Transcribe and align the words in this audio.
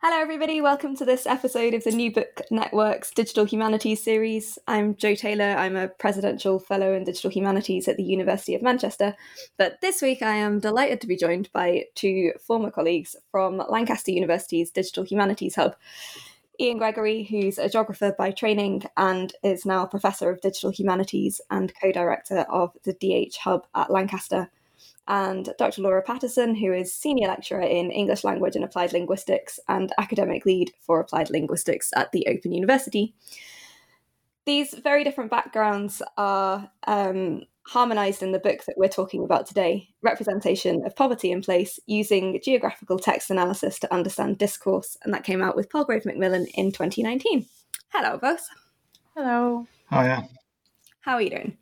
Hello, 0.00 0.16
everybody. 0.16 0.60
Welcome 0.60 0.94
to 0.98 1.04
this 1.04 1.26
episode 1.26 1.74
of 1.74 1.82
the 1.82 1.90
New 1.90 2.12
Book 2.12 2.42
Network's 2.52 3.10
Digital 3.10 3.44
Humanities 3.44 4.00
series. 4.00 4.56
I'm 4.68 4.94
Jo 4.94 5.16
Taylor. 5.16 5.56
I'm 5.58 5.74
a 5.74 5.88
Presidential 5.88 6.60
Fellow 6.60 6.92
in 6.92 7.02
Digital 7.02 7.32
Humanities 7.32 7.88
at 7.88 7.96
the 7.96 8.04
University 8.04 8.54
of 8.54 8.62
Manchester. 8.62 9.16
But 9.56 9.80
this 9.80 10.00
week, 10.00 10.22
I 10.22 10.36
am 10.36 10.60
delighted 10.60 11.00
to 11.00 11.08
be 11.08 11.16
joined 11.16 11.50
by 11.52 11.86
two 11.96 12.30
former 12.40 12.70
colleagues 12.70 13.16
from 13.32 13.60
Lancaster 13.68 14.12
University's 14.12 14.70
Digital 14.70 15.02
Humanities 15.02 15.56
Hub. 15.56 15.74
Ian 16.60 16.78
Gregory, 16.78 17.24
who's 17.24 17.58
a 17.58 17.68
geographer 17.68 18.14
by 18.16 18.30
training 18.30 18.84
and 18.96 19.32
is 19.42 19.66
now 19.66 19.82
a 19.82 19.88
professor 19.88 20.30
of 20.30 20.40
digital 20.40 20.70
humanities 20.70 21.40
and 21.50 21.72
co 21.82 21.90
director 21.90 22.46
of 22.48 22.70
the 22.84 22.92
DH 22.92 23.34
Hub 23.38 23.66
at 23.74 23.90
Lancaster, 23.90 24.48
and 25.08 25.48
Dr. 25.58 25.82
Laura 25.82 26.02
Paterson, 26.02 26.54
who 26.54 26.72
is 26.72 26.94
Senior 26.94 27.28
Lecturer 27.28 27.62
in 27.62 27.90
English 27.90 28.24
Language 28.24 28.54
and 28.54 28.64
Applied 28.64 28.92
Linguistics 28.92 29.58
and 29.66 29.90
Academic 29.98 30.44
Lead 30.44 30.72
for 30.80 31.00
Applied 31.00 31.30
Linguistics 31.30 31.90
at 31.96 32.12
the 32.12 32.26
Open 32.28 32.52
University. 32.52 33.14
These 34.44 34.74
very 34.74 35.04
different 35.04 35.30
backgrounds 35.30 36.02
are 36.16 36.70
um, 36.86 37.42
harmonized 37.66 38.22
in 38.22 38.32
the 38.32 38.38
book 38.38 38.64
that 38.66 38.76
we're 38.76 38.88
talking 38.88 39.24
about 39.24 39.46
today 39.46 39.88
Representation 40.02 40.84
of 40.84 40.94
Poverty 40.94 41.32
in 41.32 41.40
Place 41.40 41.80
using 41.86 42.38
Geographical 42.44 42.98
Text 42.98 43.30
Analysis 43.30 43.78
to 43.80 43.92
Understand 43.92 44.38
Discourse. 44.38 44.96
And 45.02 45.12
that 45.14 45.24
came 45.24 45.42
out 45.42 45.56
with 45.56 45.70
Palgrave 45.70 46.04
Macmillan 46.04 46.46
in 46.54 46.70
2019. 46.70 47.46
Hello, 47.88 48.18
both. 48.18 48.46
Hello. 49.16 49.66
Hiya. 49.90 50.28
How 51.00 51.14
are 51.14 51.22
you 51.22 51.30
doing? 51.30 51.56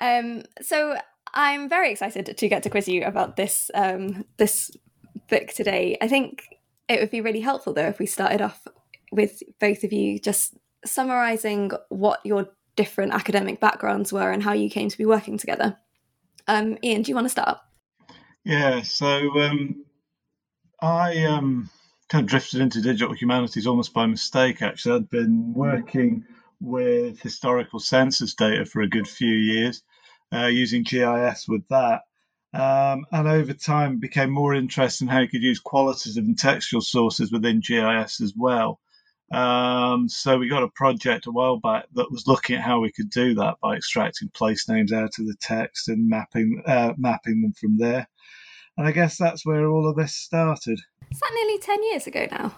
Um, 0.00 0.42
so 0.62 0.96
I'm 1.34 1.68
very 1.68 1.90
excited 1.92 2.36
to 2.36 2.48
get 2.48 2.62
to 2.64 2.70
quiz 2.70 2.88
you 2.88 3.04
about 3.04 3.36
this 3.36 3.70
um, 3.74 4.24
this 4.36 4.70
book 5.28 5.48
today. 5.48 5.96
I 6.00 6.08
think 6.08 6.44
it 6.88 7.00
would 7.00 7.10
be 7.10 7.20
really 7.20 7.40
helpful 7.40 7.72
though 7.72 7.86
if 7.86 7.98
we 7.98 8.06
started 8.06 8.40
off 8.40 8.66
with 9.12 9.42
both 9.60 9.84
of 9.84 9.92
you 9.92 10.18
just 10.18 10.56
summarizing 10.84 11.70
what 11.88 12.20
your 12.24 12.48
different 12.76 13.12
academic 13.12 13.60
backgrounds 13.60 14.12
were 14.12 14.30
and 14.30 14.42
how 14.42 14.52
you 14.52 14.70
came 14.70 14.88
to 14.88 14.98
be 14.98 15.06
working 15.06 15.36
together. 15.36 15.76
Um, 16.48 16.78
Ian, 16.82 17.02
do 17.02 17.10
you 17.10 17.14
want 17.14 17.26
to 17.26 17.30
start? 17.30 17.58
Yeah, 18.44 18.82
so 18.82 19.38
um, 19.40 19.84
I 20.80 21.24
um, 21.24 21.68
kind 22.08 22.24
of 22.24 22.30
drifted 22.30 22.60
into 22.60 22.80
digital 22.80 23.14
humanities 23.14 23.66
almost 23.66 23.92
by 23.92 24.06
mistake. 24.06 24.62
Actually, 24.62 24.96
I'd 24.96 25.10
been 25.10 25.52
working 25.52 26.24
with 26.60 27.20
historical 27.20 27.80
census 27.80 28.34
data 28.34 28.64
for 28.64 28.80
a 28.80 28.88
good 28.88 29.06
few 29.06 29.34
years 29.34 29.82
uh, 30.32 30.46
using 30.46 30.82
GIS 30.82 31.46
with 31.48 31.66
that. 31.68 32.02
Um, 32.52 33.06
and 33.12 33.28
over 33.28 33.52
time 33.52 33.98
became 34.00 34.30
more 34.30 34.54
interested 34.54 35.04
in 35.04 35.08
how 35.08 35.20
you 35.20 35.28
could 35.28 35.42
use 35.42 35.60
qualitative 35.60 36.24
and 36.24 36.36
textual 36.36 36.80
sources 36.80 37.30
within 37.30 37.60
GIS 37.60 38.20
as 38.20 38.34
well. 38.36 38.80
Um, 39.32 40.08
so 40.08 40.38
we 40.38 40.48
got 40.48 40.64
a 40.64 40.68
project 40.68 41.26
a 41.26 41.30
while 41.30 41.58
back 41.58 41.86
that 41.94 42.10
was 42.10 42.26
looking 42.26 42.56
at 42.56 42.62
how 42.62 42.80
we 42.80 42.90
could 42.90 43.10
do 43.10 43.34
that 43.34 43.58
by 43.62 43.76
extracting 43.76 44.28
place 44.30 44.68
names 44.68 44.92
out 44.92 45.18
of 45.20 45.26
the 45.26 45.36
text 45.40 45.88
and 45.88 46.08
mapping 46.08 46.62
uh, 46.66 46.94
mapping 46.96 47.42
them 47.42 47.52
from 47.52 47.78
there. 47.78 48.08
And 48.76 48.88
I 48.88 48.92
guess 48.92 49.16
that's 49.16 49.46
where 49.46 49.68
all 49.68 49.88
of 49.88 49.94
this 49.94 50.16
started. 50.16 50.80
Is 51.12 51.20
that 51.20 51.30
nearly 51.32 51.58
ten 51.58 51.82
years 51.84 52.08
ago 52.08 52.26
now? 52.30 52.54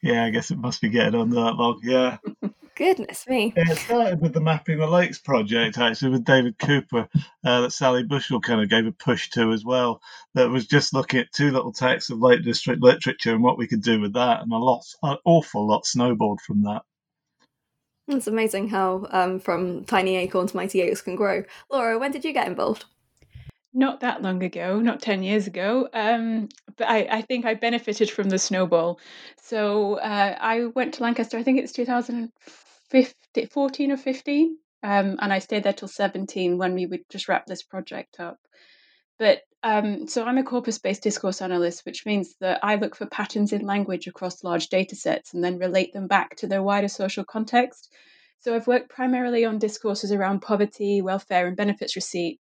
Yeah, 0.00 0.24
I 0.24 0.30
guess 0.30 0.50
it 0.50 0.58
must 0.58 0.80
be 0.80 0.88
getting 0.88 1.20
on 1.20 1.30
that 1.30 1.56
long. 1.56 1.80
Yeah. 1.82 2.16
Goodness 2.76 3.26
me. 3.26 3.54
Yeah, 3.56 3.72
it 3.72 3.78
started 3.78 4.20
with 4.20 4.34
the 4.34 4.40
Mapping 4.40 4.76
the 4.76 4.86
Lakes 4.86 5.18
project, 5.18 5.78
actually, 5.78 6.10
with 6.10 6.26
David 6.26 6.58
Cooper, 6.58 7.08
uh, 7.42 7.60
that 7.62 7.72
Sally 7.72 8.02
Bushell 8.02 8.38
kind 8.38 8.60
of 8.60 8.68
gave 8.68 8.84
a 8.84 8.92
push 8.92 9.30
to 9.30 9.50
as 9.52 9.64
well. 9.64 10.02
That 10.34 10.50
was 10.50 10.66
just 10.66 10.92
looking 10.92 11.20
at 11.20 11.32
two 11.32 11.50
little 11.50 11.72
texts 11.72 12.10
of 12.10 12.20
Lake 12.20 12.44
District 12.44 12.82
literature 12.82 13.32
and 13.32 13.42
what 13.42 13.56
we 13.56 13.66
could 13.66 13.80
do 13.80 13.98
with 13.98 14.12
that. 14.12 14.42
And 14.42 14.52
a 14.52 14.58
lot, 14.58 14.84
an 15.02 15.16
awful 15.24 15.66
lot 15.66 15.86
snowballed 15.86 16.42
from 16.42 16.64
that. 16.64 16.82
It's 18.08 18.26
amazing 18.26 18.68
how 18.68 19.06
um, 19.10 19.40
from 19.40 19.86
tiny 19.86 20.16
acorns 20.16 20.54
mighty 20.54 20.82
oaks 20.82 21.00
can 21.00 21.16
grow. 21.16 21.44
Laura, 21.70 21.98
when 21.98 22.12
did 22.12 22.26
you 22.26 22.34
get 22.34 22.46
involved? 22.46 22.84
Not 23.72 24.00
that 24.00 24.20
long 24.20 24.42
ago, 24.42 24.80
not 24.80 25.00
10 25.00 25.22
years 25.22 25.46
ago. 25.46 25.88
Um, 25.94 26.50
but 26.76 26.88
I, 26.88 27.08
I, 27.10 27.22
think 27.22 27.46
I 27.46 27.54
benefited 27.54 28.10
from 28.10 28.28
the 28.28 28.38
snowball. 28.38 29.00
So 29.40 29.94
uh, 29.94 30.36
I 30.38 30.66
went 30.66 30.94
to 30.94 31.02
Lancaster, 31.02 31.38
I 31.38 31.42
think 31.42 31.58
it's 31.58 31.72
2004 31.72 32.65
15, 32.90 33.48
14 33.48 33.92
or 33.92 33.96
15. 33.96 34.56
Um, 34.82 35.16
and 35.20 35.32
I 35.32 35.38
stayed 35.38 35.64
there 35.64 35.72
till 35.72 35.88
17 35.88 36.58
when 36.58 36.74
we 36.74 36.86
would 36.86 37.00
just 37.10 37.28
wrap 37.28 37.46
this 37.46 37.62
project 37.62 38.20
up. 38.20 38.38
But 39.18 39.40
um, 39.62 40.06
so 40.06 40.24
I'm 40.24 40.38
a 40.38 40.44
corpus 40.44 40.78
based 40.78 41.02
discourse 41.02 41.40
analyst, 41.42 41.84
which 41.86 42.06
means 42.06 42.36
that 42.40 42.60
I 42.62 42.76
look 42.76 42.94
for 42.94 43.06
patterns 43.06 43.52
in 43.52 43.62
language 43.62 44.06
across 44.06 44.44
large 44.44 44.68
data 44.68 44.94
sets 44.94 45.34
and 45.34 45.42
then 45.42 45.58
relate 45.58 45.92
them 45.92 46.06
back 46.06 46.36
to 46.36 46.46
their 46.46 46.62
wider 46.62 46.88
social 46.88 47.24
context. 47.24 47.92
So 48.40 48.54
I've 48.54 48.66
worked 48.66 48.90
primarily 48.90 49.44
on 49.44 49.58
discourses 49.58 50.12
around 50.12 50.40
poverty, 50.40 51.00
welfare, 51.02 51.46
and 51.46 51.56
benefits 51.56 51.96
receipt. 51.96 52.38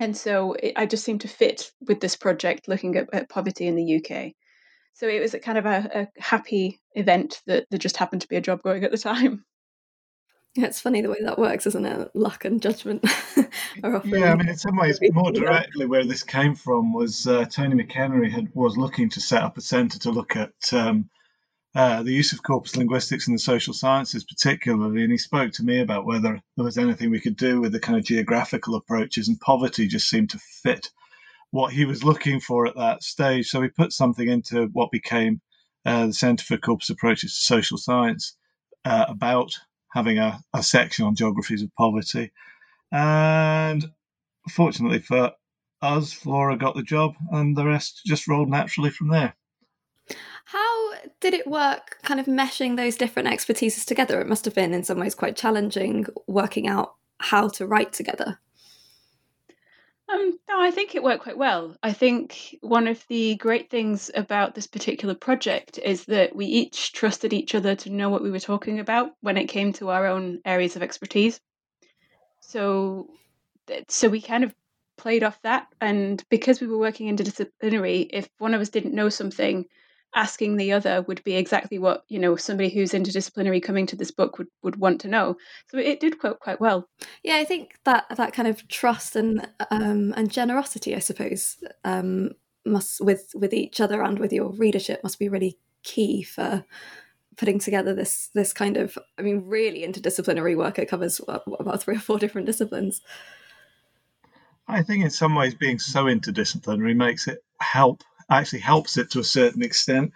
And 0.00 0.16
so 0.16 0.54
it, 0.54 0.72
I 0.76 0.86
just 0.86 1.04
seemed 1.04 1.20
to 1.20 1.28
fit 1.28 1.70
with 1.86 2.00
this 2.00 2.16
project 2.16 2.66
looking 2.66 2.96
at, 2.96 3.08
at 3.12 3.28
poverty 3.28 3.66
in 3.66 3.76
the 3.76 3.96
UK. 3.96 4.32
So 4.94 5.06
it 5.06 5.20
was 5.20 5.34
a 5.34 5.38
kind 5.38 5.58
of 5.58 5.66
a, 5.66 5.90
a 5.94 6.20
happy 6.20 6.80
event 6.94 7.42
that 7.46 7.66
there 7.70 7.78
just 7.78 7.98
happened 7.98 8.22
to 8.22 8.28
be 8.28 8.36
a 8.36 8.40
job 8.40 8.62
going 8.62 8.82
at 8.82 8.90
the 8.90 8.98
time. 8.98 9.44
Yeah, 10.56 10.66
it's 10.66 10.80
funny 10.80 11.00
the 11.00 11.10
way 11.10 11.22
that 11.22 11.38
works, 11.38 11.66
isn't 11.66 11.86
it? 11.86 12.10
Luck 12.14 12.44
and 12.44 12.60
judgment 12.60 13.04
are 13.84 13.96
often. 13.96 14.10
Yeah, 14.10 14.32
I 14.32 14.34
mean, 14.34 14.48
in 14.48 14.56
some 14.56 14.76
ways, 14.76 14.98
more 15.12 15.30
directly, 15.30 15.86
where 15.86 16.04
this 16.04 16.24
came 16.24 16.56
from 16.56 16.92
was 16.92 17.26
uh, 17.28 17.44
Tony 17.44 17.80
McEnery 17.80 18.30
had 18.30 18.48
was 18.54 18.76
looking 18.76 19.08
to 19.10 19.20
set 19.20 19.44
up 19.44 19.56
a 19.56 19.60
centre 19.60 20.00
to 20.00 20.10
look 20.10 20.34
at 20.34 20.72
um, 20.72 21.08
uh, 21.76 22.02
the 22.02 22.12
use 22.12 22.32
of 22.32 22.42
corpus 22.42 22.74
linguistics 22.74 23.28
in 23.28 23.32
the 23.32 23.38
social 23.38 23.72
sciences, 23.72 24.24
particularly, 24.24 25.04
and 25.04 25.12
he 25.12 25.18
spoke 25.18 25.52
to 25.52 25.62
me 25.62 25.80
about 25.80 26.04
whether 26.04 26.42
there 26.56 26.64
was 26.64 26.78
anything 26.78 27.10
we 27.10 27.20
could 27.20 27.36
do 27.36 27.60
with 27.60 27.70
the 27.70 27.78
kind 27.78 27.96
of 27.96 28.04
geographical 28.04 28.74
approaches, 28.74 29.28
and 29.28 29.38
poverty 29.40 29.86
just 29.86 30.10
seemed 30.10 30.30
to 30.30 30.40
fit 30.62 30.90
what 31.52 31.72
he 31.72 31.84
was 31.84 32.02
looking 32.02 32.40
for 32.40 32.66
at 32.66 32.76
that 32.76 33.04
stage. 33.04 33.48
So 33.48 33.60
we 33.60 33.68
put 33.68 33.92
something 33.92 34.28
into 34.28 34.66
what 34.72 34.90
became 34.90 35.40
uh, 35.86 36.08
the 36.08 36.12
Centre 36.12 36.44
for 36.44 36.56
Corpus 36.56 36.90
Approaches 36.90 37.34
to 37.34 37.40
Social 37.40 37.78
Science 37.78 38.36
uh, 38.84 39.04
about 39.08 39.56
having 39.92 40.18
a, 40.18 40.40
a 40.54 40.62
section 40.62 41.04
on 41.04 41.14
geographies 41.14 41.62
of 41.62 41.74
poverty. 41.76 42.32
And 42.92 43.84
fortunately 44.48 45.00
for 45.00 45.32
us, 45.82 46.12
Flora 46.12 46.56
got 46.56 46.74
the 46.74 46.82
job, 46.82 47.14
and 47.30 47.56
the 47.56 47.66
rest 47.66 48.02
just 48.04 48.28
rolled 48.28 48.50
naturally 48.50 48.90
from 48.90 49.08
there. 49.08 49.34
How 50.44 50.92
did 51.20 51.34
it 51.34 51.46
work, 51.46 51.98
kind 52.02 52.20
of 52.20 52.26
meshing 52.26 52.76
those 52.76 52.96
different 52.96 53.28
expertises 53.28 53.84
together? 53.84 54.20
It 54.20 54.28
must 54.28 54.44
have 54.44 54.54
been, 54.54 54.74
in 54.74 54.84
some 54.84 54.98
ways, 54.98 55.14
quite 55.14 55.36
challenging 55.36 56.06
working 56.26 56.66
out 56.66 56.94
how 57.18 57.48
to 57.48 57.66
write 57.66 57.92
together. 57.92 58.38
Um, 60.12 60.38
no, 60.48 60.60
I 60.60 60.70
think 60.72 60.94
it 60.94 61.02
worked 61.02 61.22
quite 61.22 61.38
well. 61.38 61.76
I 61.82 61.92
think 61.92 62.56
one 62.62 62.88
of 62.88 63.06
the 63.08 63.36
great 63.36 63.70
things 63.70 64.10
about 64.14 64.54
this 64.54 64.66
particular 64.66 65.14
project 65.14 65.78
is 65.78 66.06
that 66.06 66.34
we 66.34 66.46
each 66.46 66.92
trusted 66.92 67.32
each 67.32 67.54
other 67.54 67.76
to 67.76 67.90
know 67.90 68.08
what 68.08 68.22
we 68.22 68.30
were 68.30 68.40
talking 68.40 68.80
about 68.80 69.12
when 69.20 69.36
it 69.36 69.46
came 69.46 69.72
to 69.74 69.90
our 69.90 70.06
own 70.06 70.40
areas 70.44 70.74
of 70.74 70.82
expertise. 70.82 71.40
So, 72.40 73.10
so 73.88 74.08
we 74.08 74.20
kind 74.20 74.42
of 74.42 74.54
played 74.96 75.22
off 75.22 75.40
that, 75.42 75.68
and 75.80 76.22
because 76.28 76.60
we 76.60 76.66
were 76.66 76.78
working 76.78 77.14
interdisciplinary, 77.14 78.08
if 78.12 78.28
one 78.38 78.54
of 78.54 78.60
us 78.60 78.68
didn't 78.70 78.94
know 78.94 79.10
something, 79.10 79.66
asking 80.14 80.56
the 80.56 80.72
other 80.72 81.02
would 81.02 81.22
be 81.24 81.36
exactly 81.36 81.78
what 81.78 82.04
you 82.08 82.18
know 82.18 82.36
somebody 82.36 82.68
who's 82.68 82.92
interdisciplinary 82.92 83.62
coming 83.62 83.86
to 83.86 83.96
this 83.96 84.10
book 84.10 84.38
would, 84.38 84.48
would 84.62 84.76
want 84.76 85.00
to 85.00 85.08
know. 85.08 85.36
So 85.70 85.78
it 85.78 86.00
did 86.00 86.18
quote 86.18 86.40
quite 86.40 86.60
well. 86.60 86.88
Yeah 87.22 87.36
i 87.36 87.44
think 87.44 87.74
that 87.84 88.06
that 88.16 88.32
kind 88.32 88.48
of 88.48 88.66
trust 88.68 89.16
and 89.16 89.48
um 89.70 90.12
and 90.16 90.30
generosity 90.30 90.94
i 90.96 90.98
suppose 90.98 91.62
um 91.84 92.30
must 92.66 93.00
with 93.00 93.30
with 93.34 93.54
each 93.54 93.80
other 93.80 94.02
and 94.02 94.18
with 94.18 94.32
your 94.32 94.50
readership 94.50 95.02
must 95.02 95.18
be 95.18 95.28
really 95.28 95.58
key 95.82 96.22
for 96.22 96.64
putting 97.36 97.58
together 97.58 97.94
this 97.94 98.28
this 98.34 98.52
kind 98.52 98.76
of 98.76 98.98
i 99.18 99.22
mean 99.22 99.44
really 99.46 99.80
interdisciplinary 99.82 100.56
work. 100.56 100.78
It 100.78 100.88
covers 100.88 101.20
about 101.26 101.82
three 101.82 101.96
or 101.96 102.00
four 102.00 102.18
different 102.18 102.46
disciplines. 102.46 103.00
I 104.68 104.82
think 104.82 105.02
in 105.02 105.10
some 105.10 105.34
ways 105.34 105.54
being 105.54 105.78
so 105.78 106.04
interdisciplinary 106.04 106.94
makes 106.94 107.26
it 107.26 107.42
help 107.60 108.04
actually 108.30 108.60
helps 108.60 108.96
it 108.96 109.10
to 109.10 109.20
a 109.20 109.24
certain 109.24 109.62
extent 109.62 110.12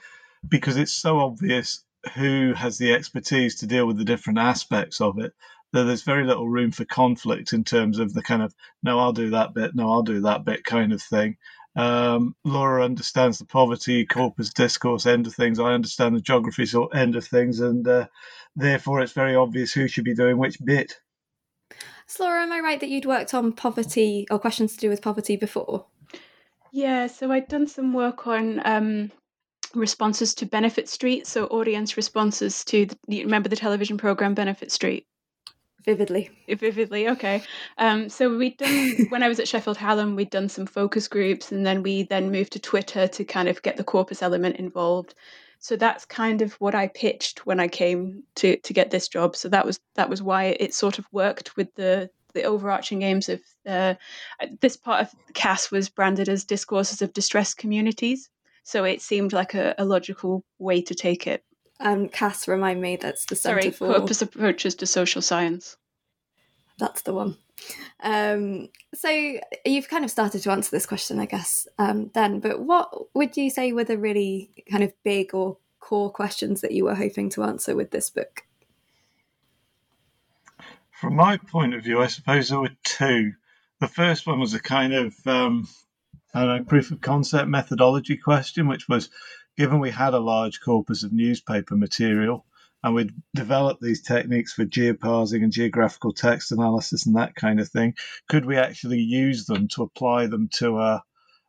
because 0.49 0.76
it's 0.76 0.93
so 0.93 1.19
obvious 1.19 1.84
who 2.14 2.52
has 2.55 2.78
the 2.78 2.93
expertise 2.93 3.56
to 3.56 3.66
deal 3.66 3.87
with 3.87 3.96
the 3.96 4.05
different 4.05 4.38
aspects 4.38 5.00
of 5.00 5.19
it 5.19 5.32
that 5.72 5.84
there's 5.84 6.02
very 6.02 6.25
little 6.25 6.49
room 6.49 6.70
for 6.70 6.84
conflict 6.84 7.52
in 7.52 7.64
terms 7.64 7.99
of 7.99 8.14
the 8.14 8.22
kind 8.22 8.43
of 8.43 8.55
no 8.82 8.99
i'll 8.99 9.12
do 9.12 9.31
that 9.31 9.52
bit 9.55 9.75
no 9.75 9.90
i'll 9.90 10.02
do 10.02 10.20
that 10.20 10.44
bit 10.44 10.64
kind 10.64 10.93
of 10.93 11.02
thing. 11.02 11.37
Um, 11.76 12.37
laura 12.44 12.84
understands 12.84 13.38
the 13.38 13.46
poverty 13.46 14.06
corpus 14.06 14.52
discourse 14.52 15.06
end 15.06 15.26
of 15.26 15.34
things. 15.34 15.58
I 15.58 15.72
understand 15.72 16.14
the 16.14 16.20
geography 16.20 16.67
sort 16.67 16.94
end 16.94 17.17
of 17.17 17.26
things 17.26 17.58
and 17.58 17.87
uh, 17.88 18.06
therefore 18.55 19.00
it's 19.00 19.12
very 19.12 19.34
obvious 19.34 19.72
who 19.72 19.88
should 19.88 20.05
be 20.05 20.14
doing 20.14 20.38
which 20.38 20.64
bit. 20.64 21.00
So 22.06 22.25
laura 22.25 22.43
am 22.43 22.52
i 22.52 22.60
right 22.60 22.78
that 22.78 22.90
you'd 22.90 23.06
worked 23.06 23.34
on 23.34 23.52
poverty 23.52 24.26
or 24.31 24.38
questions 24.38 24.75
to 24.75 24.78
do 24.78 24.88
with 24.88 25.02
poverty 25.02 25.34
before 25.34 25.87
yeah 26.75 27.06
so 27.06 27.31
i'd 27.32 27.49
done 27.49 27.67
some 27.67 27.93
work 27.93 28.26
on 28.26 28.61
um, 28.67 29.11
responses 29.75 30.35
to 30.35 30.47
Benefit 30.47 30.88
Street, 30.88 31.26
so 31.26 31.47
audience 31.47 31.97
responses 31.97 32.65
to 32.67 32.87
the, 32.87 32.97
you 33.09 33.25
remember 33.25 33.49
the 33.49 33.56
television 33.56 33.99
program 33.99 34.35
Benefit 34.35 34.71
Street. 34.71 35.06
Vividly. 35.85 36.31
Vividly, 36.49 37.09
okay. 37.11 37.43
Um, 37.76 38.09
so 38.09 38.37
we'd 38.37 38.56
done 38.56 39.06
when 39.11 39.23
I 39.23 39.29
was 39.29 39.38
at 39.38 39.49
Sheffield 39.49 39.76
Hallam, 39.76 40.17
we'd 40.17 40.31
done 40.31 40.49
some 40.49 40.67
focus 40.67 41.09
groups, 41.09 41.53
and 41.53 41.67
then 41.67 41.82
we 41.82 42.05
then 42.05 42.31
moved 42.31 42.53
to 42.55 42.59
Twitter 42.59 43.06
to 43.06 43.25
kind 43.25 43.49
of 43.49 43.61
get 43.62 43.77
the 43.77 43.85
corpus 43.85 44.23
element 44.23 44.56
involved. 44.56 45.15
So 45.59 45.77
that's 45.77 46.05
kind 46.05 46.43
of 46.43 46.55
what 46.55 46.75
I 46.75 46.88
pitched 46.88 47.47
when 47.47 47.61
I 47.61 47.69
came 47.69 48.23
to 48.37 48.56
to 48.56 48.73
get 48.73 48.91
this 48.91 49.09
job. 49.09 49.37
So 49.37 49.49
that 49.50 49.67
was 49.67 49.79
that 49.94 50.09
was 50.09 50.23
why 50.23 50.56
it 50.59 50.73
sort 50.73 50.99
of 50.99 51.06
worked 51.12 51.56
with 51.56 51.75
the 51.75 52.11
the 52.34 52.42
overarching 52.42 53.02
aims 53.02 53.28
of 53.28 53.40
uh, 53.66 53.94
this 54.60 54.76
part 54.76 55.00
of 55.02 55.14
CASS 55.32 55.70
was 55.70 55.88
branded 55.88 56.28
as 56.28 56.44
discourses 56.44 57.00
of 57.00 57.12
distressed 57.12 57.56
communities. 57.56 58.28
So 58.62 58.84
it 58.84 59.00
seemed 59.00 59.32
like 59.32 59.54
a, 59.54 59.75
a 59.78 59.84
logical 59.84 60.44
way 60.58 60.82
to 60.82 60.94
take 60.94 61.26
it. 61.26 61.44
Um, 61.81 62.08
Cass, 62.08 62.46
remind 62.48 62.81
me, 62.81 62.96
that's 62.96 63.26
the 63.26 63.36
Sorry, 63.36 63.70
for... 63.70 63.92
Corpus 63.92 64.22
Approaches 64.22 64.75
to 64.76 64.86
Social 64.86 65.22
Science. 65.22 65.76
That's 66.78 67.02
the 67.02 67.14
one. 67.14 67.36
Um, 68.00 68.69
so 68.94 69.38
you've 69.64 69.88
kind 69.88 70.04
of 70.04 70.10
started 70.10 70.42
to 70.42 70.50
answer 70.50 70.70
this 70.70 70.86
question, 70.86 71.19
I 71.19 71.26
guess, 71.26 71.69
um, 71.78 72.10
then, 72.14 72.40
but 72.40 72.60
what 72.60 73.14
would 73.14 73.36
you 73.36 73.50
say 73.50 73.72
were 73.72 73.84
the 73.84 73.98
really 73.98 74.50
kind 74.70 74.82
of 74.82 74.92
big 75.04 75.34
or 75.34 75.58
core 75.81 76.10
questions 76.10 76.60
that 76.62 76.72
you 76.72 76.84
were 76.84 76.94
hoping 76.94 77.31
to 77.31 77.44
answer 77.44 77.76
with 77.76 77.90
this 77.90 78.10
book? 78.10 78.42
From 81.05 81.17
my 81.17 81.37
point 81.37 81.75
of 81.75 81.85
view, 81.85 82.01
I 82.01 82.06
suppose 82.06 82.49
there 82.49 82.59
were 82.59 82.71
two. 82.83 83.35
The 83.79 83.89
first 83.89 84.27
one 84.27 84.41
was 84.41 84.55
a 84.55 84.59
kind 84.59 84.95
of 84.95 85.15
um, 85.27 85.69
a 86.33 86.62
proof 86.62 86.91
of 86.93 87.03
concept 87.03 87.47
methodology 87.47 88.17
question, 88.17 88.69
which 88.69 88.89
was 88.89 89.11
given 89.55 89.81
we 89.81 89.91
had 89.91 90.15
a 90.15 90.19
large 90.19 90.62
corpus 90.62 91.03
of 91.03 91.12
newspaper 91.12 91.77
material 91.77 92.47
and 92.83 92.95
we'd 92.95 93.12
developed 93.35 93.83
these 93.83 94.01
techniques 94.01 94.55
for 94.55 94.65
geoparsing 94.65 95.43
and 95.43 95.53
geographical 95.53 96.15
text 96.15 96.53
analysis 96.53 97.05
and 97.05 97.17
that 97.17 97.35
kind 97.35 97.61
of 97.61 97.69
thing, 97.69 97.95
could 98.31 98.47
we 98.47 98.56
actually 98.56 99.01
use 99.01 99.45
them 99.45 99.69
to 99.69 99.83
apply 99.83 100.27
them 100.27 100.49
to 100.55 100.79
a 100.79 101.05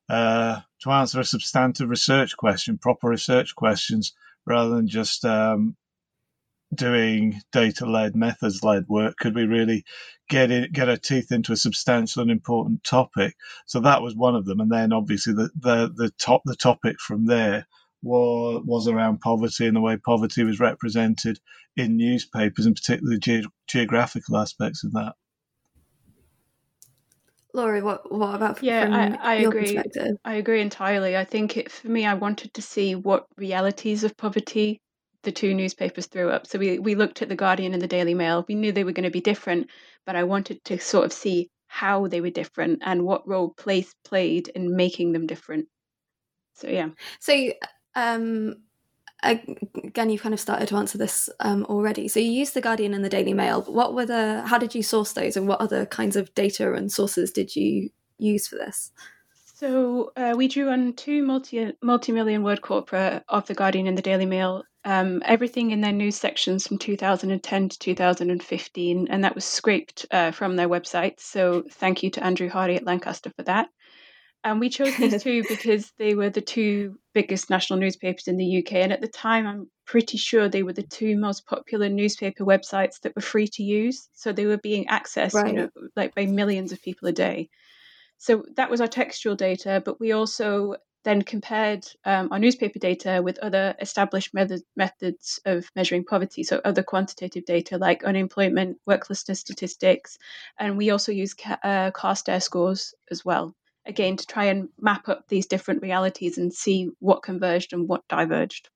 uh, 0.10 0.60
to 0.82 0.92
answer 0.92 1.22
a 1.22 1.26
substantive 1.26 1.90
research 1.90 2.36
question, 2.36 2.78
proper 2.78 3.08
research 3.08 3.56
questions, 3.56 4.12
rather 4.46 4.76
than 4.76 4.90
just 4.90 5.24
um, 5.24 5.78
doing 6.76 7.42
data 7.52 7.86
led, 7.86 8.16
methods 8.16 8.64
led 8.64 8.88
work? 8.88 9.18
Could 9.18 9.36
we 9.36 9.46
really 9.46 9.86
get 10.30 10.52
it, 10.52 10.74
get 10.74 10.90
our 10.90 10.98
teeth 10.98 11.32
into 11.32 11.54
a 11.54 11.58
substantial 11.58 12.22
and 12.22 12.32
important 12.32 12.84
topic? 12.84 13.36
So 13.66 13.80
that 13.82 14.02
was 14.02 14.16
one 14.16 14.36
of 14.36 14.46
them, 14.46 14.60
and 14.60 14.72
then 14.72 14.94
obviously 14.94 15.34
the 15.34 15.50
the, 15.60 15.92
the 15.96 16.12
top 16.20 16.42
the 16.46 16.56
topic 16.56 17.00
from 17.00 17.26
there 17.26 17.68
was 18.02 18.64
was 18.66 18.88
around 18.88 19.22
poverty 19.22 19.68
and 19.68 19.76
the 19.76 19.82
way 19.82 19.98
poverty 19.98 20.44
was 20.44 20.60
represented 20.60 21.40
in 21.76 21.98
newspapers, 21.98 22.66
and 22.66 22.76
particularly 22.76 23.20
ge- 23.20 23.48
geographical 23.68 24.38
aspects 24.38 24.84
of 24.84 24.94
that. 24.94 25.14
Laura, 27.56 27.82
what 27.82 28.12
what 28.12 28.36
about 28.36 28.62
yeah? 28.62 29.18
I, 29.22 29.34
I 29.34 29.36
agree. 29.36 29.80
I 30.26 30.36
agree 30.36 30.62
entirely. 30.62 31.16
I 31.16 31.24
think 31.24 31.56
it, 31.56 31.72
for 31.72 31.88
me, 31.88 32.06
I 32.06 32.14
wanted 32.14 32.54
to 32.56 32.62
see 32.62 32.96
what 32.96 33.28
realities 33.38 34.04
of 34.04 34.18
poverty 34.18 34.82
the 35.26 35.32
two 35.32 35.54
newspapers 35.54 36.06
threw 36.06 36.30
up. 36.30 36.48
So 36.48 36.58
we, 36.58 36.80
we 36.80 36.96
looked 36.96 37.22
at 37.22 37.30
the 37.30 37.36
Guardian 37.36 37.74
and 37.74 37.82
the 37.82 37.88
Daily 37.88 38.14
Mail. 38.14 38.46
We 38.48 38.56
knew 38.56 38.72
they 38.72 38.84
were 38.84 38.94
going 38.94 39.04
to 39.04 39.10
be 39.12 39.22
different, 39.22 39.70
but 40.06 40.16
I 40.16 40.24
wanted 40.24 40.64
to 40.66 40.80
sort 40.80 41.06
of 41.06 41.12
see 41.12 41.50
how 41.68 42.08
they 42.08 42.22
were 42.22 42.30
different 42.30 42.82
and 42.86 43.04
what 43.04 43.28
role 43.28 43.50
place 43.50 43.94
played 44.06 44.48
in 44.50 44.76
making 44.76 45.12
them 45.12 45.28
different. 45.28 45.68
So 46.54 46.70
yeah. 46.70 46.90
So 47.20 47.52
um, 47.96 48.56
again, 49.24 50.10
you've 50.10 50.22
kind 50.22 50.34
of 50.34 50.40
started 50.40 50.68
to 50.70 50.78
answer 50.78 50.98
this 50.98 51.30
um, 51.40 51.66
already. 51.66 52.08
So 52.08 52.20
you 52.20 52.32
used 52.32 52.54
the 52.54 52.62
Guardian 52.62 52.94
and 52.94 53.04
the 53.04 53.10
Daily 53.10 53.34
Mail. 53.34 53.64
What 53.64 53.94
were 53.94 54.06
the? 54.06 54.44
How 54.46 54.58
did 54.58 54.74
you 54.74 54.84
source 54.84 55.14
those, 55.14 55.36
and 55.36 55.48
what 55.48 55.60
other 55.60 55.86
kinds 55.86 56.16
of 56.16 56.34
data 56.36 56.74
and 56.74 56.92
sources 56.92 57.32
did 57.32 57.56
you 57.56 57.90
use 58.18 58.48
for 58.48 58.56
this? 58.56 58.92
So 59.56 60.12
uh, 60.18 60.34
we 60.36 60.48
drew 60.48 60.70
on 60.70 60.94
two 60.94 61.24
multi 61.24 61.72
multi 61.82 62.12
million 62.12 62.44
word 62.44 62.62
corpora 62.62 63.24
of 63.30 63.48
the 63.48 63.54
Guardian 63.54 63.88
and 63.88 63.98
the 63.98 64.02
Daily 64.02 64.26
Mail 64.26 64.64
um, 64.86 65.24
everything 65.26 65.72
in 65.72 65.82
their 65.82 65.92
news 65.92 66.16
sections 66.16 66.68
from 66.68 66.78
2010 66.78 67.70
to 67.70 67.80
2015, 67.80 69.08
and 69.10 69.24
that 69.24 69.36
was 69.36 69.44
scraped 69.44 70.06
uh, 70.12 70.32
from 70.32 70.56
their 70.56 70.70
website. 70.70 71.20
So 71.20 71.64
thank 71.72 72.04
you 72.04 72.12
to 72.12 72.24
Andrew 72.24 72.50
Hardie 72.50 72.76
at 72.76 72.86
Lancaster 72.86 73.32
for 73.36 73.44
that. 73.44 73.68
And 74.44 74.60
we 74.60 74.70
chose 74.70 74.96
these 74.98 75.24
two 75.24 75.44
because 75.50 75.92
they 75.98 76.14
were 76.14 76.30
the 76.30 76.40
two 76.40 77.00
biggest 77.16 77.50
national 77.50 77.80
newspapers 77.80 78.28
in 78.28 78.38
the 78.38 78.60
UK, 78.60 78.74
and 78.74 78.94
at 78.94 79.02
the 79.02 79.08
time, 79.08 79.48
I'm 79.48 79.68
pretty 79.88 80.20
sure 80.20 80.48
they 80.48 80.62
were 80.62 80.74
the 80.74 80.84
two 80.84 81.18
most 81.18 81.48
popular 81.48 81.90
newspaper 81.90 82.46
websites 82.46 83.02
that 83.02 83.16
were 83.16 83.24
free 83.24 83.48
to 83.48 83.64
use. 83.64 84.08
So 84.14 84.32
they 84.32 84.46
were 84.46 84.60
being 84.60 84.86
accessed, 84.86 85.34
right. 85.34 85.48
you 85.48 85.54
know, 85.54 85.70
like 85.96 86.14
by 86.14 86.28
millions 86.28 86.72
of 86.72 86.82
people 86.84 87.08
a 87.08 87.12
day. 87.12 87.50
So 88.20 88.44
that 88.56 88.70
was 88.70 88.82
our 88.82 88.88
textual 88.88 89.36
data, 89.36 89.82
but 89.84 90.00
we 90.00 90.12
also 90.12 90.76
then 91.06 91.22
compared 91.22 91.88
um, 92.04 92.28
our 92.32 92.40
newspaper 92.40 92.80
data 92.80 93.22
with 93.24 93.38
other 93.40 93.76
established 93.80 94.34
method, 94.34 94.62
methods 94.76 95.40
of 95.46 95.72
measuring 95.76 96.04
poverty, 96.04 96.44
so 96.44 96.60
other 96.66 96.82
quantitative 96.82 97.46
data 97.46 97.78
like 97.78 98.04
unemployment, 98.04 98.78
worklessness 98.88 99.40
statistics, 99.40 100.18
and 100.60 100.78
we 100.78 100.90
also 100.90 101.12
use 101.12 101.36
ca- 101.36 101.60
uh, 101.64 102.40
scores 102.40 102.96
as 103.12 103.24
well, 103.24 103.56
again 103.86 104.18
to 104.18 104.26
try 104.26 104.46
and 104.46 104.68
map 104.82 105.08
up 105.08 105.28
these 105.28 105.46
different 105.46 105.84
realities 105.84 106.40
and 106.40 106.52
see 106.52 106.90
what 107.00 107.22
converged 107.22 107.72
and 107.72 107.88
what 107.88 108.08
diverged. 108.08 108.70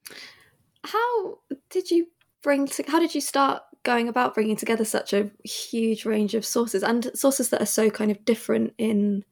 How 0.83 1.39
did 1.71 1.89
you 1.89 2.07
bring? 2.43 2.67
To, 2.67 2.83
how 2.87 2.99
did 2.99 3.15
you 3.15 3.21
start 3.21 3.63
going 3.81 4.07
about 4.07 4.35
bringing 4.35 4.55
together 4.55 4.85
such 4.85 5.13
a 5.13 5.31
huge 5.43 6.05
range 6.05 6.35
of 6.35 6.45
sources 6.45 6.83
and 6.83 7.09
sources 7.15 7.49
that 7.49 7.61
are 7.61 7.65
so 7.65 7.89
kind 7.89 8.11
of 8.11 8.23
different 8.23 8.73
in 8.77 9.25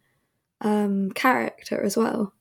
um, 0.61 1.11
character 1.11 1.79
as 1.79 1.95
well? 1.95 2.33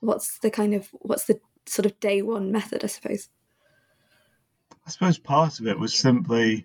What's 0.00 0.38
the 0.38 0.50
kind 0.50 0.74
of 0.74 0.88
what's 0.92 1.24
the 1.24 1.40
sort 1.66 1.86
of 1.86 1.98
day 2.00 2.22
one 2.22 2.52
method 2.52 2.84
i 2.84 2.86
suppose? 2.86 3.28
I 4.86 4.90
suppose 4.90 5.18
part 5.18 5.58
of 5.58 5.66
it 5.66 5.78
was 5.78 5.98
simply 5.98 6.64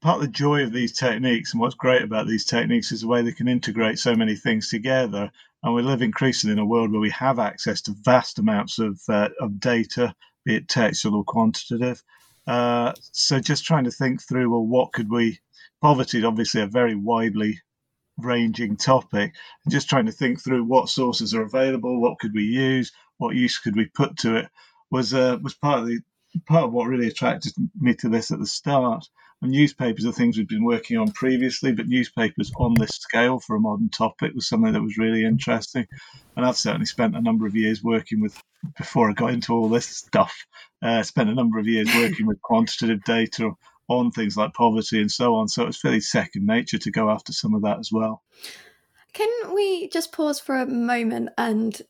part 0.00 0.16
of 0.16 0.22
the 0.22 0.28
joy 0.28 0.62
of 0.62 0.72
these 0.72 0.96
techniques 0.96 1.52
and 1.52 1.60
what's 1.60 1.74
great 1.74 2.02
about 2.02 2.28
these 2.28 2.44
techniques 2.44 2.92
is 2.92 3.00
the 3.00 3.08
way 3.08 3.22
they 3.22 3.32
can 3.32 3.48
integrate 3.48 3.98
so 3.98 4.14
many 4.14 4.36
things 4.36 4.70
together. 4.70 5.30
And 5.62 5.74
we 5.74 5.82
live 5.82 6.02
increasingly 6.02 6.52
in 6.52 6.60
a 6.60 6.66
world 6.66 6.92
where 6.92 7.00
we 7.00 7.10
have 7.10 7.40
access 7.40 7.80
to 7.82 7.96
vast 8.02 8.38
amounts 8.38 8.78
of, 8.78 9.00
uh, 9.08 9.30
of 9.40 9.58
data 9.58 10.14
be 10.44 10.54
it 10.54 10.68
textual 10.68 11.16
or 11.16 11.24
quantitative. 11.24 12.02
Uh, 12.46 12.92
so 13.00 13.40
just 13.40 13.64
trying 13.64 13.84
to 13.84 13.90
think 13.90 14.22
through 14.22 14.50
well 14.50 14.64
what 14.64 14.92
could 14.92 15.10
we 15.10 15.38
poverty 15.82 16.18
is 16.18 16.24
obviously 16.24 16.62
a 16.62 16.66
very 16.66 16.94
widely 16.94 17.60
ranging 18.18 18.76
topic 18.76 19.32
and 19.64 19.72
just 19.72 19.88
trying 19.88 20.06
to 20.06 20.12
think 20.12 20.42
through 20.42 20.64
what 20.64 20.88
sources 20.88 21.34
are 21.34 21.42
available, 21.42 22.00
what 22.00 22.18
could 22.18 22.34
we 22.34 22.44
use, 22.44 22.92
what 23.18 23.36
use 23.36 23.58
could 23.58 23.76
we 23.76 23.86
put 23.86 24.16
to 24.18 24.36
it 24.36 24.48
was 24.90 25.14
uh, 25.14 25.38
was 25.42 25.54
part 25.54 25.80
of 25.80 25.86
the 25.86 26.00
part 26.46 26.64
of 26.64 26.72
what 26.72 26.88
really 26.88 27.08
attracted 27.08 27.52
me 27.78 27.94
to 27.94 28.08
this 28.08 28.30
at 28.30 28.38
the 28.38 28.46
start. 28.46 29.08
And 29.40 29.52
newspapers 29.52 30.04
are 30.04 30.10
things 30.10 30.36
we've 30.36 30.48
been 30.48 30.64
working 30.64 30.96
on 30.96 31.12
previously, 31.12 31.70
but 31.70 31.86
newspapers 31.86 32.50
on 32.58 32.74
this 32.74 32.90
scale 32.90 33.38
for 33.38 33.54
a 33.54 33.60
modern 33.60 33.88
topic 33.88 34.34
was 34.34 34.48
something 34.48 34.72
that 34.72 34.82
was 34.82 34.98
really 34.98 35.24
interesting. 35.24 35.86
And 36.34 36.44
I've 36.44 36.56
certainly 36.56 36.86
spent 36.86 37.16
a 37.16 37.20
number 37.20 37.46
of 37.46 37.54
years 37.54 37.80
working 37.80 38.20
with, 38.20 38.36
before 38.76 39.08
I 39.08 39.12
got 39.12 39.32
into 39.32 39.54
all 39.54 39.68
this 39.68 39.86
stuff, 39.86 40.34
uh, 40.82 41.04
spent 41.04 41.30
a 41.30 41.34
number 41.34 41.60
of 41.60 41.68
years 41.68 41.88
working 41.94 42.26
with 42.26 42.42
quantitative 42.42 43.04
data 43.04 43.52
on 43.88 44.10
things 44.10 44.36
like 44.36 44.54
poverty 44.54 45.00
and 45.00 45.10
so 45.10 45.34
on. 45.34 45.48
So 45.48 45.66
it's 45.66 45.80
fairly 45.80 46.00
second 46.00 46.46
nature 46.46 46.78
to 46.78 46.90
go 46.90 47.10
after 47.10 47.32
some 47.32 47.54
of 47.54 47.62
that 47.62 47.78
as 47.78 47.90
well. 47.90 48.22
Can 49.14 49.28
we 49.54 49.88
just 49.88 50.12
pause 50.12 50.38
for 50.38 50.56
a 50.56 50.66
moment 50.66 51.30
and 51.38 51.80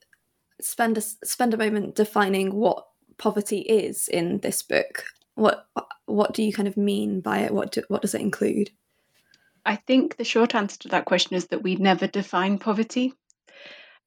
spend 0.60 0.96
a 0.96 1.00
spend 1.00 1.54
a 1.54 1.58
moment 1.58 1.94
defining 1.94 2.54
what 2.54 2.86
poverty 3.18 3.60
is 3.60 4.08
in 4.08 4.38
this 4.38 4.62
book? 4.62 5.04
What 5.34 5.66
what 6.06 6.32
do 6.32 6.42
you 6.42 6.52
kind 6.52 6.68
of 6.68 6.76
mean 6.76 7.20
by 7.20 7.40
it? 7.40 7.52
What 7.52 7.72
do, 7.72 7.82
what 7.88 8.02
does 8.02 8.14
it 8.14 8.20
include? 8.20 8.70
I 9.66 9.76
think 9.76 10.16
the 10.16 10.24
short 10.24 10.54
answer 10.54 10.78
to 10.80 10.88
that 10.88 11.04
question 11.04 11.36
is 11.36 11.48
that 11.48 11.62
we 11.62 11.76
never 11.76 12.06
define 12.06 12.58
poverty. 12.58 13.12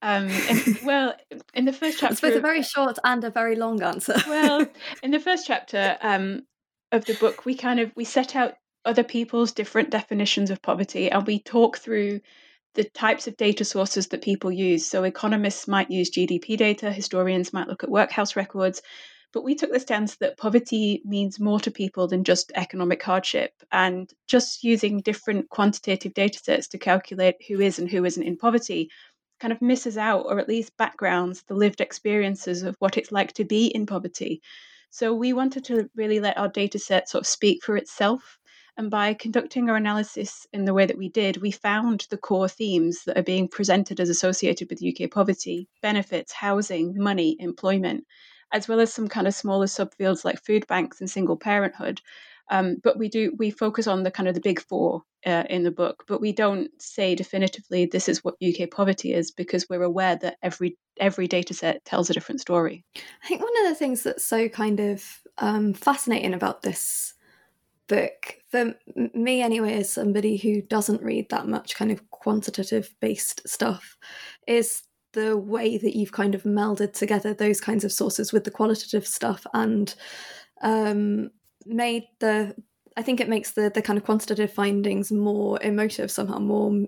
Um, 0.02 0.28
and, 0.30 0.80
well, 0.84 1.14
in 1.54 1.66
the 1.66 1.74
first 1.74 2.00
chapter, 2.00 2.14
it's 2.14 2.22
both 2.22 2.36
a 2.36 2.42
very 2.42 2.64
short 2.64 2.98
and 3.04 3.24
a 3.24 3.30
very 3.30 3.56
long 3.56 3.84
answer. 3.84 4.16
well, 4.28 4.66
in 5.04 5.12
the 5.12 5.20
first 5.20 5.46
chapter 5.46 5.98
um, 6.02 6.44
of 6.92 7.06
the 7.06 7.14
book, 7.16 7.46
we 7.46 7.56
kind 7.56 7.80
of 7.80 7.92
we 7.96 8.06
set 8.06 8.36
out 8.36 8.56
other 8.86 9.04
people's 9.04 9.52
different 9.52 9.90
definitions 9.90 10.50
of 10.50 10.62
poverty, 10.62 11.10
and 11.12 11.26
we 11.28 11.40
talk 11.40 11.78
through 11.78 12.22
the 12.76 12.84
types 12.86 13.28
of 13.28 13.38
data 13.38 13.66
sources 13.66 14.08
that 14.08 14.22
people 14.24 14.52
use. 14.52 14.88
So, 14.88 15.04
economists 15.04 15.68
might 15.68 15.92
use 15.92 16.10
GDP 16.12 16.58
data, 16.58 16.92
historians 16.92 17.54
might 17.54 17.68
look 17.68 17.84
at 17.84 17.92
workhouse 17.92 18.36
records, 18.36 18.82
but 19.34 19.44
we 19.44 19.56
took 19.56 19.72
the 19.72 19.80
stance 19.80 20.16
that 20.18 20.38
poverty 20.38 21.02
means 21.06 21.40
more 21.40 21.60
to 21.62 21.72
people 21.72 22.08
than 22.08 22.24
just 22.24 22.52
economic 22.56 23.02
hardship. 23.04 23.54
And 23.72 24.12
just 24.28 24.64
using 24.64 25.00
different 25.02 25.50
quantitative 25.50 26.14
data 26.14 26.40
sets 26.40 26.68
to 26.70 26.78
calculate 26.78 27.36
who 27.48 27.62
is 27.62 27.80
and 27.80 27.90
who 27.90 28.06
isn't 28.06 28.24
in 28.24 28.38
poverty 28.38 28.90
kind 29.40 29.52
of 29.54 29.62
misses 29.62 29.98
out, 29.98 30.26
or 30.26 30.40
at 30.40 30.48
least 30.50 30.78
backgrounds, 30.78 31.44
the 31.48 31.56
lived 31.56 31.82
experiences 31.82 32.64
of 32.64 32.76
what 32.80 32.98
it's 32.98 33.12
like 33.12 33.34
to 33.34 33.46
be 33.46 33.68
in 33.68 33.86
poverty. 33.86 34.42
So 34.92 35.14
we 35.14 35.34
wanted 35.34 35.66
to 35.66 35.90
really 35.96 36.20
let 36.20 36.38
our 36.38 36.48
data 36.48 36.78
set 36.78 37.10
sort 37.10 37.24
of 37.24 37.28
speak 37.28 37.64
for 37.64 37.76
itself. 37.78 38.38
And 38.78 38.92
by 38.92 39.14
conducting 39.14 39.70
our 39.70 39.76
analysis 39.76 40.46
in 40.54 40.66
the 40.66 40.74
way 40.74 40.86
that 40.86 40.98
we 40.98 41.10
did, 41.10 41.38
we 41.38 41.52
found 41.52 42.08
the 42.10 42.18
core 42.18 42.48
themes 42.48 43.04
that 43.06 43.18
are 43.18 43.24
being 43.24 43.48
presented 43.48 44.00
as 44.00 44.10
associated 44.10 44.70
with 44.70 44.84
UK 44.84 45.10
poverty 45.10 45.68
benefits, 45.82 46.32
housing, 46.32 46.94
money, 46.98 47.36
employment 47.40 48.06
as 48.52 48.68
well 48.68 48.80
as 48.80 48.94
some 48.94 49.08
kind 49.08 49.28
of 49.28 49.34
smaller 49.34 49.66
subfields 49.66 50.26
like 50.26 50.44
food 50.44 50.68
banks 50.68 51.00
and 51.00 51.10
single 51.10 51.38
parenthood. 51.38 52.02
Um, 52.52 52.78
but 52.84 52.98
we 52.98 53.08
do 53.08 53.34
we 53.40 53.50
focus 53.50 53.88
on 53.88 54.04
the 54.04 54.12
kind 54.12 54.28
of 54.28 54.36
the 54.36 54.42
big 54.42 54.62
four 54.62 55.04
uh, 55.26 55.46
in 55.50 55.64
the 55.64 55.72
book, 55.72 56.04
but 56.08 56.20
we 56.20 56.34
don't 56.34 56.70
say 56.80 57.16
definitively 57.16 57.86
this 57.86 58.10
is 58.10 58.24
what 58.24 58.36
UK 58.46 58.70
poverty 58.70 59.14
is 59.14 59.32
because 59.32 59.68
we're 59.70 59.84
aware 59.84 60.18
that 60.18 60.38
every 60.44 60.78
every 61.00 61.28
data 61.28 61.54
set 61.54 61.84
tells 61.86 62.10
a 62.10 62.14
different 62.14 62.42
story. 62.42 62.84
I 63.24 63.28
think 63.28 63.42
one 63.42 63.58
of 63.64 63.70
the 63.70 63.76
things 63.76 64.04
that's 64.04 64.26
so 64.26 64.50
kind 64.50 64.82
of 64.82 65.04
um, 65.38 65.74
fascinating 65.74 66.34
about 66.34 66.62
this 66.62 67.14
book, 67.88 68.38
for 68.50 68.76
me 69.14 69.42
anyway, 69.42 69.76
as 69.76 69.90
somebody 69.90 70.36
who 70.36 70.62
doesn't 70.62 71.02
read 71.02 71.30
that 71.30 71.48
much 71.48 71.76
kind 71.76 71.92
of 71.92 72.10
quantitative 72.12 72.94
based 73.00 73.48
stuff, 73.48 73.98
is 74.46 74.84
the 75.14 75.38
way 75.38 75.78
that 75.78 75.96
you've 75.96 76.12
kind 76.12 76.36
of 76.36 76.44
melded 76.44 76.94
together 76.94 77.34
those 77.34 77.62
kinds 77.62 77.84
of 77.84 77.92
sources 77.92 78.34
with 78.34 78.44
the 78.44 78.52
qualitative 78.52 79.08
stuff 79.08 79.46
and 79.54 79.96
um, 80.62 81.32
made 81.66 82.08
the 82.20 82.56
I 82.98 83.02
think 83.04 83.20
it 83.20 83.30
makes 83.30 83.52
the 83.52 83.72
the 83.74 83.82
kind 83.82 83.98
of 83.98 84.06
quantitative 84.06 84.52
findings 84.52 85.12
more 85.12 85.62
emotive 85.62 86.12
somehow 86.12 86.40
more 86.40 86.86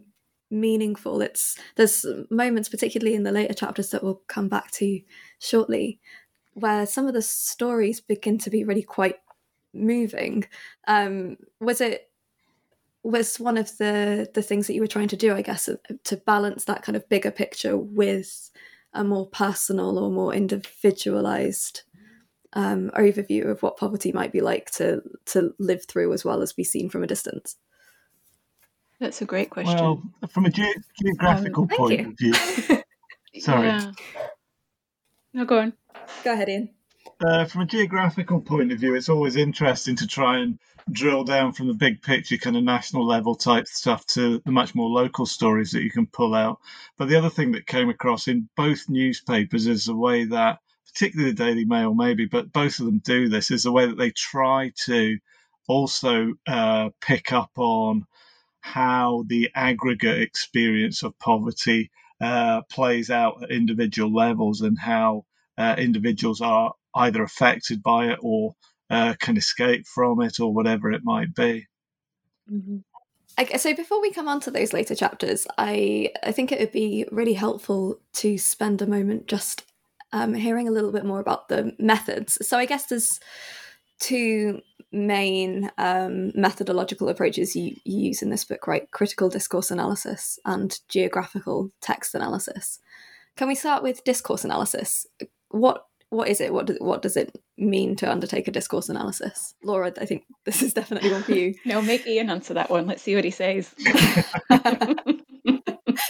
meaningful. 0.52 1.22
It's 1.22 1.58
there's 1.76 2.06
moments 2.30 2.70
particularly 2.70 3.16
in 3.16 3.24
the 3.24 3.32
later 3.32 3.54
chapters 3.54 3.90
that 3.92 4.04
we'll 4.04 4.22
come 4.28 4.50
back 4.50 4.72
to 4.72 5.02
shortly 5.40 6.00
where 6.54 6.86
some 6.86 7.08
of 7.08 7.14
the 7.14 7.22
stories 7.22 8.00
begin 8.00 8.38
to 8.38 8.50
be 8.50 8.64
really 8.64 8.84
quite 8.84 9.16
moving. 9.74 10.46
Um 10.88 11.38
was 11.60 11.82
it 11.82 12.10
was 13.04 13.40
one 13.40 13.58
of 13.58 13.78
the 13.78 14.30
the 14.34 14.42
things 14.42 14.68
that 14.68 14.74
you 14.74 14.82
were 14.82 14.88
trying 14.88 15.10
to 15.10 15.18
do, 15.18 15.34
I 15.34 15.42
guess, 15.42 15.70
to 16.04 16.18
balance 16.18 16.66
that 16.66 16.84
kind 16.84 16.96
of 16.96 17.10
bigger 17.10 17.32
picture 17.32 17.78
with 17.78 18.52
a 18.94 19.04
more 19.04 19.28
personal 19.28 19.98
or 19.98 20.12
more 20.12 20.34
individualized 20.34 21.82
um, 22.54 22.92
overview 22.96 23.50
of 23.50 23.62
what 23.64 23.78
poverty 23.78 24.12
might 24.12 24.32
be 24.32 24.42
like 24.42 24.72
to 24.72 25.02
to 25.28 25.54
live 25.60 25.86
through 25.86 26.14
as 26.14 26.24
well 26.24 26.42
as 26.42 26.54
be 26.54 26.64
seen 26.64 26.90
from 26.90 27.04
a 27.04 27.08
distance. 27.08 27.56
That's 29.00 29.22
a 29.22 29.26
great 29.26 29.50
question. 29.50 29.78
Well, 29.78 30.04
from 30.30 30.46
a 30.46 30.50
ge- 30.50 30.78
geographical 31.02 31.64
um, 31.64 31.70
point 31.70 32.00
you. 32.00 32.08
of 32.08 32.18
view, 32.18 32.84
sorry. 33.42 33.68
Yeah. 33.68 33.92
No, 35.34 35.46
go 35.46 35.60
on. 35.60 35.74
Go 36.24 36.34
ahead, 36.34 36.50
Ian. 36.50 36.70
Uh, 37.26 37.46
from 37.46 37.62
a 37.62 37.66
geographical 37.66 38.42
point 38.42 38.72
of 38.72 38.80
view, 38.80 38.96
it's 38.96 39.10
always 39.10 39.36
interesting 39.36 39.96
to 39.96 40.08
try 40.08 40.40
and 40.40 40.60
drill 40.92 41.24
down 41.24 41.54
from 41.54 41.68
the 41.68 41.74
big 41.74 42.02
picture, 42.02 42.38
kind 42.38 42.58
of 42.58 42.64
national 42.64 43.06
level 43.06 43.36
type 43.36 43.68
stuff 43.68 44.06
to 44.06 44.42
the 44.46 44.52
much 44.52 44.76
more 44.76 44.90
local 44.90 45.26
stories 45.26 45.72
that 45.72 45.84
you 45.84 45.92
can 45.92 46.06
pull 46.08 46.36
out. 46.36 46.60
But 46.98 47.08
the 47.08 47.16
other 47.16 47.30
thing 47.30 47.52
that 47.54 47.68
came 47.68 47.90
across 47.90 48.28
in 48.28 48.50
both 48.56 48.90
newspapers 48.90 49.68
is 49.68 49.86
the 49.86 49.96
way 49.96 50.26
that, 50.26 50.60
particularly 50.92 51.32
the 51.32 51.44
Daily 51.44 51.66
Mail, 51.66 51.94
maybe, 51.94 52.26
but 52.26 52.52
both 52.52 52.80
of 52.80 52.86
them 52.86 53.00
do 53.00 53.30
this, 53.30 53.52
is 53.52 53.64
the 53.64 53.72
way 53.72 53.86
that 53.86 53.98
they 53.98 54.12
try 54.12 54.72
to 54.86 55.18
also 55.68 56.34
uh, 56.48 56.90
pick 57.02 57.32
up 57.32 57.52
on 57.58 58.06
how 58.62 59.24
the 59.28 59.50
aggregate 59.56 60.22
experience 60.22 61.04
of 61.04 61.18
poverty 61.20 61.92
uh, 62.22 62.62
plays 62.70 63.10
out 63.10 63.44
at 63.44 63.52
individual 63.52 64.14
levels 64.14 64.62
and 64.62 64.78
how 64.80 65.26
uh, 65.58 65.76
individuals 65.78 66.42
are 66.42 66.74
either 66.96 67.24
affected 67.24 67.84
by 67.84 68.08
it 68.08 68.20
or 68.22 68.56
uh, 68.90 69.14
can 69.20 69.38
escape 69.38 69.86
from 69.88 70.22
it 70.22 70.40
or 70.40 70.54
whatever 70.54 70.92
it 70.92 71.04
might 71.04 71.34
be. 71.34 71.68
Mm-hmm. 72.52 72.78
Okay, 73.40 73.58
so 73.58 73.76
before 73.76 74.00
we 74.00 74.12
come 74.12 74.28
on 74.28 74.40
to 74.42 74.52
those 74.52 74.74
later 74.74 74.94
chapters, 74.94 75.48
I 75.58 76.12
I 76.22 76.32
think 76.32 76.52
it 76.52 76.60
would 76.60 76.72
be 76.72 77.06
really 77.12 77.34
helpful 77.34 78.00
to 78.14 78.38
spend 78.38 78.82
a 78.82 78.88
moment 78.88 79.28
just 79.28 79.64
um, 80.14 80.34
hearing 80.34 80.68
a 80.68 80.72
little 80.72 80.92
bit 80.92 81.06
more 81.06 81.20
about 81.20 81.50
the 81.50 81.76
methods. 81.80 82.38
So 82.48 82.58
I 82.58 82.66
guess 82.66 82.86
there's 82.86 83.20
two 84.00 84.62
main 84.92 85.72
um, 85.78 86.32
methodological 86.36 87.10
approaches 87.10 87.56
you, 87.56 87.76
you, 87.84 88.06
use 88.06 88.22
in 88.22 88.30
this 88.30 88.46
book, 88.46 88.68
right? 88.68 88.90
Critical 88.92 89.28
discourse 89.28 89.72
analysis 89.72 90.40
and 90.46 90.80
geographical 90.88 91.72
text 91.82 92.14
analysis. 92.14 92.80
Can 93.36 93.48
we 93.48 93.56
start 93.56 93.82
with 93.82 94.04
discourse 94.04 94.46
analysis? 94.46 95.08
What 95.50 95.86
what 96.10 96.28
is 96.28 96.40
it? 96.40 96.54
What 96.54 96.68
does 96.68 96.78
what 96.80 97.02
does 97.02 97.18
it 97.18 97.36
mean 97.58 97.96
to 97.96 98.12
undertake 98.12 98.48
a 98.48 98.52
discourse 98.52 98.88
analysis? 98.88 99.56
Laura, 99.64 99.92
I 100.00 100.06
think 100.06 100.26
this 100.46 100.62
is 100.62 100.74
definitely 100.74 101.12
one 101.12 101.24
for 101.24 101.32
you. 101.32 101.56
no, 101.66 101.82
make 101.82 102.06
Ian 102.06 102.30
answer 102.30 102.54
that 102.54 102.70
one. 102.70 102.86
Let's 102.86 103.02
see 103.02 103.16
what 103.16 103.26
he 103.26 103.32
says. 103.32 103.74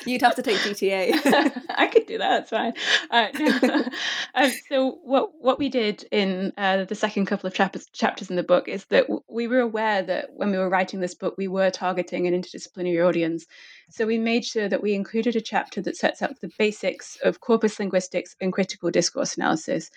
You'd 0.06 0.22
have 0.22 0.36
to 0.36 0.42
take 0.42 0.58
GTA. 0.58 1.62
I 1.70 1.88
could 1.88 2.06
do 2.06 2.18
that. 2.18 2.50
That's 2.50 2.50
fine. 2.50 2.74
Uh, 3.10 3.90
um, 4.36 4.52
so 4.70 5.00
what 5.04 5.32
what 5.40 5.60
we 5.60 5.70
did 5.70 6.06
in 6.12 6.52
uh, 6.58 6.86
the 6.86 6.96
second 6.96 7.26
couple 7.26 7.48
of 7.48 7.54
chapters 7.54 7.88
chapters 7.94 8.30
in 8.30 8.36
the 8.36 8.44
book 8.44 8.68
is 8.68 8.86
that 8.86 9.04
w- 9.04 9.24
we 9.30 9.48
were 9.48 9.60
aware 9.60 10.04
that 10.04 10.30
when 10.34 10.52
we 10.52 10.58
were 10.58 10.70
writing 10.70 11.00
this 11.00 11.16
book, 11.16 11.36
we 11.38 11.48
were 11.48 11.70
targeting 11.70 12.28
an 12.28 12.34
interdisciplinary 12.34 13.06
audience. 13.06 13.46
So 13.90 14.06
we 14.06 14.18
made 14.18 14.46
sure 14.46 14.70
that 14.70 14.84
we 14.84 14.94
included 14.94 15.36
a 15.36 15.42
chapter 15.42 15.82
that 15.82 15.98
sets 15.98 16.22
out 16.22 16.40
the 16.42 16.52
basics 16.58 17.18
of 17.24 17.40
corpus 17.40 17.80
linguistics 17.80 18.36
and 18.42 18.54
critical 18.54 18.92
discourse 18.92 19.38
analysis, 19.38 19.90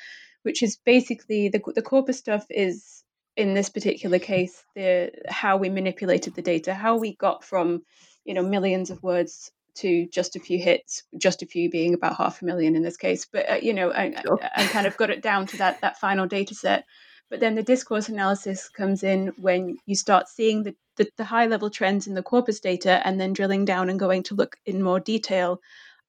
which 0.43 0.63
is 0.63 0.79
basically 0.85 1.49
the 1.49 1.61
the 1.75 1.83
corpus 1.83 2.19
stuff 2.19 2.47
is 2.51 3.03
in 3.37 3.53
this 3.53 3.69
particular 3.69 4.19
case 4.19 4.65
the 4.75 5.11
how 5.29 5.57
we 5.57 5.69
manipulated 5.69 6.35
the 6.35 6.43
data, 6.43 6.75
how 6.75 6.97
we 6.97 7.17
got 7.17 7.45
from 7.45 7.83
you 8.25 8.35
know 8.35 8.43
millions 8.43 8.91
of 8.91 9.03
words 9.03 9.53
to 9.77 10.07
just 10.09 10.37
a 10.37 10.41
few 10.41 10.59
hits, 10.59 11.05
just 11.19 11.43
a 11.43 11.47
few 11.47 11.71
being 11.71 11.95
about 11.95 12.17
half 12.17 12.43
a 12.43 12.45
million 12.45 12.77
in 12.77 12.83
this 12.83 12.97
case. 12.97 13.27
But 13.31 13.51
uh, 13.51 13.55
you 13.57 13.75
know, 13.75 13.91
and, 13.91 14.19
sure. 14.25 14.41
and 14.57 14.69
kind 14.71 14.87
of 14.87 14.97
got 14.97 15.11
it 15.11 15.23
down 15.23 15.47
to 15.49 15.57
that 15.59 15.81
that 15.81 15.99
final 15.99 16.27
data 16.27 16.55
set. 16.55 16.85
But 17.29 17.41
then 17.41 17.57
the 17.57 17.63
discourse 17.63 18.09
analysis 18.09 18.69
comes 18.69 19.03
in 19.03 19.33
when 19.37 19.79
you 19.87 19.97
start 19.97 20.29
seeing 20.29 20.63
the, 20.63 20.77
the, 20.97 21.09
the 21.17 21.25
high 21.25 21.47
level 21.47 21.71
trends 21.71 22.07
in 22.07 22.15
the 22.15 22.23
corpus 22.23 22.61
data 22.61 23.05
and 23.05 23.21
then 23.21 23.33
drilling 23.33 23.65
down 23.65 23.91
and 23.91 23.99
going 23.99 24.23
to 24.25 24.37
look 24.37 24.57
in 24.65 24.81
more 24.81 25.01
detail 25.01 25.61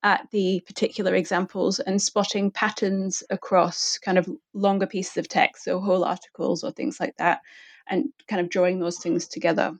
at 0.03 0.27
the 0.31 0.61
particular 0.67 1.15
examples 1.15 1.79
and 1.79 2.01
spotting 2.01 2.51
patterns 2.51 3.23
across 3.29 3.97
kind 3.97 4.17
of 4.17 4.29
longer 4.53 4.85
pieces 4.85 5.17
of 5.17 5.27
text, 5.27 5.63
so 5.63 5.79
whole 5.79 6.03
articles 6.03 6.63
or 6.63 6.71
things 6.71 6.99
like 6.99 7.15
that, 7.17 7.41
and 7.87 8.09
kind 8.27 8.39
of 8.39 8.49
drawing 8.49 8.79
those 8.79 8.99
things 8.99 9.27
together. 9.27 9.73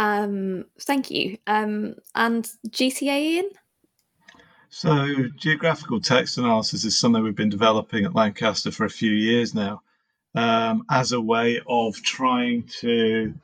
Um, 0.00 0.64
thank 0.80 1.10
you. 1.10 1.36
Um, 1.46 1.94
and 2.14 2.48
GTA 2.70 3.20
Ian? 3.20 3.50
So, 4.70 5.26
geographical 5.36 6.00
text 6.00 6.38
analysis 6.38 6.84
is 6.84 6.98
something 6.98 7.22
we've 7.22 7.36
been 7.36 7.50
developing 7.50 8.06
at 8.06 8.14
Lancaster 8.14 8.70
for 8.70 8.86
a 8.86 8.90
few 8.90 9.12
years 9.12 9.54
now 9.54 9.82
um, 10.34 10.86
as 10.90 11.12
a 11.12 11.20
way 11.20 11.60
of 11.66 11.96
trying 12.02 12.62
to 12.80 13.34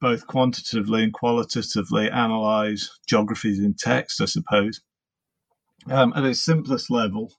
both 0.00 0.26
quantitatively 0.26 1.04
and 1.04 1.12
qualitatively 1.12 2.10
analyze 2.10 2.98
geographies 3.06 3.58
in 3.58 3.74
text, 3.74 4.22
I 4.22 4.24
suppose. 4.24 4.80
Um, 5.86 6.14
at 6.16 6.24
its 6.24 6.42
simplest 6.42 6.90
level, 6.90 7.30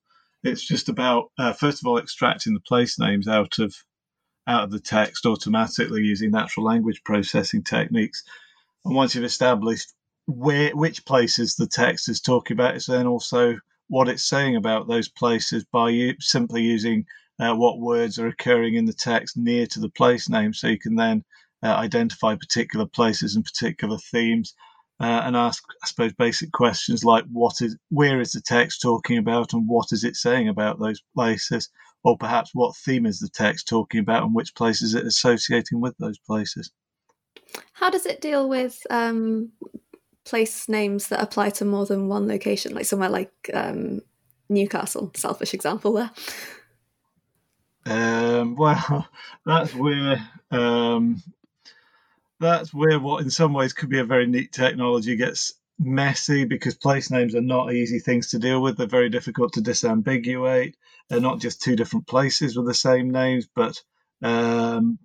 it's 0.43 0.63
just 0.63 0.87
about, 0.87 1.31
uh, 1.39 1.53
first 1.53 1.81
of 1.81 1.87
all, 1.87 1.97
extracting 1.97 2.53
the 2.53 2.59
place 2.59 2.99
names 2.99 3.27
out 3.27 3.57
of 3.57 3.73
out 4.47 4.63
of 4.63 4.71
the 4.71 4.79
text 4.79 5.25
automatically 5.25 6.01
using 6.01 6.29
natural 6.29 6.65
language 6.65 7.03
processing 7.03 7.63
techniques. 7.63 8.23
And 8.85 8.95
once 8.95 9.15
you've 9.15 9.23
established 9.23 9.93
where 10.27 10.75
which 10.75 11.05
places 11.05 11.55
the 11.55 11.67
text 11.67 12.09
is 12.09 12.21
talking 12.21 12.55
about, 12.55 12.75
it's 12.75 12.85
then 12.87 13.07
also 13.07 13.57
what 13.87 14.07
it's 14.07 14.27
saying 14.27 14.55
about 14.55 14.87
those 14.87 15.09
places 15.09 15.65
by 15.71 15.89
you, 15.89 16.15
simply 16.19 16.61
using 16.61 17.05
uh, 17.39 17.55
what 17.55 17.79
words 17.79 18.19
are 18.19 18.27
occurring 18.27 18.75
in 18.75 18.85
the 18.85 18.93
text 18.93 19.35
near 19.37 19.65
to 19.67 19.79
the 19.79 19.89
place 19.89 20.29
name, 20.29 20.53
so 20.53 20.67
you 20.67 20.79
can 20.79 20.95
then 20.95 21.23
uh, 21.63 21.75
identify 21.75 22.35
particular 22.35 22.85
places 22.85 23.35
and 23.35 23.43
particular 23.43 23.97
themes. 23.97 24.53
uh, 25.01 25.23
and 25.25 25.35
ask, 25.35 25.63
I 25.83 25.87
suppose, 25.87 26.13
basic 26.13 26.51
questions 26.51 27.03
like 27.03 27.25
what 27.31 27.55
is, 27.61 27.75
where 27.89 28.21
is 28.21 28.33
the 28.33 28.41
text 28.41 28.83
talking 28.83 29.17
about, 29.17 29.51
and 29.51 29.67
what 29.67 29.87
is 29.91 30.03
it 30.03 30.15
saying 30.15 30.47
about 30.47 30.79
those 30.79 31.01
places, 31.15 31.69
or 32.03 32.15
perhaps 32.17 32.51
what 32.53 32.75
theme 32.75 33.07
is 33.07 33.19
the 33.19 33.29
text 33.29 33.67
talking 33.67 33.99
about, 33.99 34.21
and 34.23 34.35
which 34.35 34.53
places 34.53 34.93
it 34.93 35.05
associating 35.05 35.81
with 35.81 35.97
those 35.97 36.19
places. 36.19 36.71
How 37.73 37.89
does 37.89 38.05
it 38.05 38.21
deal 38.21 38.47
with 38.47 38.85
um, 38.89 39.51
place 40.25 40.69
names 40.69 41.07
that 41.07 41.21
apply 41.21 41.49
to 41.51 41.65
more 41.65 41.85
than 41.85 42.07
one 42.07 42.27
location, 42.27 42.73
like 42.73 42.85
somewhere 42.85 43.09
like 43.09 43.31
um, 43.53 44.01
Newcastle? 44.49 45.11
Selfish 45.15 45.53
example 45.53 45.93
there. 45.93 46.11
Um, 47.85 48.55
well, 48.59 49.07
that's 49.45 49.73
where 49.73 50.29
um, 50.51 51.21
that's 52.39 52.73
where 52.73 52.99
what 52.99 53.23
in 53.23 53.29
some 53.29 53.53
ways 53.53 53.73
could 53.73 53.89
be 53.89 53.99
a 53.99 54.05
very 54.05 54.27
neat 54.27 54.51
technology 54.51 55.15
gets 55.15 55.53
messy 55.79 56.45
because 56.45 56.75
place 56.75 57.09
names 57.09 57.35
are 57.35 57.41
not 57.41 57.73
easy 57.73 57.99
things 57.99 58.29
to 58.29 58.39
deal 58.39 58.61
with. 58.61 58.77
They're 58.77 58.87
very 58.87 59.09
difficult 59.09 59.53
to 59.53 59.61
disambiguate. 59.61 60.73
They're 61.09 61.19
not 61.19 61.39
just 61.39 61.61
two 61.61 61.75
different 61.75 62.07
places 62.07 62.55
with 62.55 62.67
the 62.67 62.73
same 62.73 63.09
names, 63.09 63.47
but 63.53 63.81
um, 64.21 64.99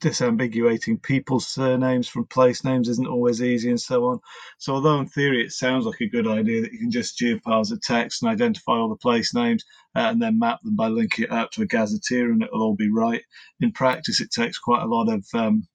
disambiguating 0.00 1.02
people's 1.02 1.46
surnames 1.46 2.08
from 2.08 2.26
place 2.26 2.64
names 2.64 2.88
isn't 2.88 3.06
always 3.06 3.42
easy 3.42 3.70
and 3.70 3.80
so 3.80 4.04
on. 4.06 4.20
So, 4.58 4.74
although 4.74 5.00
in 5.00 5.06
theory 5.06 5.42
it 5.42 5.52
sounds 5.52 5.86
like 5.86 6.00
a 6.00 6.08
good 6.08 6.26
idea 6.26 6.62
that 6.62 6.72
you 6.72 6.78
can 6.78 6.90
just 6.90 7.18
geoparse 7.18 7.72
a 7.72 7.78
text 7.78 8.22
and 8.22 8.30
identify 8.30 8.72
all 8.72 8.88
the 8.88 8.96
place 8.96 9.34
names 9.34 9.64
uh, 9.94 10.00
and 10.10 10.20
then 10.20 10.38
map 10.38 10.60
them 10.62 10.76
by 10.76 10.88
linking 10.88 11.24
it 11.24 11.32
out 11.32 11.52
to 11.52 11.62
a 11.62 11.66
gazetteer 11.66 12.30
and 12.30 12.42
it'll 12.42 12.62
all 12.62 12.76
be 12.76 12.90
right, 12.90 13.22
in 13.60 13.72
practice 13.72 14.20
it 14.20 14.30
takes 14.30 14.58
quite 14.58 14.82
a 14.82 14.86
lot 14.86 15.08
of 15.08 15.24
um, 15.34 15.66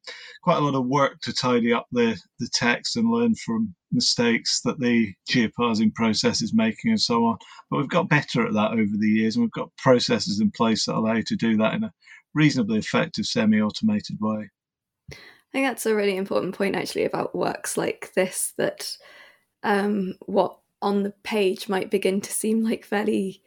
quite 0.44 0.58
a 0.58 0.62
lot 0.62 0.76
of 0.76 0.88
work 0.88 1.20
to 1.22 1.34
tidy 1.34 1.72
up 1.72 1.88
the, 1.92 2.20
the 2.40 2.48
text 2.54 2.96
and 2.96 3.10
learn 3.10 3.36
from 3.36 3.74
mistakes 3.92 4.62
that 4.62 4.80
the 4.80 5.14
geoparsing 5.30 5.94
process 5.94 6.42
is 6.42 6.54
making 6.54 6.92
and 6.92 7.02
so 7.02 7.26
on. 7.26 7.38
But 7.70 7.78
we've 7.78 7.90
got 7.90 8.10
better 8.10 8.46
at 8.46 8.54
that 8.54 8.72
over 8.72 8.98
the 8.98 9.10
years 9.10 9.36
and 9.36 9.44
we've 9.44 9.52
got 9.52 9.76
processes 9.78 10.40
in 10.40 10.52
place 10.52 10.86
that 10.86 10.96
allow 10.96 11.14
you 11.14 11.24
to 11.24 11.36
do 11.36 11.58
that 11.58 11.74
in 11.74 11.84
a 11.84 11.94
reasonably 12.34 12.80
effective 12.80 13.26
semi-automated 13.26 14.18
way. 14.20 14.50
I 15.12 15.52
think 15.52 15.68
that's 15.68 15.86
a 15.86 15.96
really 15.96 16.16
important 16.16 16.56
point 16.56 16.76
actually 16.76 17.04
about 17.04 17.36
works 17.36 17.76
like 17.76 18.14
this 18.16 18.54
that 18.58 18.96
um, 19.64 20.16
what 20.26 20.58
on 20.82 21.04
the 21.04 21.12
page 21.24 21.70
might 21.70 21.92
begin 21.92 22.22
to 22.22 22.32
seem 22.32 22.64
like 22.64 22.86
fairly 22.86 23.44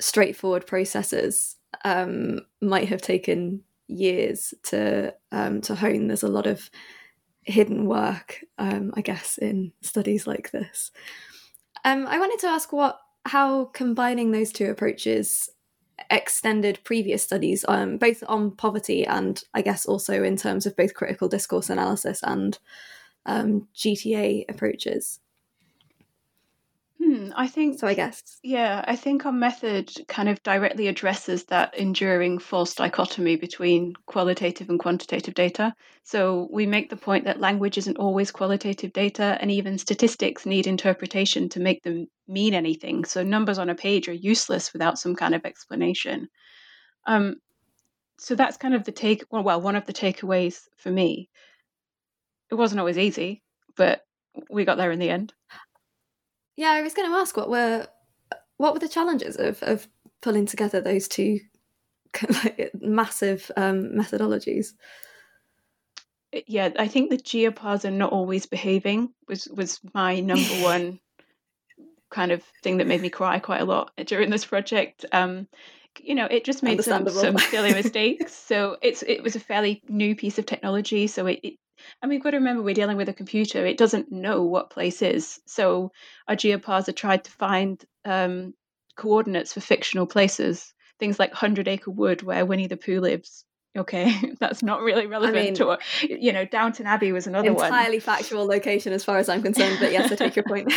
straightforward 0.00 0.66
processes 0.66 1.56
um, 1.84 2.40
might 2.60 2.88
have 2.88 3.00
taken 3.00 3.62
years 3.90 4.54
to 4.64 5.14
um, 5.32 5.60
to 5.62 5.74
hone. 5.74 6.06
There's 6.06 6.22
a 6.22 6.28
lot 6.28 6.46
of 6.46 6.70
hidden 7.42 7.86
work, 7.86 8.44
um, 8.58 8.92
I 8.94 9.00
guess, 9.00 9.38
in 9.38 9.72
studies 9.82 10.26
like 10.26 10.50
this. 10.50 10.90
Um, 11.84 12.06
I 12.06 12.18
wanted 12.18 12.38
to 12.40 12.48
ask 12.48 12.72
what 12.72 12.98
how 13.26 13.66
combining 13.66 14.30
those 14.30 14.52
two 14.52 14.70
approaches 14.70 15.48
extended 16.10 16.80
previous 16.84 17.22
studies, 17.22 17.64
um, 17.68 17.98
both 17.98 18.22
on 18.26 18.52
poverty 18.52 19.04
and 19.06 19.42
I 19.54 19.62
guess 19.62 19.84
also 19.84 20.22
in 20.22 20.36
terms 20.36 20.66
of 20.66 20.76
both 20.76 20.94
critical 20.94 21.28
discourse 21.28 21.68
analysis 21.68 22.20
and 22.22 22.58
um, 23.26 23.68
GTA 23.74 24.44
approaches. 24.48 25.20
Hmm, 27.10 27.30
I 27.34 27.48
think 27.48 27.80
so. 27.80 27.88
I 27.88 27.94
guess 27.94 28.22
yeah, 28.44 28.84
I 28.86 28.94
think 28.94 29.26
our 29.26 29.32
method 29.32 29.90
kind 30.06 30.28
of 30.28 30.40
directly 30.44 30.86
addresses 30.86 31.42
that 31.46 31.76
enduring 31.76 32.38
false 32.38 32.72
dichotomy 32.72 33.34
between 33.34 33.94
qualitative 34.06 34.70
and 34.70 34.78
quantitative 34.78 35.34
data. 35.34 35.74
So 36.04 36.48
we 36.52 36.66
make 36.66 36.88
the 36.88 36.96
point 36.96 37.24
that 37.24 37.40
language 37.40 37.78
isn't 37.78 37.96
always 37.96 38.30
qualitative 38.30 38.92
data, 38.92 39.36
and 39.40 39.50
even 39.50 39.76
statistics 39.76 40.46
need 40.46 40.68
interpretation 40.68 41.48
to 41.48 41.58
make 41.58 41.82
them 41.82 42.06
mean 42.28 42.54
anything. 42.54 43.04
So 43.04 43.24
numbers 43.24 43.58
on 43.58 43.70
a 43.70 43.74
page 43.74 44.08
are 44.08 44.12
useless 44.12 44.72
without 44.72 44.96
some 44.96 45.16
kind 45.16 45.34
of 45.34 45.44
explanation. 45.44 46.28
Um, 47.08 47.40
so 48.20 48.36
that's 48.36 48.56
kind 48.56 48.72
of 48.72 48.84
the 48.84 48.92
take. 48.92 49.24
Well, 49.32 49.42
well, 49.42 49.60
one 49.60 49.74
of 49.74 49.84
the 49.84 49.92
takeaways 49.92 50.60
for 50.76 50.92
me. 50.92 51.28
It 52.52 52.54
wasn't 52.54 52.78
always 52.78 52.98
easy, 52.98 53.42
but 53.76 54.02
we 54.48 54.64
got 54.64 54.76
there 54.76 54.92
in 54.92 55.00
the 55.00 55.10
end. 55.10 55.32
Yeah, 56.56 56.70
I 56.70 56.82
was 56.82 56.94
going 56.94 57.10
to 57.10 57.16
ask 57.16 57.36
what 57.36 57.50
were 57.50 57.86
what 58.56 58.72
were 58.72 58.78
the 58.78 58.88
challenges 58.88 59.36
of 59.36 59.62
of 59.62 59.88
pulling 60.20 60.46
together 60.46 60.80
those 60.80 61.08
two 61.08 61.40
like, 62.28 62.70
massive 62.80 63.50
um, 63.56 63.92
methodologies. 63.92 64.72
Yeah, 66.46 66.70
I 66.78 66.86
think 66.86 67.10
the 67.10 67.16
geoparsers 67.16 67.86
are 67.86 67.90
not 67.90 68.12
always 68.12 68.46
behaving 68.46 69.12
was 69.28 69.48
was 69.48 69.80
my 69.94 70.20
number 70.20 70.42
one 70.62 71.00
kind 72.10 72.32
of 72.32 72.42
thing 72.62 72.78
that 72.78 72.86
made 72.86 73.00
me 73.00 73.08
cry 73.08 73.38
quite 73.38 73.60
a 73.60 73.64
lot 73.64 73.92
during 74.06 74.30
this 74.30 74.44
project. 74.44 75.04
Um, 75.12 75.48
you 75.98 76.14
know, 76.14 76.26
it 76.26 76.44
just 76.44 76.62
made 76.62 76.82
some, 76.84 77.08
some 77.08 77.38
silly 77.38 77.74
mistakes. 77.74 78.32
so 78.32 78.76
it's 78.82 79.02
it 79.02 79.22
was 79.22 79.34
a 79.36 79.40
fairly 79.40 79.82
new 79.88 80.14
piece 80.14 80.38
of 80.38 80.46
technology, 80.46 81.06
so 81.06 81.26
it, 81.26 81.40
it 81.42 81.54
and 82.02 82.10
we've 82.10 82.22
got 82.22 82.30
to 82.30 82.38
remember 82.38 82.62
we're 82.62 82.74
dealing 82.74 82.96
with 82.96 83.08
a 83.08 83.14
computer. 83.14 83.64
It 83.66 83.78
doesn't 83.78 84.10
know 84.10 84.42
what 84.42 84.70
place 84.70 85.02
is. 85.02 85.40
So 85.46 85.92
our 86.28 86.36
geoparser 86.36 86.94
tried 86.94 87.24
to 87.24 87.30
find 87.30 87.84
um, 88.04 88.54
coordinates 88.96 89.52
for 89.52 89.60
fictional 89.60 90.06
places, 90.06 90.74
things 90.98 91.18
like 91.18 91.32
Hundred 91.32 91.68
Acre 91.68 91.90
Wood, 91.90 92.22
where 92.22 92.46
Winnie 92.46 92.66
the 92.66 92.76
Pooh 92.76 93.00
lives. 93.00 93.44
Okay, 93.78 94.12
that's 94.40 94.62
not 94.62 94.80
really 94.82 95.06
relevant 95.06 95.38
I 95.38 95.42
mean, 95.42 95.54
to 95.54 95.66
what, 95.66 95.82
you 96.02 96.32
know, 96.32 96.44
Downton 96.44 96.86
Abbey 96.86 97.12
was 97.12 97.26
another 97.26 97.48
entirely 97.48 97.70
one. 97.70 97.78
Entirely 97.78 98.00
factual 98.00 98.46
location 98.46 98.92
as 98.92 99.04
far 99.04 99.18
as 99.18 99.28
I'm 99.28 99.42
concerned, 99.42 99.78
but 99.80 99.92
yes, 99.92 100.10
I 100.10 100.16
take 100.16 100.34
your 100.34 100.44
point. 100.44 100.72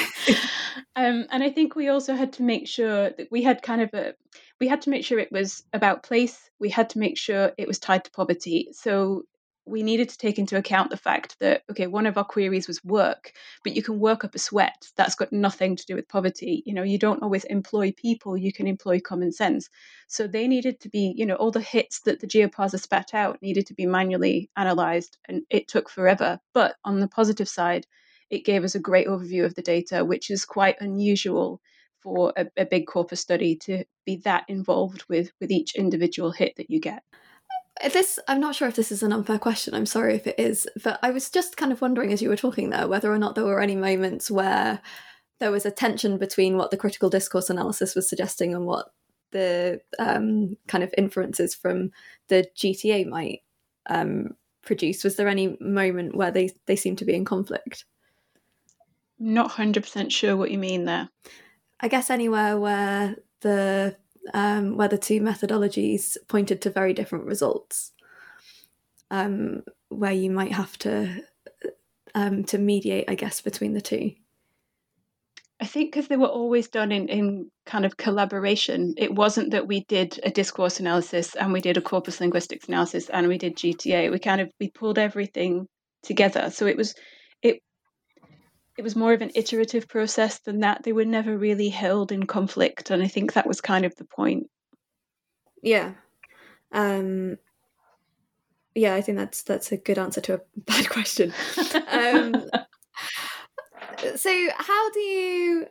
um, 0.96 1.26
and 1.32 1.44
I 1.44 1.50
think 1.50 1.76
we 1.76 1.90
also 1.90 2.14
had 2.14 2.34
to 2.34 2.44
make 2.44 2.68
sure 2.68 3.10
that 3.10 3.28
we 3.32 3.42
had 3.42 3.64
kind 3.64 3.82
of 3.82 3.90
a, 3.94 4.14
we 4.60 4.68
had 4.68 4.84
to 4.84 4.92
make 4.92 5.04
sure 5.04 5.18
it 5.18 5.32
was 5.32 5.64
about 5.74 6.04
place. 6.04 6.52
We 6.60 6.70
had 6.70 6.92
to 6.92 7.00
make 7.00 7.18
sure 7.18 7.52
it 7.58 7.68
was 7.68 7.80
tied 7.80 8.06
to 8.06 8.12
poverty. 8.12 8.70
So 8.74 9.24
we 9.66 9.84
needed 9.84 10.10
to 10.10 10.18
take 10.18 10.38
into 10.38 10.58
account 10.58 10.90
the 10.90 10.98
fact 10.98 11.38
that 11.40 11.64
okay 11.72 11.88
one 11.88 12.06
of 12.06 12.18
our 12.18 12.24
queries 12.24 12.68
was 12.68 12.84
work 12.84 13.32
but 13.64 13.76
you 13.76 13.82
can 13.82 14.00
work 14.00 14.24
up 14.24 14.36
a 14.36 14.40
sweat. 14.40 14.88
That's 14.98 15.16
got 15.16 15.32
nothing 15.32 15.76
to 15.76 15.86
do 15.86 15.96
with 15.96 16.08
poverty. 16.08 16.64
You 16.66 16.74
know 16.74 16.84
you 16.84 16.98
don't 17.00 17.24
always 17.24 17.46
employ 17.46 17.94
people 17.94 18.38
you 18.38 18.52
can 18.52 18.68
employ 18.68 19.00
common 19.00 19.32
sense. 19.32 19.70
So 20.08 20.28
they 20.28 20.48
needed 20.48 20.80
to 20.82 20.90
be 20.90 21.14
you 21.16 21.26
know 21.26 21.36
all 21.36 21.52
the 21.52 21.62
hits 21.62 22.02
that 22.02 22.20
the 22.20 22.28
geoparser 22.28 22.80
spat 22.80 23.14
out 23.14 23.42
needed 23.42 23.68
to 23.68 23.74
be 23.74 23.86
manually 23.86 24.50
analyzed 24.58 25.18
and 25.28 25.44
it 25.50 25.68
took 25.68 25.90
forever. 25.90 26.40
But 26.54 26.76
on 26.84 27.00
the 27.00 27.08
positive 27.08 27.50
side 27.50 27.86
it 28.30 28.46
gave 28.46 28.64
us 28.64 28.76
a 28.76 28.80
great 28.80 29.08
overview 29.08 29.46
of 29.46 29.56
the 29.56 29.62
data 29.62 30.04
which 30.04 30.30
is 30.30 30.46
quite 30.46 30.76
unusual 30.82 31.62
for 32.02 32.34
a, 32.36 32.48
a 32.58 32.66
big 32.66 32.86
corpus 32.86 33.22
study 33.22 33.56
to 33.56 33.86
be 34.06 34.18
that 34.26 34.44
involved 34.50 35.06
with 35.08 35.32
with 35.40 35.52
each 35.52 35.76
individual 35.76 36.32
hit 36.32 36.54
that 36.58 36.70
you 36.70 36.80
get 36.82 37.04
this 37.92 38.20
i'm 38.28 38.40
not 38.40 38.56
sure 38.56 38.68
if 38.68 38.76
this 38.76 38.92
is 38.92 39.04
an 39.04 39.12
unfair 39.12 39.40
question 39.40 39.74
i'm 39.74 39.86
sorry 39.86 40.16
if 40.16 40.28
it 40.28 40.40
is 40.40 40.68
but 40.84 41.00
i 41.02 41.10
was 41.10 41.30
just 41.30 41.58
kind 41.58 41.72
of 41.72 41.82
wondering 41.82 42.14
as 42.14 42.22
you 42.22 42.30
were 42.30 42.36
talking 42.36 42.70
there 42.70 42.88
whether 42.88 43.12
or 43.12 43.18
not 43.18 43.36
there 43.36 43.44
were 43.44 43.62
any 43.62 43.76
moments 43.76 44.30
where 44.30 44.80
there 45.40 45.52
was 45.52 45.66
a 45.66 45.72
tension 45.72 46.18
between 46.18 46.56
what 46.56 46.72
the 46.72 46.78
critical 46.78 47.10
discourse 47.10 47.50
analysis 47.50 47.96
was 47.96 48.08
suggesting 48.08 48.54
and 48.54 48.66
what 48.66 48.94
the 49.32 49.82
um, 50.00 50.56
kind 50.68 50.84
of 50.84 50.94
inferences 50.98 51.54
from 51.56 51.92
the 52.30 52.46
gta 52.56 53.06
might 53.08 53.42
um, 53.90 54.36
produce. 54.64 55.04
Was 55.04 55.16
there 55.16 55.28
any 55.28 55.58
moment 55.60 56.16
where 56.16 56.32
they 56.32 56.50
they 56.66 56.76
seem 56.76 56.96
to 56.98 57.06
be 57.06 57.14
in 57.14 57.26
conflict? 57.26 57.86
Not 59.20 59.52
100% 59.52 60.12
sure 60.12 60.36
what 60.36 60.52
you 60.52 60.58
mean 60.58 60.86
there. 60.86 61.10
I 61.80 61.88
guess 61.88 62.10
anywhere 62.10 62.58
where 62.58 63.16
the 63.42 63.96
um, 64.34 64.78
where 64.78 64.88
the 64.88 64.98
two 64.98 65.20
methodologies 65.22 66.18
pointed 66.28 66.62
to 66.62 66.70
very 66.70 66.94
different 66.94 67.26
results, 67.26 67.92
um, 69.12 69.64
where 69.90 70.12
you 70.12 70.30
might 70.30 70.54
have 70.54 70.78
to 70.80 71.24
um, 72.16 72.44
to 72.46 72.58
mediate, 72.58 73.06
I 73.10 73.16
guess, 73.16 73.42
between 73.42 73.74
the 73.74 73.82
two. 73.82 74.14
I 75.60 75.66
think 75.66 75.94
because 75.94 76.10
they 76.10 76.18
were 76.18 76.28
always 76.28 76.68
done 76.68 76.92
in, 76.92 77.08
in 77.08 77.52
kind 77.66 77.86
of 77.86 77.96
collaboration. 77.96 78.96
It 78.98 79.16
wasn't 79.16 79.52
that 79.52 79.68
we 79.68 79.86
did 79.86 80.20
a 80.24 80.30
discourse 80.30 80.80
analysis 80.80 81.36
and 81.36 81.54
we 81.54 81.62
did 81.62 81.78
a 81.78 81.82
corpus 81.82 82.20
linguistics 82.20 82.68
analysis 82.68 83.10
and 83.10 83.28
we 83.28 83.38
did 83.38 83.56
GTA. 83.56 84.12
We 84.12 84.20
kind 84.20 84.42
of 84.42 84.52
we 84.60 84.70
pulled 84.70 85.00
everything 85.00 85.68
together. 86.02 86.50
So 86.50 86.66
it 86.68 86.76
was 86.76 86.96
it 88.78 88.84
was 88.84 88.96
more 88.96 89.14
of 89.14 89.22
an 89.22 89.32
iterative 89.36 89.88
process 89.88 90.40
than 90.40 90.62
that. 90.62 90.84
They 90.84 90.94
were 90.94 91.06
never 91.06 91.38
really 91.38 91.70
held 91.70 92.12
in 92.12 92.26
conflict, 92.26 92.90
and 92.90 93.04
I 93.04 93.08
think 93.08 93.34
that 93.34 93.48
was 93.48 93.62
kind 93.62 93.86
of 93.86 93.96
the 93.96 94.06
point. 94.06 94.50
Yeah, 95.62 95.94
um, 96.72 97.38
yeah, 98.76 98.96
I 98.96 99.02
think 99.02 99.18
that's 99.18 99.44
that's 99.44 99.72
a 99.72 99.78
good 99.78 99.98
answer 99.98 100.22
to 100.22 100.36
a 100.36 100.40
bad 100.58 100.90
question. 100.90 101.34
um, 101.88 102.50
so, 104.16 104.50
how 104.58 104.90
do 104.92 105.00
you? 105.00 105.68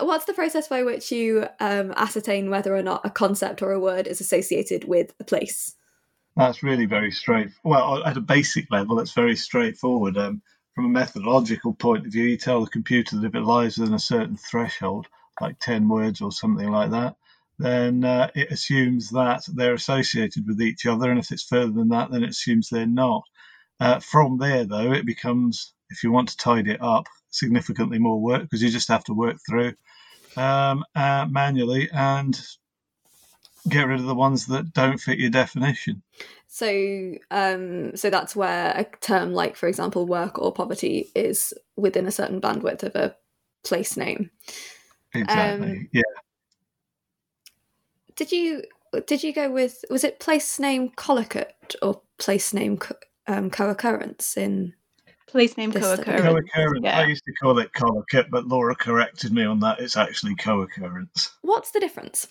What's 0.00 0.26
the 0.26 0.34
process 0.34 0.68
by 0.68 0.82
which 0.82 1.10
you 1.10 1.46
um, 1.58 1.92
ascertain 1.96 2.50
whether 2.50 2.76
or 2.76 2.82
not 2.82 3.06
a 3.06 3.10
concept 3.10 3.62
or 3.62 3.72
a 3.72 3.80
word 3.80 4.06
is 4.06 4.20
associated 4.20 4.84
with 4.84 5.14
a 5.20 5.24
place? 5.24 5.74
That's 6.36 6.62
really 6.62 6.84
very 6.84 7.10
straight. 7.10 7.48
Well, 7.64 8.04
at 8.04 8.18
a 8.18 8.20
basic 8.20 8.70
level, 8.70 9.00
it's 9.00 9.12
very 9.12 9.36
straightforward. 9.36 10.18
Um, 10.18 10.42
from 10.76 10.84
a 10.84 10.90
methodological 10.90 11.72
point 11.72 12.06
of 12.06 12.12
view, 12.12 12.24
you 12.24 12.36
tell 12.36 12.62
the 12.62 12.70
computer 12.70 13.16
that 13.16 13.26
if 13.26 13.34
it 13.34 13.40
lies 13.40 13.78
within 13.78 13.94
a 13.94 13.98
certain 13.98 14.36
threshold, 14.36 15.06
like 15.40 15.58
10 15.58 15.88
words 15.88 16.20
or 16.20 16.30
something 16.30 16.70
like 16.70 16.90
that, 16.90 17.16
then 17.58 18.04
uh, 18.04 18.30
it 18.34 18.52
assumes 18.52 19.08
that 19.08 19.42
they're 19.54 19.72
associated 19.72 20.46
with 20.46 20.60
each 20.60 20.84
other. 20.84 21.10
And 21.10 21.18
if 21.18 21.32
it's 21.32 21.44
further 21.44 21.72
than 21.72 21.88
that, 21.88 22.10
then 22.10 22.22
it 22.22 22.28
assumes 22.28 22.68
they're 22.68 22.86
not. 22.86 23.22
Uh, 23.80 24.00
from 24.00 24.36
there, 24.36 24.64
though, 24.64 24.92
it 24.92 25.06
becomes, 25.06 25.72
if 25.88 26.04
you 26.04 26.12
want 26.12 26.28
to 26.28 26.36
tidy 26.36 26.72
it 26.72 26.82
up, 26.82 27.06
significantly 27.30 27.98
more 27.98 28.20
work 28.20 28.42
because 28.42 28.62
you 28.62 28.68
just 28.68 28.88
have 28.88 29.04
to 29.04 29.14
work 29.14 29.38
through 29.48 29.72
um, 30.36 30.84
uh, 30.94 31.26
manually 31.30 31.88
and 31.90 32.38
get 33.66 33.86
rid 33.86 34.00
of 34.00 34.06
the 34.06 34.14
ones 34.14 34.46
that 34.46 34.74
don't 34.74 35.00
fit 35.00 35.18
your 35.18 35.30
definition. 35.30 36.02
So, 36.56 37.16
um, 37.30 37.94
so 37.96 38.08
that's 38.08 38.34
where 38.34 38.70
a 38.70 38.86
term 39.02 39.34
like, 39.34 39.56
for 39.56 39.68
example, 39.68 40.06
work 40.06 40.38
or 40.38 40.54
poverty 40.54 41.12
is 41.14 41.52
within 41.76 42.06
a 42.06 42.10
certain 42.10 42.40
bandwidth 42.40 42.82
of 42.82 42.94
a 42.94 43.14
place 43.62 43.94
name. 43.94 44.30
Exactly. 45.12 45.70
Um, 45.70 45.88
yeah. 45.92 46.02
Did 48.14 48.32
you 48.32 48.62
did 49.06 49.22
you 49.22 49.34
go 49.34 49.50
with 49.50 49.84
was 49.90 50.02
it 50.02 50.18
place 50.18 50.58
name 50.58 50.92
collocate 50.96 51.74
or 51.82 52.00
place 52.18 52.54
name 52.54 52.78
co- 52.78 52.96
um, 53.26 53.50
co-occurrence 53.50 54.38
in 54.38 54.72
place 55.26 55.58
name 55.58 55.74
co-occurrence? 55.74 56.22
Co-occurrence. 56.22 56.80
Yeah. 56.82 57.00
I 57.00 57.04
used 57.04 57.24
to 57.26 57.34
call 57.34 57.58
it 57.58 57.70
collocate, 57.74 58.30
but 58.30 58.46
Laura 58.46 58.74
corrected 58.74 59.30
me 59.30 59.44
on 59.44 59.60
that. 59.60 59.78
It's 59.78 59.98
actually 59.98 60.36
co-occurrence. 60.36 61.32
What's 61.42 61.72
the 61.72 61.80
difference? 61.80 62.28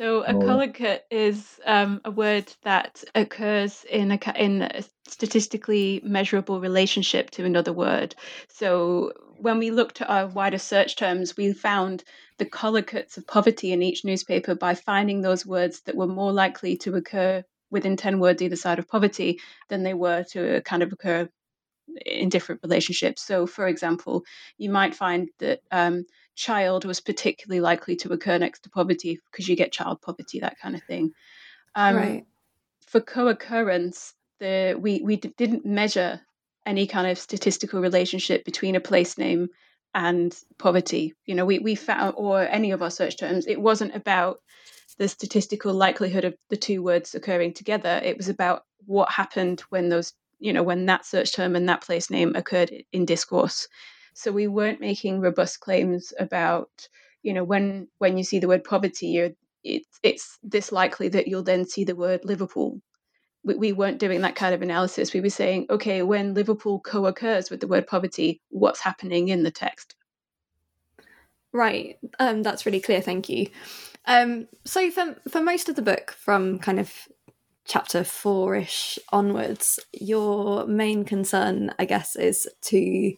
So 0.00 0.22
a 0.22 0.32
collocate 0.32 1.02
is 1.10 1.60
um, 1.66 2.00
a 2.06 2.10
word 2.10 2.50
that 2.62 3.04
occurs 3.14 3.84
in 3.84 4.10
a 4.12 4.18
in 4.34 4.62
a 4.62 4.82
statistically 5.06 6.00
measurable 6.02 6.58
relationship 6.58 7.28
to 7.32 7.44
another 7.44 7.74
word. 7.74 8.14
So 8.48 9.12
when 9.36 9.58
we 9.58 9.70
looked 9.70 10.00
at 10.00 10.08
our 10.08 10.26
wider 10.26 10.56
search 10.56 10.96
terms, 10.96 11.36
we 11.36 11.52
found 11.52 12.02
the 12.38 12.46
collocate 12.46 13.14
of 13.18 13.26
poverty 13.26 13.72
in 13.72 13.82
each 13.82 14.02
newspaper 14.02 14.54
by 14.54 14.74
finding 14.74 15.20
those 15.20 15.44
words 15.44 15.80
that 15.82 15.96
were 15.96 16.06
more 16.06 16.32
likely 16.32 16.78
to 16.78 16.94
occur 16.94 17.44
within 17.70 17.98
10 17.98 18.20
words 18.20 18.40
either 18.40 18.56
side 18.56 18.78
of 18.78 18.88
poverty 18.88 19.38
than 19.68 19.82
they 19.82 19.92
were 19.92 20.24
to 20.30 20.62
kind 20.62 20.82
of 20.82 20.94
occur 20.94 21.28
in 22.06 22.30
different 22.30 22.62
relationships. 22.62 23.20
So, 23.20 23.46
for 23.46 23.66
example, 23.66 24.24
you 24.56 24.70
might 24.70 24.94
find 24.94 25.28
that 25.40 25.60
um, 25.70 26.06
child 26.40 26.84
was 26.86 27.00
particularly 27.00 27.60
likely 27.60 27.96
to 27.96 28.12
occur 28.12 28.38
next 28.38 28.60
to 28.62 28.70
poverty 28.70 29.20
because 29.30 29.46
you 29.48 29.56
get 29.56 29.72
child 29.72 30.00
poverty, 30.00 30.40
that 30.40 30.58
kind 30.58 30.74
of 30.74 30.82
thing. 30.84 31.12
Um, 31.74 31.96
right. 31.96 32.26
For 32.86 33.00
co-occurrence, 33.00 34.14
the 34.40 34.76
we 34.80 35.02
we 35.04 35.16
d- 35.16 35.34
didn't 35.36 35.66
measure 35.66 36.20
any 36.64 36.86
kind 36.86 37.06
of 37.06 37.18
statistical 37.18 37.80
relationship 37.80 38.44
between 38.44 38.74
a 38.74 38.80
place 38.80 39.18
name 39.18 39.48
and 39.94 40.36
poverty. 40.58 41.14
You 41.26 41.34
know, 41.34 41.44
we 41.44 41.58
we 41.58 41.74
found 41.74 42.14
or 42.16 42.40
any 42.42 42.70
of 42.70 42.82
our 42.82 42.90
search 42.90 43.18
terms, 43.18 43.46
it 43.46 43.60
wasn't 43.60 43.94
about 43.94 44.40
the 44.98 45.08
statistical 45.08 45.74
likelihood 45.74 46.24
of 46.24 46.34
the 46.48 46.56
two 46.56 46.82
words 46.82 47.14
occurring 47.14 47.52
together. 47.54 48.00
It 48.02 48.16
was 48.16 48.28
about 48.28 48.62
what 48.86 49.10
happened 49.10 49.60
when 49.68 49.88
those, 49.88 50.14
you 50.38 50.52
know, 50.52 50.62
when 50.62 50.86
that 50.86 51.04
search 51.06 51.32
term 51.34 51.54
and 51.54 51.68
that 51.68 51.82
place 51.82 52.10
name 52.10 52.34
occurred 52.34 52.72
in 52.92 53.04
discourse. 53.04 53.68
So 54.14 54.32
we 54.32 54.46
weren't 54.46 54.80
making 54.80 55.20
robust 55.20 55.60
claims 55.60 56.12
about, 56.18 56.88
you 57.22 57.32
know, 57.32 57.44
when 57.44 57.88
when 57.98 58.16
you 58.16 58.24
see 58.24 58.38
the 58.38 58.48
word 58.48 58.64
poverty, 58.64 59.08
you're 59.08 59.30
it's 59.64 59.98
it's 60.02 60.38
this 60.42 60.72
likely 60.72 61.08
that 61.08 61.28
you'll 61.28 61.42
then 61.42 61.66
see 61.66 61.84
the 61.84 61.96
word 61.96 62.24
Liverpool. 62.24 62.80
We, 63.42 63.54
we 63.54 63.72
weren't 63.72 63.98
doing 63.98 64.20
that 64.22 64.36
kind 64.36 64.54
of 64.54 64.62
analysis. 64.62 65.14
We 65.14 65.20
were 65.20 65.30
saying, 65.30 65.66
okay, 65.70 66.02
when 66.02 66.34
Liverpool 66.34 66.80
co-occurs 66.80 67.50
with 67.50 67.60
the 67.60 67.68
word 67.68 67.86
poverty, 67.86 68.40
what's 68.50 68.80
happening 68.80 69.28
in 69.28 69.42
the 69.42 69.50
text? 69.50 69.94
Right. 71.52 71.98
Um, 72.18 72.42
that's 72.42 72.66
really 72.66 72.80
clear. 72.80 73.00
Thank 73.00 73.28
you. 73.28 73.48
Um, 74.06 74.48
so 74.64 74.90
for 74.90 75.16
for 75.28 75.42
most 75.42 75.68
of 75.68 75.76
the 75.76 75.82
book, 75.82 76.12
from 76.12 76.58
kind 76.58 76.80
of 76.80 76.92
chapter 77.64 78.04
four 78.04 78.54
ish 78.56 78.98
onwards, 79.10 79.78
your 79.92 80.66
main 80.66 81.04
concern, 81.04 81.72
I 81.78 81.84
guess, 81.84 82.16
is 82.16 82.48
to 82.62 83.14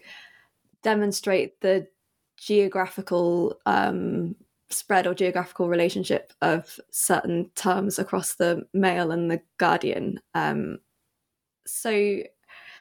demonstrate 0.83 1.61
the 1.61 1.87
geographical 2.37 3.59
um, 3.67 4.35
spread 4.71 5.07
or 5.07 5.15
geographical 5.15 5.69
relationship 5.69 6.33
of 6.43 6.81
certain 6.91 7.51
terms 7.55 7.99
across 7.99 8.35
the 8.35 8.67
Mail 8.73 9.11
and 9.11 9.31
the 9.31 9.41
Guardian. 9.59 10.19
Um, 10.35 10.79
so, 11.67 11.91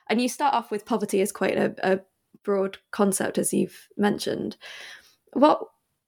and 0.09 0.21
you 0.21 0.29
start 0.29 0.53
off 0.53 0.71
with 0.71 0.85
poverty 0.85 1.21
as 1.21 1.31
quite 1.31 1.57
a, 1.57 1.75
a 1.83 1.99
broad 2.43 2.77
concept, 2.91 3.37
as 3.37 3.53
you've 3.53 3.87
mentioned. 3.97 4.57
What, 5.33 5.63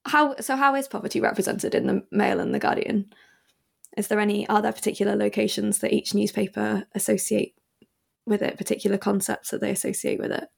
how, 0.06 0.36
so 0.38 0.56
how 0.56 0.76
is 0.76 0.88
poverty 0.88 1.20
represented 1.20 1.76
in 1.76 1.88
the 1.88 2.04
Mail 2.12 2.40
and 2.40 2.54
the 2.54 2.60
Guardian? 2.60 3.14
Is 3.96 4.08
there 4.08 4.20
any 4.20 4.48
are 4.50 4.62
there 4.62 4.74
particular 4.74 5.16
locations 5.16 5.80
that 5.80 5.94
each 5.94 6.16
newspaper 6.16 6.88
associate 6.96 7.54
with 8.26 8.42
it, 8.42 8.58
particular 8.58 8.98
concepts 8.98 9.52
that 9.52 9.62
they 9.62 9.70
associate 9.70 10.20
with 10.20 10.32
it? 10.32 10.50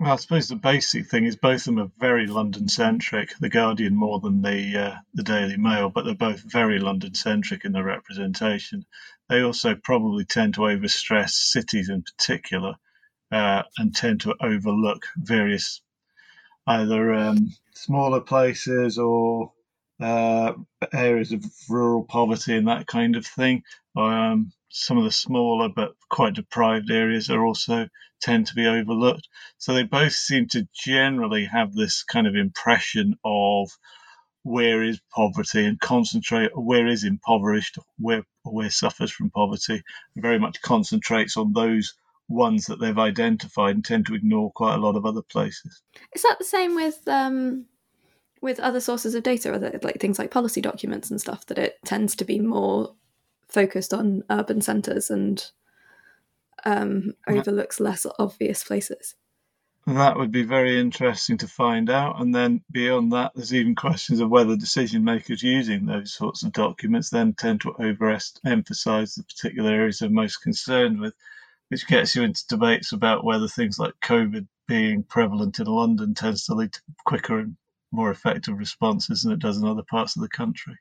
Well, 0.00 0.12
I 0.12 0.16
suppose 0.16 0.48
the 0.48 0.56
basic 0.56 1.06
thing 1.06 1.24
is 1.24 1.36
both 1.36 1.62
of 1.62 1.64
them 1.64 1.78
are 1.78 1.90
very 1.98 2.26
London 2.26 2.68
centric. 2.68 3.30
The 3.38 3.48
Guardian 3.48 3.96
more 3.96 4.20
than 4.20 4.42
the 4.42 4.78
uh, 4.78 4.96
the 5.14 5.22
Daily 5.22 5.56
Mail, 5.56 5.88
but 5.88 6.04
they're 6.04 6.14
both 6.14 6.40
very 6.40 6.78
London 6.80 7.14
centric 7.14 7.64
in 7.64 7.72
their 7.72 7.84
representation. 7.84 8.86
They 9.28 9.42
also 9.42 9.76
probably 9.76 10.24
tend 10.24 10.54
to 10.54 10.62
overstress 10.62 11.30
cities 11.30 11.88
in 11.88 12.02
particular, 12.02 12.74
uh, 13.32 13.62
and 13.78 13.94
tend 13.94 14.22
to 14.22 14.34
overlook 14.40 15.06
various 15.16 15.80
either 16.66 17.12
um, 17.14 17.54
smaller 17.74 18.20
places 18.20 18.98
or 18.98 19.52
uh, 20.00 20.52
areas 20.92 21.32
of 21.32 21.44
rural 21.68 22.04
poverty 22.04 22.56
and 22.56 22.68
that 22.68 22.86
kind 22.86 23.16
of 23.16 23.26
thing. 23.26 23.62
Um, 23.96 24.52
some 24.76 24.98
of 24.98 25.04
the 25.04 25.12
smaller 25.12 25.68
but 25.68 25.92
quite 26.10 26.34
deprived 26.34 26.90
areas 26.90 27.30
are 27.30 27.44
also 27.44 27.88
tend 28.20 28.44
to 28.44 28.54
be 28.54 28.66
overlooked. 28.66 29.28
So 29.56 29.72
they 29.72 29.84
both 29.84 30.12
seem 30.12 30.48
to 30.48 30.66
generally 30.74 31.44
have 31.44 31.72
this 31.72 32.02
kind 32.02 32.26
of 32.26 32.34
impression 32.34 33.14
of 33.24 33.70
where 34.42 34.82
is 34.82 35.00
poverty 35.14 35.64
and 35.64 35.78
concentrate 35.78 36.50
where 36.58 36.88
is 36.88 37.04
impoverished, 37.04 37.78
where 37.98 38.24
where 38.42 38.68
suffers 38.68 39.12
from 39.12 39.30
poverty, 39.30 39.80
and 40.14 40.22
very 40.22 40.40
much 40.40 40.60
concentrates 40.60 41.36
on 41.36 41.52
those 41.52 41.94
ones 42.28 42.66
that 42.66 42.80
they've 42.80 42.98
identified 42.98 43.76
and 43.76 43.84
tend 43.84 44.06
to 44.06 44.14
ignore 44.14 44.50
quite 44.52 44.74
a 44.74 44.78
lot 44.78 44.96
of 44.96 45.06
other 45.06 45.22
places. 45.22 45.82
Is 46.14 46.22
that 46.22 46.38
the 46.40 46.44
same 46.44 46.74
with 46.74 47.06
um, 47.06 47.66
with 48.42 48.58
other 48.58 48.80
sources 48.80 49.14
of 49.14 49.22
data, 49.22 49.78
like 49.84 50.00
things 50.00 50.18
like 50.18 50.32
policy 50.32 50.60
documents 50.60 51.12
and 51.12 51.20
stuff? 51.20 51.46
That 51.46 51.58
it 51.58 51.78
tends 51.84 52.16
to 52.16 52.24
be 52.24 52.40
more 52.40 52.92
focused 53.48 53.94
on 53.94 54.24
urban 54.30 54.60
centres 54.60 55.10
and 55.10 55.50
um, 56.64 57.14
overlooks 57.28 57.80
less 57.80 58.06
obvious 58.18 58.64
places. 58.64 59.14
That 59.86 60.16
would 60.16 60.32
be 60.32 60.44
very 60.44 60.80
interesting 60.80 61.36
to 61.38 61.46
find 61.46 61.90
out. 61.90 62.18
And 62.20 62.34
then 62.34 62.62
beyond 62.70 63.12
that, 63.12 63.32
there's 63.34 63.52
even 63.52 63.74
questions 63.74 64.20
of 64.20 64.30
whether 64.30 64.56
decision 64.56 65.04
makers 65.04 65.42
using 65.42 65.84
those 65.84 66.14
sorts 66.14 66.42
of 66.42 66.52
documents 66.52 67.10
then 67.10 67.34
tend 67.34 67.60
to 67.62 67.72
overemphasize 67.72 69.16
the 69.16 69.24
particular 69.24 69.70
areas 69.70 69.98
they're 69.98 70.08
most 70.08 70.38
concerned 70.38 71.00
with, 71.00 71.12
which 71.68 71.86
gets 71.86 72.16
you 72.16 72.22
into 72.22 72.46
debates 72.48 72.92
about 72.92 73.24
whether 73.24 73.46
things 73.46 73.78
like 73.78 73.92
COVID 74.02 74.46
being 74.66 75.02
prevalent 75.02 75.58
in 75.58 75.66
London 75.66 76.14
tends 76.14 76.46
to 76.46 76.54
lead 76.54 76.72
to 76.72 76.80
quicker 77.04 77.40
and 77.40 77.56
more 77.92 78.10
effective 78.10 78.56
responses 78.56 79.22
than 79.22 79.32
it 79.32 79.38
does 79.38 79.58
in 79.58 79.68
other 79.68 79.84
parts 79.90 80.16
of 80.16 80.22
the 80.22 80.28
country. 80.28 80.78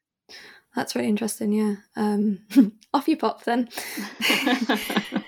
That's 0.75 0.95
really 0.95 1.09
interesting. 1.09 1.51
Yeah. 1.51 1.75
Um, 1.95 2.39
off 2.93 3.07
you 3.07 3.17
pop 3.17 3.43
then. 3.43 3.69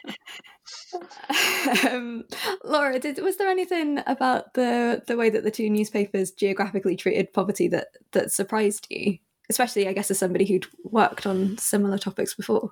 um, 1.90 2.24
Laura, 2.64 3.00
did, 3.00 3.22
was 3.22 3.38
there 3.38 3.50
anything 3.50 4.02
about 4.08 4.54
the 4.54 5.04
the 5.08 5.18
way 5.18 5.30
that 5.30 5.44
the 5.44 5.52
two 5.52 5.70
newspapers 5.70 6.32
geographically 6.32 6.96
treated 6.96 7.34
poverty 7.34 7.68
that 7.70 7.88
that 8.12 8.32
surprised 8.32 8.88
you? 8.90 9.20
Especially, 9.50 9.88
I 9.88 9.94
guess, 9.94 10.10
as 10.10 10.18
somebody 10.18 10.46
who'd 10.46 10.66
worked 10.84 11.28
on 11.28 11.58
similar 11.60 12.00
topics 12.00 12.34
before. 12.34 12.72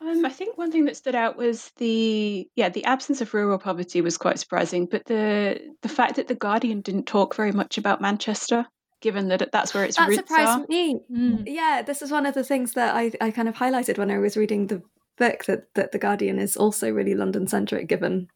Um, 0.00 0.24
I 0.24 0.30
think 0.30 0.56
one 0.56 0.70
thing 0.70 0.84
that 0.86 0.96
stood 0.96 1.16
out 1.16 1.36
was 1.36 1.72
the 1.76 2.48
yeah 2.54 2.68
the 2.68 2.84
absence 2.84 3.20
of 3.20 3.34
rural 3.34 3.58
poverty 3.58 4.00
was 4.00 4.16
quite 4.16 4.38
surprising, 4.38 4.86
but 4.86 5.04
the 5.04 5.60
the 5.82 5.88
fact 5.88 6.16
that 6.16 6.28
the 6.28 6.34
Guardian 6.34 6.80
didn't 6.80 7.06
talk 7.06 7.34
very 7.34 7.52
much 7.52 7.76
about 7.76 8.00
Manchester 8.00 8.66
given 9.00 9.28
that 9.28 9.50
that's 9.52 9.74
where 9.74 9.84
its 9.84 9.96
that 9.96 10.08
roots 10.08 10.18
surprised 10.18 10.60
are. 10.60 10.66
me. 10.68 11.00
Mm. 11.10 11.44
Yeah, 11.46 11.82
this 11.82 12.02
is 12.02 12.10
one 12.10 12.26
of 12.26 12.34
the 12.34 12.44
things 12.44 12.72
that 12.72 12.94
I, 12.94 13.12
I 13.20 13.30
kind 13.30 13.48
of 13.48 13.54
highlighted 13.54 13.98
when 13.98 14.10
I 14.10 14.18
was 14.18 14.36
reading 14.36 14.66
the 14.66 14.82
book 15.16 15.44
that 15.46 15.72
that 15.74 15.92
the 15.92 15.98
Guardian 15.98 16.38
is 16.38 16.56
also 16.56 16.90
really 16.90 17.14
London 17.14 17.46
centric, 17.46 17.88
given 17.88 18.28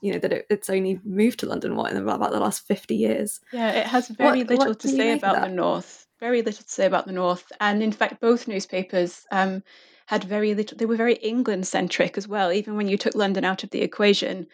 you 0.00 0.12
know 0.12 0.18
that 0.18 0.32
it, 0.32 0.46
it's 0.50 0.70
only 0.70 1.00
moved 1.04 1.40
to 1.40 1.46
London 1.46 1.76
what 1.76 1.92
in 1.92 1.96
about 1.96 2.32
the 2.32 2.40
last 2.40 2.66
fifty 2.66 2.96
years. 2.96 3.40
Yeah, 3.52 3.70
it 3.70 3.86
has 3.86 4.08
very 4.08 4.40
what, 4.40 4.48
little 4.48 4.66
what 4.66 4.80
to 4.80 4.88
say 4.88 5.12
about 5.12 5.42
the 5.42 5.48
north. 5.48 6.06
Very 6.20 6.42
little 6.42 6.64
to 6.64 6.70
say 6.70 6.86
about 6.86 7.06
the 7.06 7.12
north, 7.12 7.50
and 7.60 7.82
in 7.82 7.92
fact, 7.92 8.20
both 8.20 8.48
newspapers. 8.48 9.26
Um, 9.30 9.62
had 10.06 10.24
very 10.24 10.54
little 10.54 10.74
they 10.78 10.86
were 10.86 10.96
very 10.96 11.16
england 11.16 11.66
centric 11.66 12.16
as 12.16 12.26
well 12.26 12.50
even 12.50 12.76
when 12.76 12.88
you 12.88 12.96
took 12.96 13.14
london 13.14 13.44
out 13.44 13.62
of 13.62 13.68
the 13.68 13.82
equation 13.82 14.46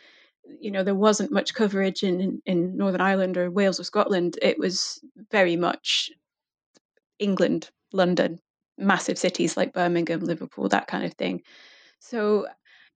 you 0.61 0.71
know 0.71 0.83
there 0.83 0.95
wasn't 0.95 1.33
much 1.33 1.55
coverage 1.55 2.03
in 2.03 2.41
in 2.47 2.77
Northern 2.77 3.01
Ireland 3.01 3.37
or 3.37 3.51
Wales 3.51 3.81
or 3.81 3.85
Scotland. 3.85 4.39
It 4.43 4.59
was 4.59 5.01
very 5.31 5.57
much 5.57 6.11
England, 7.19 7.71
London, 7.93 8.41
massive 8.79 9.19
cities 9.19 9.57
like 9.57 9.73
Birmingham, 9.73 10.21
Liverpool, 10.21 10.69
that 10.69 10.87
kind 10.87 11.05
of 11.05 11.15
thing. 11.15 11.43
So 12.01 12.47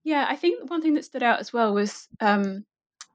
yeah, 0.03 0.25
I 0.29 0.35
think 0.35 0.69
one 0.69 0.81
thing 0.81 0.93
that 0.95 1.05
stood 1.05 1.23
out 1.23 1.39
as 1.39 1.51
well 1.51 1.73
was 1.73 2.07
um, 2.19 2.65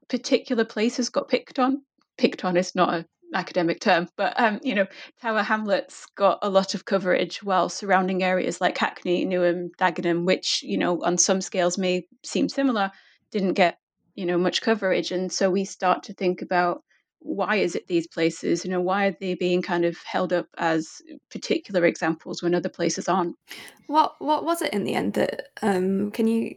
particular 0.08 0.64
places 0.64 1.08
got 1.08 1.28
picked 1.28 1.58
on. 1.58 1.82
Picked 2.18 2.44
on 2.44 2.56
is 2.56 2.74
not 2.74 2.94
an 2.94 3.06
academic 3.34 3.80
term, 3.80 4.08
but 4.16 4.38
um, 4.38 4.60
you 4.62 4.74
know, 4.74 4.86
Tower 5.20 5.42
Hamlets 5.42 6.06
got 6.14 6.38
a 6.42 6.48
lot 6.48 6.74
of 6.74 6.84
coverage, 6.84 7.42
while 7.42 7.68
surrounding 7.68 8.22
areas 8.22 8.60
like 8.60 8.78
Hackney, 8.78 9.26
Newham, 9.26 9.70
Dagenham, 9.78 10.24
which 10.24 10.62
you 10.62 10.78
know 10.78 11.02
on 11.02 11.18
some 11.18 11.40
scales 11.40 11.78
may 11.78 12.06
seem 12.22 12.48
similar, 12.48 12.92
didn't 13.30 13.54
get 13.54 13.78
you 14.14 14.26
know 14.26 14.38
much 14.38 14.62
coverage, 14.62 15.12
and 15.12 15.32
so 15.32 15.50
we 15.50 15.64
start 15.64 16.02
to 16.04 16.14
think 16.14 16.42
about 16.42 16.82
why 17.20 17.56
is 17.56 17.74
it 17.74 17.86
these 17.86 18.06
places 18.06 18.66
you 18.66 18.70
know 18.70 18.82
why 18.82 19.06
are 19.06 19.16
they 19.18 19.34
being 19.34 19.62
kind 19.62 19.86
of 19.86 19.96
held 20.04 20.30
up 20.30 20.46
as 20.58 21.00
particular 21.30 21.86
examples 21.86 22.42
when 22.42 22.54
other 22.54 22.68
places 22.68 23.08
aren't 23.08 23.34
what 23.86 24.14
what 24.18 24.44
was 24.44 24.60
it 24.60 24.74
in 24.74 24.84
the 24.84 24.92
end 24.92 25.14
that 25.14 25.46
um 25.62 26.10
can 26.10 26.26
you 26.26 26.54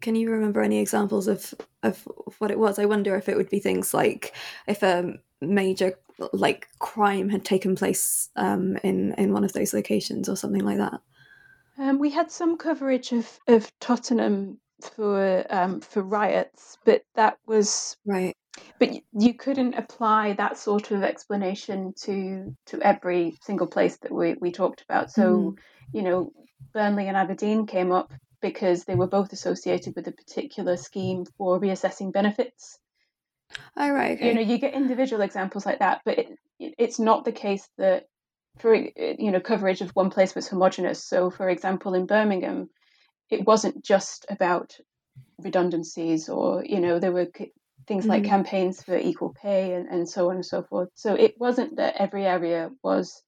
can 0.00 0.14
you 0.14 0.30
remember 0.30 0.62
any 0.62 0.78
examples 0.78 1.28
of 1.28 1.54
of 1.82 2.06
what 2.38 2.50
it 2.50 2.58
was? 2.58 2.78
I 2.78 2.84
wonder 2.84 3.16
if 3.16 3.28
it 3.28 3.36
would 3.36 3.50
be 3.50 3.60
things 3.60 3.94
like 3.94 4.34
if 4.66 4.82
a 4.82 5.14
major 5.40 5.98
like 6.32 6.68
crime 6.78 7.28
had 7.30 7.44
taken 7.44 7.76
place 7.76 8.28
um, 8.36 8.76
in 8.82 9.14
in 9.14 9.32
one 9.32 9.44
of 9.44 9.52
those 9.52 9.72
locations 9.72 10.28
or 10.28 10.36
something 10.36 10.64
like 10.64 10.78
that. 10.78 11.00
Um, 11.78 11.98
we 11.98 12.10
had 12.10 12.30
some 12.30 12.56
coverage 12.56 13.12
of 13.12 13.38
of 13.46 13.72
Tottenham 13.80 14.58
for 14.88 15.44
um, 15.50 15.80
for 15.80 16.02
riots, 16.02 16.78
but 16.84 17.02
that 17.14 17.38
was 17.46 17.96
right. 18.06 18.36
But 18.78 18.90
you 19.12 19.34
couldn't 19.34 19.74
apply 19.74 20.34
that 20.34 20.58
sort 20.58 20.90
of 20.90 21.02
explanation 21.02 21.94
to 22.02 22.56
to 22.66 22.80
every 22.80 23.36
single 23.42 23.66
place 23.66 23.96
that 23.98 24.12
we 24.12 24.34
we 24.40 24.52
talked 24.52 24.82
about. 24.82 25.10
So 25.10 25.22
mm. 25.22 25.58
you 25.92 26.02
know, 26.02 26.32
Burnley 26.72 27.08
and 27.08 27.16
Aberdeen 27.16 27.66
came 27.66 27.92
up 27.92 28.12
because 28.40 28.84
they 28.84 28.94
were 28.94 29.06
both 29.06 29.32
associated 29.32 29.94
with 29.94 30.08
a 30.08 30.12
particular 30.12 30.76
scheme 30.76 31.26
for 31.36 31.60
reassessing 31.60 32.12
benefits. 32.12 32.78
All 33.76 33.92
right. 33.92 34.16
Okay. 34.16 34.28
You 34.28 34.34
know, 34.34 34.40
you 34.40 34.58
get 34.58 34.74
individual 34.74 35.22
examples 35.22 35.66
like 35.66 35.80
that, 35.80 36.02
but 36.04 36.18
it, 36.18 36.28
it's 36.58 36.98
not 36.98 37.24
the 37.24 37.32
case 37.32 37.68
that 37.78 38.06
for 38.58 38.74
you 38.74 39.30
know 39.30 39.40
coverage 39.40 39.80
of 39.80 39.90
one 39.90 40.10
place 40.10 40.34
was 40.34 40.48
homogenous. 40.48 41.04
So, 41.04 41.30
for 41.30 41.48
example, 41.48 41.94
in 41.94 42.06
Birmingham, 42.06 42.70
it 43.30 43.46
wasn't 43.46 43.84
just 43.84 44.26
about 44.28 44.76
redundancies, 45.38 46.28
or 46.28 46.64
you 46.64 46.80
know, 46.80 46.98
there 46.98 47.12
were 47.12 47.28
things 47.86 48.06
like 48.06 48.22
mm-hmm. 48.22 48.30
campaigns 48.30 48.82
for 48.82 48.96
equal 48.96 49.34
pay 49.40 49.74
and, 49.74 49.88
and 49.88 50.08
so 50.08 50.30
on 50.30 50.36
and 50.36 50.46
so 50.46 50.62
forth. 50.62 50.88
So 50.94 51.14
it 51.14 51.34
wasn't 51.38 51.76
that 51.76 51.96
every 51.98 52.26
area 52.26 52.70
was 52.82 53.22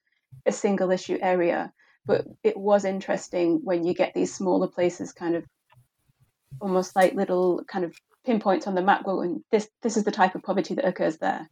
a 0.46 0.52
single 0.52 0.90
issue 0.90 1.18
area. 1.20 1.72
But 2.04 2.26
it 2.42 2.56
was 2.56 2.84
interesting 2.84 3.60
when 3.62 3.84
you 3.84 3.94
get 3.94 4.12
these 4.12 4.34
smaller 4.34 4.66
places 4.66 5.12
kind 5.12 5.36
of 5.36 5.44
almost 6.60 6.96
like 6.96 7.14
little 7.14 7.62
kind 7.64 7.84
of 7.84 7.94
pinpoints 8.24 8.66
on 8.66 8.74
the 8.74 8.82
map 8.82 9.04
going, 9.04 9.44
this 9.50 9.68
this 9.82 9.96
is 9.96 10.04
the 10.04 10.10
type 10.10 10.34
of 10.34 10.42
poverty 10.42 10.74
that 10.74 10.86
occurs 10.86 11.18
there. 11.18 11.48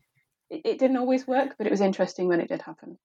It, 0.48 0.62
it 0.64 0.78
didn't 0.78 0.96
always 0.96 1.26
work, 1.26 1.54
but 1.56 1.66
it 1.66 1.70
was 1.70 1.80
interesting 1.80 2.28
when 2.28 2.40
it 2.40 2.48
did 2.48 2.62
happen. 2.62 2.98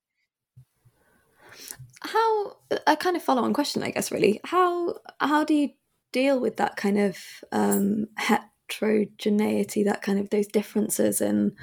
How 2.05 2.57
a 2.87 2.95
kind 2.95 3.15
of 3.15 3.23
follow 3.23 3.43
on 3.43 3.53
question, 3.53 3.83
I 3.83 3.91
guess, 3.91 4.11
really. 4.11 4.39
How 4.43 4.95
how 5.19 5.43
do 5.43 5.53
you 5.53 5.69
deal 6.11 6.39
with 6.39 6.57
that 6.57 6.77
kind 6.77 6.99
of 6.99 7.17
um, 7.51 8.07
heterogeneity, 8.17 9.83
that 9.83 10.01
kind 10.01 10.19
of 10.19 10.29
those 10.29 10.47
differences 10.47 11.21
in 11.21 11.55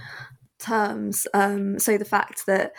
terms? 0.58 1.26
Um, 1.32 1.78
so 1.78 1.96
the 1.96 2.04
fact 2.04 2.46
that 2.46 2.72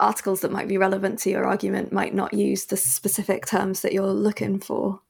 articles 0.00 0.40
that 0.40 0.52
might 0.52 0.68
be 0.68 0.78
relevant 0.78 1.18
to 1.20 1.30
your 1.30 1.44
argument 1.44 1.92
might 1.92 2.14
not 2.14 2.32
use 2.32 2.66
the 2.66 2.76
specific 2.76 3.46
terms 3.46 3.80
that 3.82 3.92
you're 3.92 4.06
looking 4.12 4.60
for. 4.60 5.00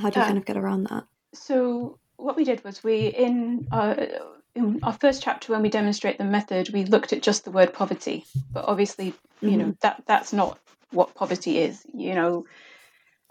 How 0.00 0.10
do 0.10 0.18
you 0.18 0.24
uh, 0.24 0.26
kind 0.26 0.38
of 0.38 0.44
get 0.44 0.56
around 0.56 0.84
that? 0.90 1.04
So 1.34 1.98
what 2.16 2.36
we 2.36 2.44
did 2.44 2.64
was 2.64 2.82
we 2.82 3.08
in 3.08 3.68
our, 3.70 3.96
in 4.54 4.80
our 4.82 4.92
first 4.92 5.22
chapter 5.22 5.52
when 5.52 5.62
we 5.62 5.68
demonstrate 5.68 6.18
the 6.18 6.24
method, 6.24 6.70
we 6.72 6.84
looked 6.84 7.12
at 7.12 7.22
just 7.22 7.44
the 7.44 7.50
word 7.50 7.72
poverty, 7.72 8.24
but 8.52 8.64
obviously, 8.66 9.10
mm-hmm. 9.10 9.48
you 9.48 9.56
know 9.56 9.64
mm-hmm. 9.64 9.80
that 9.80 10.02
that's 10.06 10.32
not 10.32 10.58
what 10.90 11.14
poverty 11.14 11.58
is. 11.58 11.84
You 11.92 12.14
know, 12.14 12.46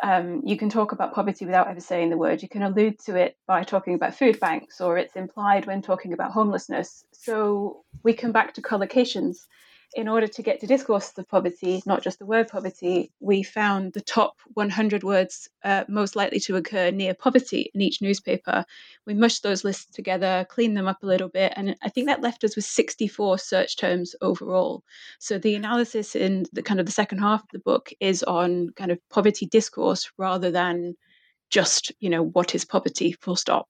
um, 0.04 0.42
you 0.46 0.58
can 0.58 0.70
talk 0.70 0.92
about 0.92 1.14
poverty 1.14 1.46
without 1.46 1.70
ever 1.70 1.80
saying 1.80 2.10
the 2.10 2.18
word. 2.18 2.42
You 2.42 2.50
can 2.50 2.64
allude 2.64 3.00
to 3.06 3.16
it 3.16 3.38
by 3.48 3.64
talking 3.64 3.94
about 3.94 4.16
food 4.16 4.40
banks, 4.40 4.82
or 4.82 4.98
it's 4.98 5.16
implied 5.16 5.66
when 5.66 5.82
talking 5.82 6.14
about 6.14 6.32
homelessness. 6.32 7.06
So 7.12 7.84
we 8.04 8.14
come 8.14 8.32
back 8.32 8.54
to 8.56 8.62
collocations 8.62 9.48
in 9.96 10.08
order 10.08 10.28
to 10.28 10.42
get 10.42 10.60
to 10.60 10.68
discourse 10.68 11.12
of 11.18 11.28
poverty, 11.28 11.82
not 11.86 12.02
just 12.02 12.20
the 12.20 12.26
word 12.26 12.48
poverty, 12.48 13.12
we 13.20 13.44
found 13.44 13.94
the 13.94 14.02
top 14.02 14.38
100 14.56 15.04
words 15.04 15.50
uh, 15.64 15.84
most 15.88 16.16
likely 16.16 16.40
to 16.42 16.56
occur 16.56 16.92
near 16.92 17.14
poverty 17.14 17.72
in 17.74 17.82
each 17.82 18.02
newspaper. 18.02 18.66
We 19.06 19.14
mushed 19.14 19.44
those 19.44 19.64
lists 19.64 19.94
together, 19.94 20.46
cleaned 20.50 20.76
them 20.76 20.88
up 20.88 21.04
a 21.04 21.08
little 21.08 21.30
bit, 21.30 21.54
and 21.56 21.76
I 21.84 21.90
think 21.90 22.08
that 22.08 22.22
left 22.22 22.44
us 22.44 22.56
with 22.56 22.66
64 22.66 23.38
search 23.38 23.78
terms 23.78 24.16
overall. 24.22 24.84
So 25.20 25.38
the 25.38 25.56
analysis 25.56 26.16
in 26.16 26.46
the 26.54 26.64
kind 26.64 26.80
of 26.80 26.86
the 26.86 26.92
second 26.92 27.20
half 27.20 27.44
of 27.44 27.50
the 27.52 27.60
book 27.60 27.92
is 28.00 28.24
on 28.24 28.70
kind 28.76 28.92
of 28.92 29.00
poverty 29.10 29.46
discourse 29.46 30.12
rather 30.18 30.50
than 30.50 30.96
just, 31.50 31.92
you 32.00 32.10
know, 32.10 32.24
what 32.24 32.56
is 32.56 32.66
poverty, 32.66 33.12
full 33.22 33.36
stop 33.36 33.68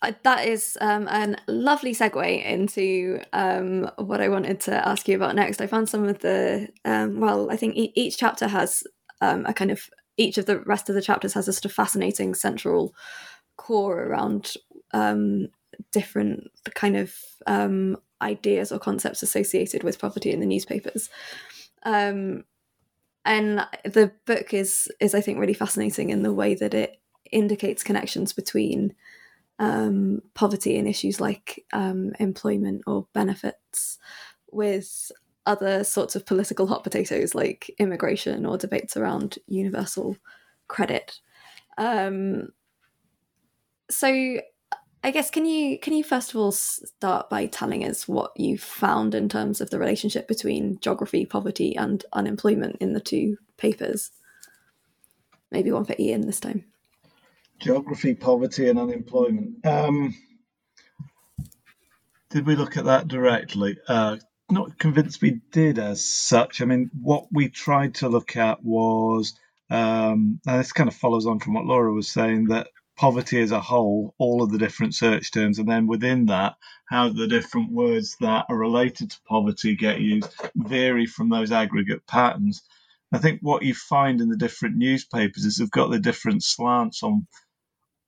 that 0.00 0.46
is 0.46 0.78
um, 0.80 1.08
a 1.08 1.36
lovely 1.48 1.92
segue 1.92 2.44
into 2.44 3.20
um, 3.32 3.90
what 3.96 4.20
I 4.20 4.28
wanted 4.28 4.60
to 4.60 4.88
ask 4.88 5.08
you 5.08 5.16
about 5.16 5.34
next. 5.34 5.60
I 5.60 5.66
found 5.66 5.88
some 5.88 6.04
of 6.04 6.20
the, 6.20 6.68
um, 6.84 7.20
well, 7.20 7.50
I 7.50 7.56
think 7.56 7.76
e- 7.76 7.92
each 7.96 8.16
chapter 8.16 8.46
has 8.46 8.84
um, 9.20 9.44
a 9.46 9.52
kind 9.52 9.70
of, 9.70 9.90
each 10.16 10.38
of 10.38 10.46
the 10.46 10.60
rest 10.60 10.88
of 10.88 10.94
the 10.94 11.02
chapters 11.02 11.34
has 11.34 11.48
a 11.48 11.52
sort 11.52 11.64
of 11.64 11.72
fascinating 11.72 12.34
central 12.34 12.94
core 13.56 14.04
around 14.04 14.54
um, 14.92 15.48
different 15.90 16.48
kind 16.74 16.96
of 16.96 17.14
um, 17.46 17.96
ideas 18.22 18.70
or 18.70 18.78
concepts 18.78 19.22
associated 19.22 19.82
with 19.82 20.00
poverty 20.00 20.30
in 20.30 20.40
the 20.40 20.46
newspapers. 20.46 21.10
and 23.24 23.66
the 23.84 24.12
book 24.26 24.54
is 24.54 24.88
is 25.00 25.14
I 25.14 25.20
think 25.20 25.38
really 25.38 25.54
fascinating 25.54 26.10
in 26.10 26.22
the 26.22 26.32
way 26.32 26.54
that 26.54 26.72
it 26.72 27.00
indicates 27.30 27.82
connections 27.82 28.32
between 28.32 28.94
um, 29.58 30.20
poverty 30.34 30.78
and 30.78 30.86
issues 30.86 31.20
like 31.20 31.64
um, 31.72 32.12
employment 32.20 32.82
or 32.86 33.06
benefits 33.12 33.98
with 34.52 35.10
other 35.46 35.82
sorts 35.82 36.14
of 36.14 36.26
political 36.26 36.66
hot 36.66 36.84
potatoes 36.84 37.34
like 37.34 37.74
immigration 37.78 38.44
or 38.44 38.58
debates 38.58 38.96
around 38.96 39.38
universal 39.46 40.16
credit. 40.68 41.20
Um, 41.78 42.48
so 43.90 44.40
I 45.02 45.10
guess 45.10 45.30
can 45.30 45.46
you 45.46 45.78
can 45.78 45.94
you 45.94 46.04
first 46.04 46.30
of 46.30 46.36
all 46.36 46.52
start 46.52 47.30
by 47.30 47.46
telling 47.46 47.84
us 47.84 48.06
what 48.06 48.32
you 48.36 48.58
found 48.58 49.14
in 49.14 49.28
terms 49.28 49.60
of 49.60 49.70
the 49.70 49.78
relationship 49.78 50.28
between 50.28 50.78
geography, 50.80 51.24
poverty, 51.24 51.74
and 51.76 52.04
unemployment 52.12 52.76
in 52.76 52.92
the 52.92 53.00
two 53.00 53.38
papers? 53.56 54.10
Maybe 55.50 55.72
one 55.72 55.84
for 55.84 55.94
Ian 55.98 56.26
this 56.26 56.40
time 56.40 56.64
geography, 57.58 58.14
poverty, 58.14 58.68
and 58.68 58.78
unemployment. 58.78 59.64
Um, 59.66 60.14
did 62.30 62.46
we 62.46 62.56
look 62.56 62.76
at 62.76 62.84
that 62.84 63.08
directly? 63.08 63.76
Uh, 63.88 64.18
not 64.50 64.78
convinced 64.78 65.22
we 65.22 65.40
did 65.52 65.78
as 65.78 66.04
such. 66.04 66.60
I 66.62 66.64
mean, 66.64 66.90
what 67.00 67.26
we 67.30 67.48
tried 67.48 67.96
to 67.96 68.08
look 68.08 68.36
at 68.36 68.62
was, 68.64 69.38
um, 69.70 70.40
and 70.46 70.60
this 70.60 70.72
kind 70.72 70.88
of 70.88 70.94
follows 70.94 71.26
on 71.26 71.38
from 71.38 71.54
what 71.54 71.66
Laura 71.66 71.92
was 71.92 72.08
saying, 72.08 72.46
that 72.46 72.68
poverty 72.96 73.40
as 73.40 73.52
a 73.52 73.60
whole, 73.60 74.14
all 74.18 74.42
of 74.42 74.50
the 74.50 74.58
different 74.58 74.94
search 74.94 75.30
terms, 75.30 75.58
and 75.58 75.68
then 75.68 75.86
within 75.86 76.26
that, 76.26 76.56
how 76.86 77.08
the 77.08 77.28
different 77.28 77.70
words 77.70 78.16
that 78.20 78.46
are 78.48 78.56
related 78.56 79.10
to 79.10 79.20
poverty 79.28 79.76
get 79.76 80.00
used 80.00 80.32
vary 80.56 81.06
from 81.06 81.28
those 81.28 81.52
aggregate 81.52 82.06
patterns. 82.06 82.62
I 83.12 83.18
think 83.18 83.40
what 83.40 83.62
you 83.62 83.74
find 83.74 84.20
in 84.20 84.28
the 84.28 84.36
different 84.36 84.76
newspapers 84.76 85.44
is 85.44 85.56
they've 85.56 85.70
got 85.70 85.90
the 85.90 86.00
different 86.00 86.42
slants 86.42 87.02
on 87.02 87.26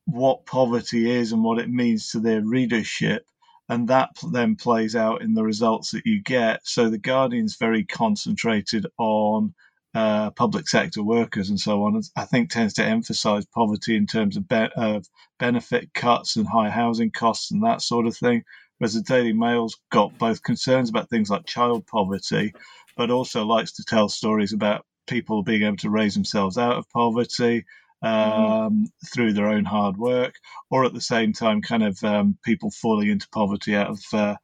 what 0.06 0.46
poverty 0.46 1.10
is 1.10 1.32
and 1.32 1.42
what 1.42 1.58
it 1.58 1.70
means 1.70 2.10
to 2.10 2.20
their 2.20 2.42
readership. 2.42 3.24
And 3.68 3.86
that 3.88 4.10
then 4.32 4.56
plays 4.56 4.96
out 4.96 5.22
in 5.22 5.34
the 5.34 5.44
results 5.44 5.92
that 5.92 6.04
you 6.04 6.20
get. 6.22 6.66
So 6.66 6.90
the 6.90 6.98
Guardian's 6.98 7.56
very 7.56 7.84
concentrated 7.84 8.86
on 8.98 9.54
uh, 9.94 10.30
public 10.30 10.68
sector 10.68 11.02
workers 11.02 11.50
and 11.50 11.58
so 11.58 11.84
on. 11.84 12.00
I 12.16 12.24
think 12.24 12.50
tends 12.50 12.74
to 12.74 12.84
emphasize 12.84 13.46
poverty 13.46 13.96
in 13.96 14.06
terms 14.06 14.36
of, 14.36 14.48
be- 14.48 14.70
of 14.76 15.06
benefit 15.38 15.92
cuts 15.94 16.36
and 16.36 16.48
high 16.48 16.70
housing 16.70 17.10
costs 17.10 17.50
and 17.50 17.62
that 17.64 17.82
sort 17.82 18.06
of 18.06 18.16
thing. 18.16 18.42
Whereas 18.78 18.94
the 18.94 19.02
Daily 19.02 19.32
Mail's 19.32 19.76
got 19.90 20.16
both 20.18 20.42
concerns 20.42 20.88
about 20.88 21.10
things 21.10 21.28
like 21.28 21.44
child 21.44 21.86
poverty, 21.86 22.54
but 22.96 23.10
also 23.10 23.44
likes 23.44 23.72
to 23.72 23.84
tell 23.84 24.08
stories 24.08 24.52
about 24.52 24.86
people 25.06 25.42
being 25.42 25.62
able 25.62 25.76
to 25.76 25.90
raise 25.90 26.14
themselves 26.14 26.56
out 26.56 26.76
of 26.76 26.88
poverty, 26.90 27.64
um, 28.02 28.86
through 29.12 29.32
their 29.32 29.48
own 29.48 29.64
hard 29.64 29.96
work, 29.96 30.34
or 30.70 30.84
at 30.84 30.94
the 30.94 31.00
same 31.00 31.32
time, 31.32 31.62
kind 31.62 31.82
of 31.82 32.02
um, 32.04 32.38
people 32.44 32.70
falling 32.70 33.08
into 33.08 33.28
poverty 33.30 33.74
out 33.74 33.90
of 33.90 34.02
uh, 34.12 34.36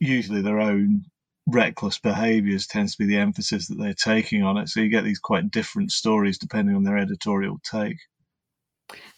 usually 0.00 0.42
their 0.42 0.60
own 0.60 1.04
reckless 1.46 1.98
behaviors 1.98 2.66
tends 2.66 2.92
to 2.92 2.98
be 2.98 3.06
the 3.06 3.18
emphasis 3.18 3.68
that 3.68 3.78
they're 3.78 3.94
taking 3.94 4.42
on 4.42 4.56
it. 4.56 4.68
So 4.68 4.80
you 4.80 4.88
get 4.88 5.04
these 5.04 5.18
quite 5.18 5.50
different 5.50 5.92
stories 5.92 6.38
depending 6.38 6.74
on 6.74 6.84
their 6.84 6.98
editorial 6.98 7.60
take. 7.62 7.98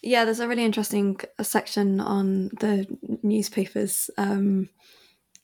Yeah, 0.01 0.25
there's 0.25 0.39
a 0.39 0.47
really 0.47 0.65
interesting 0.65 1.19
section 1.41 1.99
on 1.99 2.49
the 2.59 2.87
newspapers' 3.23 4.09
um, 4.17 4.69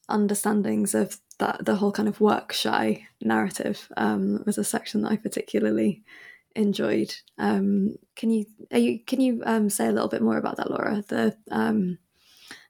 understandings 0.10 0.94
of 0.94 1.18
that 1.40 1.66
the 1.66 1.76
whole 1.76 1.92
kind 1.92 2.08
of 2.08 2.22
work 2.22 2.54
shy 2.54 3.08
narrative 3.22 3.90
um, 3.98 4.44
was 4.46 4.58
a 4.58 4.64
section 4.64 5.02
that 5.02 5.12
I 5.12 5.18
particularly 5.18 6.04
enjoyed. 6.56 7.14
Um, 7.38 7.96
can 8.16 8.30
you, 8.30 8.46
you 8.72 9.00
can 9.04 9.22
you 9.22 9.42
um, 9.46 9.70
say 9.70 9.88
a 9.88 9.92
little 9.92 10.10
bit 10.10 10.22
more 10.22 10.38
about 10.38 10.58
that, 10.58 10.70
Laura? 10.70 11.04
The 11.08 11.36
um, 11.52 11.98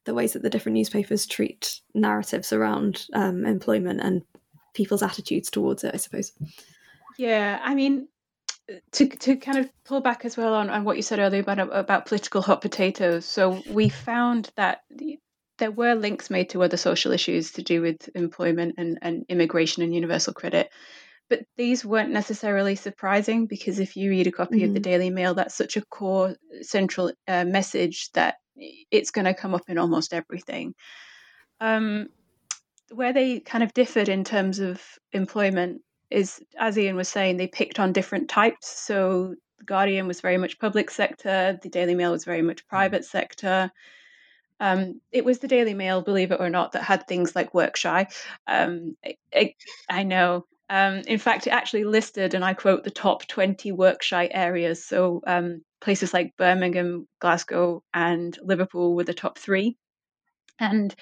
the 0.06 0.14
ways 0.14 0.34
that 0.34 0.44
the 0.44 0.50
different 0.50 0.76
newspapers 0.76 1.26
treat 1.26 1.80
narratives 1.94 2.52
around 2.52 3.06
um, 3.14 3.46
employment 3.46 4.02
and 4.02 4.22
people's 4.74 5.04
attitudes 5.04 5.50
towards 5.50 5.84
it, 5.84 5.94
I 5.94 5.98
suppose. 5.98 6.34
Yeah, 7.18 7.60
I 7.64 7.76
mean, 7.76 8.08
to 8.94 9.08
to 9.08 9.36
kind 9.36 9.58
of 9.58 9.70
pull 9.86 10.02
back 10.02 10.26
as 10.26 10.38
well 10.38 10.54
on, 10.54 10.70
on 10.70 10.84
what 10.84 10.98
you 10.98 11.04
said 11.04 11.20
earlier 11.20 11.42
about 11.42 11.60
about 11.60 12.06
political 12.06 12.42
hot 12.42 12.62
potatoes. 12.62 13.26
So 13.26 13.62
we 13.70 13.90
found 13.90 14.52
that 14.56 14.82
there 15.58 15.72
were 15.72 15.96
links 15.96 16.30
made 16.30 16.50
to 16.50 16.64
other 16.64 16.78
social 16.78 17.12
issues 17.12 17.52
to 17.54 17.62
do 17.62 17.82
with 17.82 18.10
employment 18.16 18.76
and, 18.78 18.98
and 19.02 19.26
immigration 19.30 19.84
and 19.84 19.94
universal 19.94 20.34
credit. 20.34 20.70
But 21.34 21.48
these 21.58 21.84
weren't 21.84 22.12
necessarily 22.12 22.76
surprising 22.76 23.48
because 23.48 23.80
if 23.80 23.96
you 23.96 24.12
read 24.12 24.28
a 24.28 24.32
copy 24.32 24.58
mm-hmm. 24.58 24.66
of 24.66 24.74
the 24.76 24.80
mm-hmm. 24.80 24.92
Daily 24.92 25.10
Mail, 25.10 25.34
that's 25.34 25.56
such 25.56 25.78
a 25.78 25.82
core 25.86 26.36
central 26.62 27.12
uh, 27.28 27.44
message 27.44 28.12
that 28.12 28.36
it's 28.56 29.10
going 29.10 29.26
to 29.26 29.34
come 29.34 29.56
up 29.56 29.68
in 29.68 29.80
almost 29.80 30.14
everything. 30.14 30.76
Um, 31.60 32.10
where 32.92 33.14
they 33.14 33.40
kind 33.40 33.64
of 33.64 33.74
differed 33.74 34.10
in 34.10 34.24
terms 34.24 34.60
of 34.60 34.80
employment 35.12 35.82
is, 36.12 36.40
as 36.60 36.78
Ian 36.78 36.96
was 36.96 37.10
saying, 37.10 37.38
they 37.38 37.48
picked 37.48 37.80
on 37.80 37.94
different 37.94 38.30
types. 38.30 38.70
So 38.70 39.34
the 39.58 39.66
Guardian 39.66 40.06
was 40.06 40.22
very 40.22 40.38
much 40.38 40.60
public 40.60 40.92
sector, 40.92 41.58
the 41.64 41.70
Daily 41.70 41.96
Mail 41.96 42.12
was 42.12 42.26
very 42.26 42.44
much 42.44 42.64
mm. 42.64 42.68
private 42.68 43.06
sector. 43.06 43.72
Um, 44.60 45.02
it 45.12 45.26
was 45.26 45.40
the 45.40 45.48
Daily 45.48 45.74
Mail, 45.74 46.04
believe 46.04 46.32
it 46.32 46.40
or 46.40 46.52
not, 46.52 46.74
that 46.74 46.84
had 46.84 47.08
things 47.08 47.36
like 47.36 47.56
work 47.56 47.76
shy. 47.76 48.06
Um, 48.46 48.96
I, 49.34 49.56
I, 49.90 50.04
know. 50.04 50.46
Um, 50.70 51.02
in 51.08 51.20
fact, 51.20 51.48
it 51.48 51.52
actually 51.52 51.84
listed, 51.84 52.34
and 52.34 52.44
I 52.44 52.54
quote, 52.54 52.84
the 52.84 52.92
top 52.92 53.28
20 53.28 53.72
work 53.72 54.02
shy 54.02 54.30
areas. 54.32 54.86
So 54.86 55.22
um, 55.28 55.62
places 55.82 56.14
like 56.14 56.38
Birmingham, 56.38 57.08
Glasgow, 57.20 57.84
and 57.94 58.38
Liverpool 58.42 58.96
were 58.96 59.04
the 59.04 59.14
top 59.14 59.38
three. 59.38 59.78
And 60.60 60.94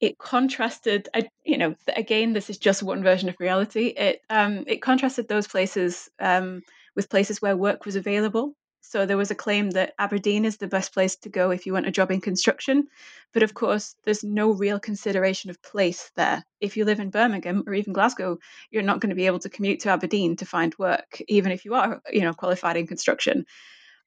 it 0.00 0.18
contrasted 0.18 1.08
you 1.44 1.56
know 1.56 1.74
again 1.96 2.34
this 2.34 2.50
is 2.50 2.58
just 2.58 2.82
one 2.82 3.02
version 3.02 3.28
of 3.28 3.36
reality 3.40 3.86
it 3.86 4.20
um, 4.28 4.64
it 4.66 4.82
contrasted 4.82 5.26
those 5.26 5.48
places 5.48 6.10
um, 6.20 6.60
with 6.94 7.08
places 7.08 7.40
where 7.40 7.56
work 7.56 7.86
was 7.86 7.96
available 7.96 8.54
so 8.88 9.04
there 9.04 9.16
was 9.16 9.30
a 9.30 9.34
claim 9.34 9.70
that 9.70 9.94
aberdeen 9.98 10.44
is 10.44 10.56
the 10.56 10.66
best 10.66 10.92
place 10.92 11.16
to 11.16 11.28
go 11.28 11.50
if 11.50 11.66
you 11.66 11.72
want 11.72 11.86
a 11.86 11.90
job 11.90 12.10
in 12.10 12.20
construction 12.20 12.86
but 13.32 13.42
of 13.42 13.54
course 13.54 13.94
there's 14.04 14.24
no 14.24 14.50
real 14.52 14.80
consideration 14.80 15.50
of 15.50 15.60
place 15.62 16.10
there 16.16 16.44
if 16.60 16.76
you 16.76 16.84
live 16.84 17.00
in 17.00 17.10
birmingham 17.10 17.62
or 17.66 17.74
even 17.74 17.92
glasgow 17.92 18.38
you're 18.70 18.82
not 18.82 19.00
going 19.00 19.10
to 19.10 19.16
be 19.16 19.26
able 19.26 19.38
to 19.38 19.50
commute 19.50 19.80
to 19.80 19.90
aberdeen 19.90 20.36
to 20.36 20.46
find 20.46 20.74
work 20.78 21.20
even 21.28 21.52
if 21.52 21.64
you 21.64 21.74
are 21.74 22.00
you 22.10 22.20
know 22.20 22.32
qualified 22.32 22.76
in 22.76 22.86
construction 22.86 23.44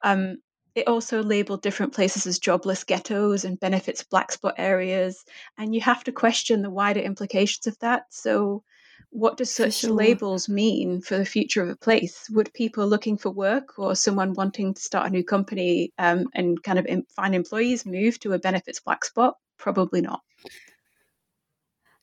um, 0.02 0.38
it 0.76 0.88
also 0.88 1.24
labeled 1.24 1.62
different 1.62 1.94
places 1.94 2.28
as 2.28 2.40
jobless 2.40 2.84
ghettos 2.84 3.44
and 3.44 3.60
benefits 3.60 4.04
black 4.04 4.32
spot 4.32 4.56
areas. 4.58 5.26
And 5.58 5.74
you 5.74 5.82
have 5.82 6.04
to 6.06 6.12
question 6.12 6.62
the 6.62 6.70
wider 6.70 7.00
implications 7.00 7.68
of 7.68 7.78
that. 7.80 8.04
So, 8.12 8.64
what 9.12 9.38
does 9.38 9.54
such 9.54 9.80
sure. 9.80 9.92
labels 9.92 10.48
mean 10.48 11.02
for 11.02 11.18
the 11.18 11.26
future 11.26 11.62
of 11.64 11.70
a 11.70 11.76
place? 11.76 12.30
Would 12.30 12.54
people 12.54 12.88
looking 12.88 13.18
for 13.18 13.32
work 13.32 13.78
or 13.80 13.96
someone 13.96 14.34
wanting 14.34 14.74
to 14.74 14.82
start 14.82 15.08
a 15.08 15.10
new 15.10 15.24
company 15.24 15.92
um, 15.98 16.28
and 16.34 16.62
kind 16.64 16.80
of 16.80 16.88
find 17.16 17.34
employees 17.34 17.86
move 17.86 18.20
to 18.22 18.34
a 18.34 18.40
benefits 18.40 18.80
black 18.80 19.04
spot? 19.06 19.38
Probably 19.58 20.02
not. 20.02 20.22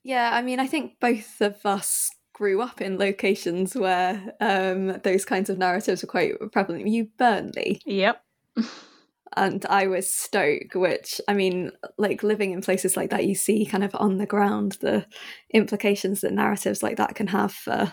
Yeah, 0.02 0.30
I 0.32 0.42
mean, 0.42 0.60
I 0.60 0.66
think 0.66 1.00
both 1.00 1.40
of 1.40 1.64
us 1.64 2.10
grew 2.32 2.60
up 2.60 2.80
in 2.80 2.98
locations 2.98 3.74
where 3.74 4.34
um, 4.40 4.98
those 5.02 5.24
kinds 5.24 5.48
of 5.48 5.58
narratives 5.58 6.02
were 6.02 6.08
quite 6.08 6.34
prevalent. 6.52 6.86
You 6.86 7.08
Burnley. 7.16 7.80
Yep 7.86 8.22
and 9.34 9.64
I 9.66 9.86
was 9.86 10.12
Stoke, 10.12 10.74
which 10.74 11.20
I 11.26 11.34
mean, 11.34 11.72
like 11.98 12.22
living 12.22 12.52
in 12.52 12.60
places 12.60 12.96
like 12.96 13.10
that, 13.10 13.26
you 13.26 13.34
see 13.34 13.66
kind 13.66 13.84
of 13.84 13.94
on 13.94 14.18
the 14.18 14.26
ground 14.26 14.78
the 14.80 15.06
implications 15.50 16.20
that 16.20 16.32
narratives 16.32 16.82
like 16.82 16.96
that 16.96 17.14
can 17.14 17.28
have 17.28 17.52
for 17.52 17.92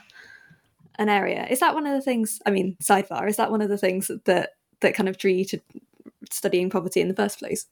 an 1.00 1.10
area. 1.10 1.48
Is 1.50 1.60
that 1.60 1.74
one 1.74 1.88
of 1.88 1.93
the 1.93 2.02
things? 2.02 2.39
I 2.46 2.52
mean, 2.52 2.78
sidebar. 2.82 3.28
Is 3.28 3.38
that 3.38 3.52
one 3.52 3.62
of 3.62 3.69
the 3.69 3.78
things 3.78 4.12
that 4.26 4.52
that 4.82 4.96
kind 4.96 5.10
of 5.10 5.17
drew 5.17 5.32
you 5.32 5.46
to 5.46 5.60
studying 6.32 6.69
poverty 6.69 7.02
in 7.02 7.08
the 7.08 7.15
first 7.15 7.39
place? 7.39 7.65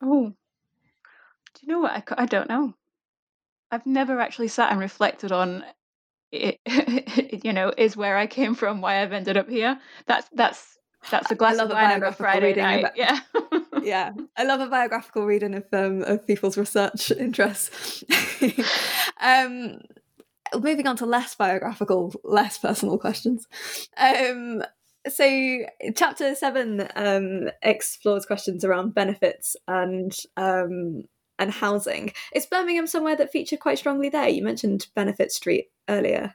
Oh, 0.00 0.32
do 1.54 1.60
you 1.62 1.68
know 1.68 1.80
what? 1.80 1.92
I, 1.92 2.22
I 2.22 2.26
don't 2.26 2.48
know. 2.48 2.74
I've 3.70 3.86
never 3.86 4.20
actually 4.20 4.48
sat 4.48 4.70
and 4.70 4.80
reflected 4.80 5.32
on 5.32 5.64
it. 6.32 6.60
you 7.44 7.52
know, 7.52 7.72
is 7.76 7.96
where 7.96 8.16
I 8.16 8.26
came 8.26 8.54
from, 8.54 8.80
why 8.80 9.02
I've 9.02 9.12
ended 9.12 9.36
up 9.36 9.48
here. 9.48 9.78
That's 10.06 10.28
that's 10.32 10.75
that's 11.10 11.30
a 11.30 11.34
glass 11.34 11.58
of 11.58 11.70
wine 11.70 11.92
on 11.92 12.02
a 12.02 12.12
Friday 12.12 12.54
night. 12.54 12.80
About, 12.80 12.96
yeah. 12.96 13.20
yeah. 13.82 14.12
I 14.36 14.44
love 14.44 14.60
a 14.60 14.66
biographical 14.66 15.26
reading 15.26 15.54
of 15.54 15.64
um, 15.72 16.02
of 16.02 16.26
people's 16.26 16.56
research 16.56 17.10
interests. 17.18 18.04
um, 19.20 19.80
moving 20.58 20.86
on 20.86 20.96
to 20.96 21.06
less 21.06 21.34
biographical, 21.34 22.14
less 22.24 22.58
personal 22.58 22.98
questions. 22.98 23.46
Um, 23.96 24.62
so 25.08 25.58
chapter 25.94 26.34
seven 26.34 26.88
um, 26.96 27.50
explores 27.62 28.26
questions 28.26 28.64
around 28.64 28.94
benefits 28.94 29.56
and 29.68 30.14
um, 30.36 31.04
and 31.38 31.50
housing. 31.50 32.12
Is 32.34 32.46
Birmingham 32.46 32.86
somewhere 32.86 33.16
that 33.16 33.32
featured 33.32 33.60
quite 33.60 33.78
strongly 33.78 34.08
there? 34.08 34.28
You 34.28 34.42
mentioned 34.42 34.86
Benefit 34.94 35.32
Street 35.32 35.70
earlier. 35.88 36.34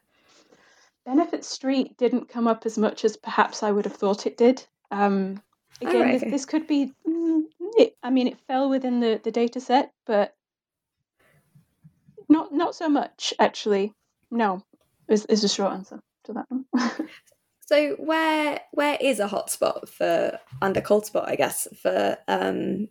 Benefit 1.05 1.43
Street 1.43 1.97
didn't 1.97 2.29
come 2.29 2.47
up 2.47 2.65
as 2.65 2.77
much 2.77 3.03
as 3.05 3.17
perhaps 3.17 3.63
I 3.63 3.71
would 3.71 3.85
have 3.85 3.95
thought 3.95 4.27
it 4.27 4.37
did. 4.37 4.63
Um, 4.91 5.41
again, 5.81 6.01
right. 6.01 6.19
this, 6.19 6.31
this, 6.31 6.45
could 6.45 6.67
be. 6.67 6.93
Mm, 7.07 7.43
it, 7.77 7.97
I 8.03 8.09
mean, 8.09 8.27
it 8.27 8.39
fell 8.47 8.69
within 8.69 8.99
the 8.99 9.19
the 9.23 9.31
data 9.31 9.59
set, 9.59 9.93
but 10.05 10.35
not 12.29 12.53
not 12.53 12.75
so 12.75 12.87
much 12.87 13.33
actually. 13.39 13.93
No, 14.29 14.63
is 15.07 15.25
is 15.25 15.41
the 15.41 15.47
short 15.47 15.73
answer 15.73 16.01
to 16.25 16.33
that 16.33 16.45
one. 16.49 16.65
so 17.65 17.95
where 17.95 18.61
where 18.71 18.97
is 19.01 19.19
a 19.19 19.27
hotspot 19.27 19.89
for 19.89 20.39
under 20.61 20.81
cold 20.81 21.05
spot? 21.05 21.27
I 21.27 21.35
guess 21.35 21.67
for 21.81 22.17
um, 22.27 22.89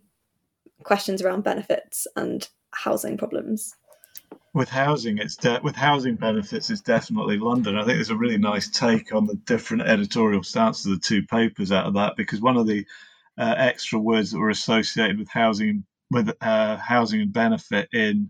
questions 0.83 1.21
around 1.21 1.43
benefits 1.43 2.07
and 2.15 2.47
housing 2.73 3.17
problems 3.17 3.75
with 4.53 4.69
housing, 4.69 5.17
it's 5.17 5.37
de- 5.37 5.61
with 5.63 5.75
housing 5.75 6.15
benefits, 6.15 6.69
it's 6.69 6.81
definitely 6.81 7.37
London. 7.37 7.77
I 7.77 7.85
think 7.85 7.97
there's 7.97 8.09
a 8.09 8.17
really 8.17 8.37
nice 8.37 8.69
take 8.69 9.13
on 9.13 9.25
the 9.25 9.35
different 9.35 9.83
editorial 9.83 10.43
stance 10.43 10.85
of 10.85 10.91
the 10.91 10.99
two 10.99 11.23
papers 11.23 11.71
out 11.71 11.85
of 11.85 11.93
that 11.93 12.17
because 12.17 12.41
one 12.41 12.57
of 12.57 12.67
the 12.67 12.85
uh, 13.37 13.55
extra 13.57 13.97
words 13.97 14.31
that 14.31 14.39
were 14.39 14.49
associated 14.49 15.17
with 15.17 15.29
housing 15.29 15.85
with 16.09 16.29
uh, 16.41 16.75
housing 16.75 17.21
and 17.21 17.31
benefit 17.31 17.87
in 17.93 18.29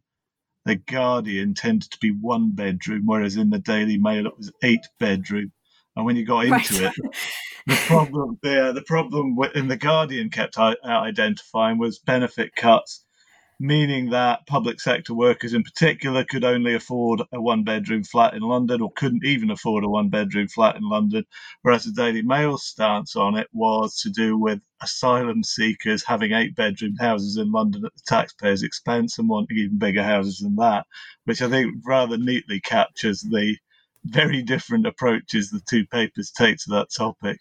the 0.65 0.75
Guardian 0.75 1.55
tended 1.55 1.89
to 1.89 1.97
be 1.99 2.11
one 2.11 2.51
bedroom, 2.51 3.03
whereas 3.05 3.35
in 3.35 3.49
the 3.49 3.57
Daily 3.57 3.97
Mail 3.97 4.27
it 4.27 4.37
was 4.37 4.51
eight 4.61 4.85
bedroom. 4.99 5.51
And 5.95 6.05
when 6.05 6.15
you 6.15 6.23
got 6.23 6.45
into 6.45 6.83
right. 6.83 6.93
it, 6.95 7.15
the 7.65 7.75
problem 7.87 8.37
the, 8.43 8.71
the 8.73 8.83
problem 8.83 9.35
in 9.55 9.67
the 9.67 9.77
Guardian 9.77 10.29
kept 10.29 10.59
identifying 10.59 11.79
was 11.79 11.97
benefit 11.97 12.55
cuts 12.55 13.03
meaning 13.61 14.09
that 14.09 14.47
public 14.47 14.81
sector 14.81 15.13
workers 15.13 15.53
in 15.53 15.61
particular 15.61 16.23
could 16.23 16.43
only 16.43 16.73
afford 16.73 17.21
a 17.31 17.39
one 17.39 17.63
bedroom 17.63 18.03
flat 18.03 18.33
in 18.33 18.41
London 18.41 18.81
or 18.81 18.91
couldn't 18.93 19.23
even 19.23 19.51
afford 19.51 19.83
a 19.83 19.87
one 19.87 20.09
bedroom 20.09 20.47
flat 20.47 20.75
in 20.75 20.89
London. 20.89 21.23
Whereas 21.61 21.83
the 21.83 21.91
Daily 21.91 22.23
Mail's 22.23 22.65
stance 22.65 23.15
on 23.15 23.37
it 23.37 23.47
was 23.53 24.01
to 24.01 24.09
do 24.09 24.35
with 24.35 24.59
asylum 24.81 25.43
seekers 25.43 26.03
having 26.03 26.31
eight 26.31 26.55
bedroom 26.55 26.95
houses 26.99 27.37
in 27.37 27.51
London 27.51 27.85
at 27.85 27.93
the 27.93 28.01
taxpayer's 28.07 28.63
expense 28.63 29.19
and 29.19 29.29
wanting 29.29 29.57
even 29.59 29.77
bigger 29.77 30.03
houses 30.03 30.39
than 30.39 30.55
that, 30.55 30.87
which 31.25 31.43
I 31.43 31.49
think 31.49 31.75
rather 31.85 32.17
neatly 32.17 32.59
captures 32.61 33.21
the 33.21 33.57
very 34.05 34.41
different 34.41 34.87
approaches 34.87 35.51
the 35.51 35.61
two 35.69 35.85
papers 35.85 36.31
take 36.31 36.57
to 36.57 36.71
that 36.71 36.89
topic 36.89 37.37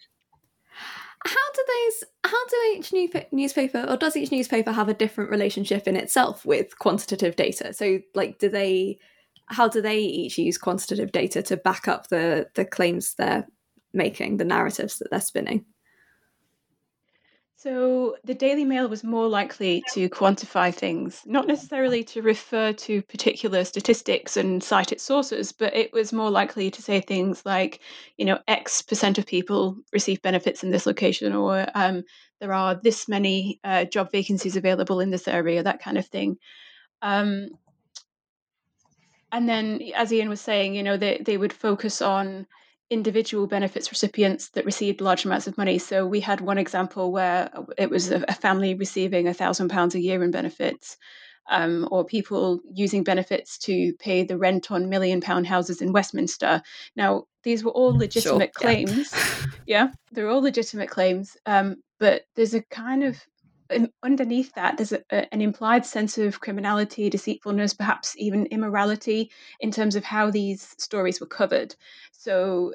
how 1.25 1.51
do 1.53 1.65
those 1.67 2.03
how 2.25 2.45
do 2.47 2.55
each 2.75 2.93
new 2.93 3.09
newspaper 3.31 3.85
or 3.87 3.97
does 3.97 4.15
each 4.17 4.31
newspaper 4.31 4.71
have 4.71 4.89
a 4.89 4.93
different 4.93 5.29
relationship 5.29 5.87
in 5.87 5.95
itself 5.95 6.45
with 6.45 6.77
quantitative 6.79 7.35
data? 7.35 7.73
So 7.73 7.99
like 8.15 8.39
do 8.39 8.49
they 8.49 8.99
how 9.47 9.67
do 9.67 9.81
they 9.81 9.99
each 9.99 10.37
use 10.37 10.57
quantitative 10.57 11.11
data 11.11 11.41
to 11.43 11.57
back 11.57 11.87
up 11.87 12.07
the 12.07 12.47
the 12.55 12.65
claims 12.65 13.15
they're 13.15 13.47
making 13.93 14.37
the 14.37 14.45
narratives 14.45 14.99
that 14.99 15.11
they're 15.11 15.21
spinning 15.21 15.65
So 17.61 18.15
the 18.23 18.33
Daily 18.33 18.65
Mail 18.65 18.89
was 18.89 19.03
more 19.03 19.27
likely 19.27 19.83
to 19.93 20.09
quantify 20.09 20.73
things, 20.73 21.21
not 21.27 21.45
necessarily 21.45 22.03
to 22.05 22.23
refer 22.23 22.73
to 22.73 23.03
particular 23.03 23.63
statistics 23.65 24.35
and 24.35 24.63
cite 24.63 24.91
its 24.91 25.03
sources, 25.03 25.51
but 25.51 25.75
it 25.75 25.93
was 25.93 26.11
more 26.11 26.31
likely 26.31 26.71
to 26.71 26.81
say 26.81 27.01
things 27.01 27.45
like, 27.45 27.79
you 28.17 28.25
know, 28.25 28.39
X 28.47 28.81
percent 28.81 29.19
of 29.19 29.27
people 29.27 29.77
receive 29.93 30.23
benefits 30.23 30.63
in 30.63 30.71
this 30.71 30.87
location, 30.87 31.33
or 31.33 31.67
um, 31.75 32.01
there 32.39 32.51
are 32.51 32.73
this 32.81 33.07
many 33.07 33.59
uh, 33.63 33.85
job 33.85 34.11
vacancies 34.11 34.55
available 34.55 34.99
in 34.99 35.11
this 35.11 35.27
area, 35.27 35.61
that 35.61 35.83
kind 35.83 35.99
of 35.99 36.07
thing. 36.07 36.37
Um, 37.03 37.49
and 39.31 39.47
then, 39.47 39.81
as 39.95 40.11
Ian 40.11 40.29
was 40.29 40.41
saying, 40.41 40.73
you 40.73 40.81
know, 40.81 40.97
they, 40.97 41.21
they 41.23 41.37
would 41.37 41.53
focus 41.53 42.01
on 42.01 42.47
individual 42.91 43.47
benefits 43.47 43.89
recipients 43.89 44.49
that 44.49 44.65
received 44.65 44.99
large 44.99 45.23
amounts 45.23 45.47
of 45.47 45.57
money. 45.57 45.79
So 45.79 46.05
we 46.05 46.19
had 46.19 46.41
one 46.41 46.57
example 46.57 47.11
where 47.11 47.49
it 47.77 47.89
was 47.89 48.11
a, 48.11 48.19
family 48.33 48.75
receiving 48.75 49.27
a 49.27 49.33
thousand 49.33 49.69
pounds 49.69 49.95
a 49.95 50.01
year 50.01 50.21
in 50.23 50.29
benefits, 50.29 50.97
um, 51.49 51.87
or 51.89 52.03
people 52.03 52.59
using 52.69 53.03
benefits 53.03 53.57
to 53.59 53.93
pay 53.93 54.23
the 54.25 54.37
rent 54.37 54.71
on 54.71 54.89
million 54.89 55.21
pound 55.21 55.47
houses 55.47 55.81
in 55.81 55.93
Westminster. 55.93 56.61
Now 56.97 57.23
these 57.43 57.63
were 57.63 57.71
all 57.71 57.97
legitimate 57.97 58.51
sure, 58.53 58.61
claims. 58.61 59.13
Yeah. 59.13 59.45
yeah, 59.65 59.87
they're 60.11 60.29
all 60.29 60.41
legitimate 60.41 60.89
claims, 60.89 61.37
um, 61.45 61.77
but 61.97 62.23
there's 62.35 62.53
a 62.53 62.61
kind 62.61 63.05
of 63.05 63.25
underneath 64.03 64.53
that, 64.53 64.77
there's 64.77 64.91
a, 64.91 65.33
an 65.33 65.41
implied 65.41 65.85
sense 65.85 66.17
of 66.17 66.39
criminality, 66.39 67.09
deceitfulness, 67.09 67.73
perhaps 67.73 68.15
even 68.17 68.45
immorality 68.47 69.31
in 69.59 69.71
terms 69.71 69.95
of 69.95 70.03
how 70.03 70.31
these 70.31 70.75
stories 70.77 71.19
were 71.19 71.27
covered. 71.27 71.75
So 72.11 72.73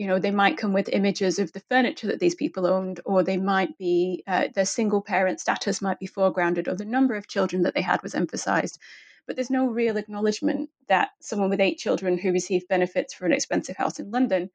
you 0.00 0.06
know 0.06 0.18
they 0.18 0.30
might 0.30 0.56
come 0.56 0.72
with 0.72 0.88
images 0.88 1.38
of 1.38 1.52
the 1.52 1.60
furniture 1.60 2.06
that 2.06 2.20
these 2.20 2.34
people 2.34 2.66
owned 2.66 3.00
or 3.04 3.22
they 3.22 3.36
might 3.36 3.76
be 3.76 4.24
uh, 4.26 4.48
their 4.54 4.64
single 4.64 5.02
parent 5.02 5.40
status 5.40 5.82
might 5.82 5.98
be 5.98 6.08
foregrounded 6.08 6.66
or 6.66 6.74
the 6.74 6.86
number 6.86 7.14
of 7.16 7.28
children 7.28 7.64
that 7.64 7.74
they 7.74 7.82
had 7.82 8.02
was 8.02 8.14
emphasized 8.14 8.78
but 9.26 9.36
there's 9.36 9.50
no 9.50 9.66
real 9.66 9.98
acknowledgement 9.98 10.70
that 10.88 11.10
someone 11.20 11.50
with 11.50 11.60
eight 11.60 11.76
children 11.76 12.16
who 12.16 12.32
received 12.32 12.66
benefits 12.66 13.12
for 13.12 13.26
an 13.26 13.32
expensive 13.32 13.76
house 13.76 14.00
in 14.00 14.10
london 14.10 14.48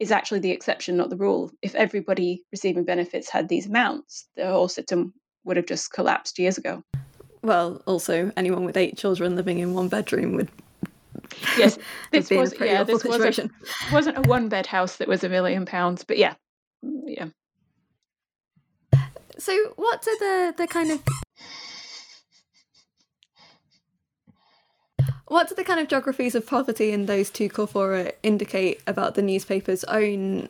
is 0.00 0.10
actually 0.10 0.40
the 0.40 0.50
exception 0.50 0.96
not 0.96 1.10
the 1.10 1.16
rule. 1.16 1.50
If 1.62 1.74
everybody 1.74 2.42
receiving 2.50 2.84
benefits 2.84 3.30
had 3.30 3.48
these 3.48 3.66
amounts 3.66 4.26
the 4.36 4.46
whole 4.46 4.68
system 4.68 5.14
would 5.44 5.56
have 5.56 5.66
just 5.66 5.92
collapsed 5.92 6.38
years 6.38 6.58
ago. 6.58 6.82
Well 7.42 7.82
also 7.86 8.32
anyone 8.36 8.64
with 8.64 8.76
eight 8.76 8.96
children 8.96 9.36
living 9.36 9.58
in 9.58 9.74
one 9.74 9.88
bedroom 9.88 10.34
would 10.34 10.50
yes, 11.56 11.78
this 12.12 12.30
was 12.30 12.54
yeah, 12.60 12.84
this 12.84 13.04
was 13.04 13.38
a, 13.38 13.50
wasn't 13.92 14.18
a 14.18 14.22
one 14.22 14.48
bed 14.48 14.66
house 14.66 14.96
that 14.96 15.08
was 15.08 15.24
a 15.24 15.28
million 15.28 15.66
pounds, 15.66 16.04
but 16.04 16.18
yeah, 16.18 16.34
mm, 16.84 17.02
yeah. 17.06 17.26
So, 19.38 19.56
what 19.76 20.06
are 20.06 20.18
the 20.18 20.54
the 20.56 20.66
kind 20.66 20.90
of 20.90 21.02
what 25.30 25.48
do 25.48 25.54
the 25.54 25.62
kind 25.62 25.78
of 25.78 25.86
geographies 25.86 26.34
of 26.34 26.44
poverty 26.44 26.90
in 26.90 27.06
those 27.06 27.30
two 27.30 27.48
corpora 27.48 28.10
indicate 28.24 28.80
about 28.88 29.14
the 29.14 29.22
newspaper's 29.22 29.84
own 29.84 30.48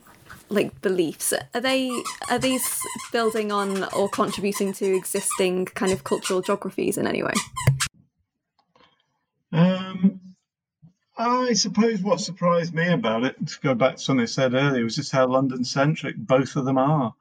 like 0.49 0.81
beliefs? 0.81 1.35
Are 1.55 1.61
they 1.61 1.91
are 2.31 2.39
these 2.39 2.81
building 3.13 3.53
on 3.53 3.85
or 3.93 4.09
contributing 4.09 4.73
to 4.75 4.97
existing 4.97 5.67
kind 5.67 5.93
of 5.93 6.05
cultural 6.05 6.41
geographies 6.41 6.97
in 6.97 7.07
any 7.07 7.23
way? 7.23 7.35
Um, 9.53 10.19
I 11.19 11.53
suppose 11.53 12.01
what 12.01 12.21
surprised 12.21 12.73
me 12.73 12.91
about 12.91 13.25
it, 13.25 13.47
to 13.49 13.61
go 13.61 13.75
back 13.75 13.97
to 13.97 14.03
something 14.03 14.23
I 14.23 14.27
said 14.27 14.55
earlier, 14.55 14.83
was 14.83 14.97
just 14.97 15.13
how 15.13 15.27
London 15.27 15.63
centric 15.63 16.17
both 16.17 16.57
of 16.57 16.65
them 16.65 16.79
are. 16.79 17.15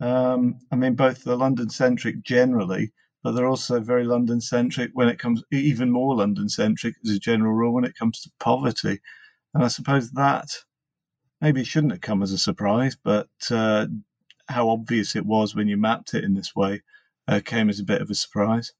Um, 0.00 0.58
I 0.70 0.76
mean, 0.76 0.96
both 0.96 1.24
the 1.24 1.36
London 1.36 1.70
centric 1.70 2.22
generally, 2.22 2.92
but 3.26 3.32
they're 3.32 3.48
also 3.48 3.80
very 3.80 4.04
London 4.04 4.40
centric 4.40 4.92
when 4.94 5.08
it 5.08 5.18
comes, 5.18 5.42
even 5.50 5.90
more 5.90 6.14
London 6.14 6.48
centric 6.48 6.94
as 7.04 7.10
a 7.10 7.18
general 7.18 7.52
rule 7.54 7.74
when 7.74 7.82
it 7.82 7.96
comes 7.98 8.20
to 8.20 8.30
poverty. 8.38 9.00
And 9.52 9.64
I 9.64 9.66
suppose 9.66 10.12
that 10.12 10.46
maybe 11.40 11.64
shouldn't 11.64 11.92
have 11.92 12.02
come 12.02 12.22
as 12.22 12.30
a 12.30 12.38
surprise, 12.38 12.96
but 13.02 13.26
uh, 13.50 13.88
how 14.46 14.68
obvious 14.68 15.16
it 15.16 15.26
was 15.26 15.56
when 15.56 15.66
you 15.66 15.76
mapped 15.76 16.14
it 16.14 16.22
in 16.22 16.34
this 16.34 16.54
way 16.54 16.82
uh, 17.26 17.40
came 17.44 17.68
as 17.68 17.80
a 17.80 17.84
bit 17.84 18.00
of 18.00 18.10
a 18.10 18.14
surprise. 18.14 18.72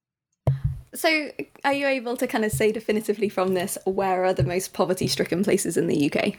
So, 0.95 1.33
are 1.65 1.73
you 1.73 1.89
able 1.89 2.17
to 2.17 2.29
kind 2.29 2.45
of 2.45 2.53
say 2.53 2.71
definitively 2.71 3.29
from 3.29 3.55
this 3.55 3.77
where 3.85 4.25
are 4.25 4.33
the 4.33 4.45
most 4.45 4.73
poverty 4.73 5.09
stricken 5.09 5.43
places 5.43 5.77
in 5.77 5.89
the 5.89 6.09
UK? 6.09 6.37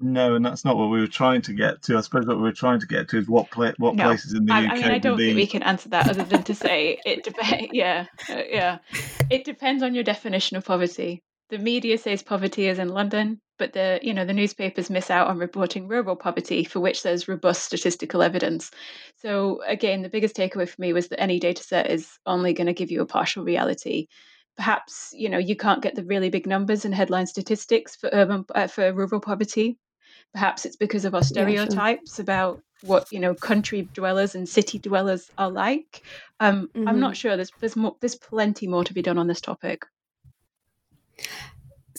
No, 0.00 0.36
and 0.36 0.44
that's 0.44 0.64
not 0.64 0.76
what 0.76 0.90
we 0.90 1.00
were 1.00 1.08
trying 1.08 1.42
to 1.42 1.52
get 1.52 1.82
to. 1.82 1.96
I 1.96 2.00
suppose 2.02 2.26
what 2.26 2.36
we 2.36 2.42
were 2.42 2.52
trying 2.52 2.80
to 2.80 2.86
get 2.86 3.08
to 3.08 3.18
is 3.18 3.28
what 3.28 3.50
pla- 3.50 3.72
what 3.78 3.96
no. 3.96 4.04
places 4.04 4.32
in 4.32 4.46
the 4.46 4.52
I, 4.52 4.66
UK. 4.66 4.70
I 4.70 4.74
mean, 4.74 4.84
I 4.84 4.98
don't 4.98 5.18
think 5.18 5.36
we 5.36 5.46
can 5.46 5.62
answer 5.64 5.88
that 5.88 6.08
other 6.08 6.24
than 6.24 6.44
to 6.44 6.54
say 6.54 7.00
it 7.04 7.24
depends. 7.24 7.68
Yeah, 7.72 8.06
uh, 8.30 8.42
yeah, 8.48 8.78
it 9.30 9.44
depends 9.44 9.82
on 9.82 9.94
your 9.94 10.04
definition 10.04 10.56
of 10.56 10.64
poverty. 10.64 11.22
The 11.50 11.58
media 11.58 11.98
says 11.98 12.22
poverty 12.22 12.68
is 12.68 12.78
in 12.78 12.88
London 12.88 13.40
but 13.58 13.72
the 13.72 13.98
you 14.02 14.14
know 14.14 14.24
the 14.24 14.32
newspapers 14.32 14.88
miss 14.88 15.10
out 15.10 15.28
on 15.28 15.38
reporting 15.38 15.88
rural 15.88 16.16
poverty 16.16 16.64
for 16.64 16.80
which 16.80 17.02
there's 17.02 17.28
robust 17.28 17.64
statistical 17.64 18.22
evidence 18.22 18.70
so 19.16 19.60
again 19.66 20.02
the 20.02 20.08
biggest 20.08 20.36
takeaway 20.36 20.68
for 20.68 20.80
me 20.80 20.92
was 20.92 21.08
that 21.08 21.20
any 21.20 21.38
data 21.38 21.62
set 21.62 21.90
is 21.90 22.18
only 22.24 22.52
going 22.52 22.66
to 22.66 22.72
give 22.72 22.90
you 22.90 23.02
a 23.02 23.06
partial 23.06 23.44
reality 23.44 24.06
perhaps 24.56 25.10
you 25.12 25.28
know 25.28 25.38
you 25.38 25.56
can't 25.56 25.82
get 25.82 25.94
the 25.94 26.04
really 26.04 26.30
big 26.30 26.46
numbers 26.46 26.84
and 26.84 26.94
headline 26.94 27.26
statistics 27.26 27.96
for 27.96 28.08
urban 28.12 28.44
uh, 28.54 28.66
for 28.66 28.92
rural 28.92 29.20
poverty 29.20 29.76
perhaps 30.32 30.64
it's 30.64 30.76
because 30.76 31.04
of 31.04 31.14
our 31.14 31.22
stereotypes 31.22 32.12
yeah, 32.12 32.16
sure. 32.16 32.22
about 32.22 32.62
what 32.82 33.10
you 33.10 33.18
know 33.18 33.34
country 33.34 33.88
dwellers 33.92 34.34
and 34.34 34.48
city 34.48 34.78
dwellers 34.78 35.30
are 35.38 35.50
like 35.50 36.02
um, 36.40 36.68
mm-hmm. 36.74 36.86
i'm 36.86 37.00
not 37.00 37.16
sure 37.16 37.34
there's 37.36 37.50
there's 37.60 37.76
more 37.76 37.96
there's 38.00 38.14
plenty 38.14 38.66
more 38.66 38.84
to 38.84 38.94
be 38.94 39.02
done 39.02 39.18
on 39.18 39.26
this 39.26 39.40
topic 39.40 39.84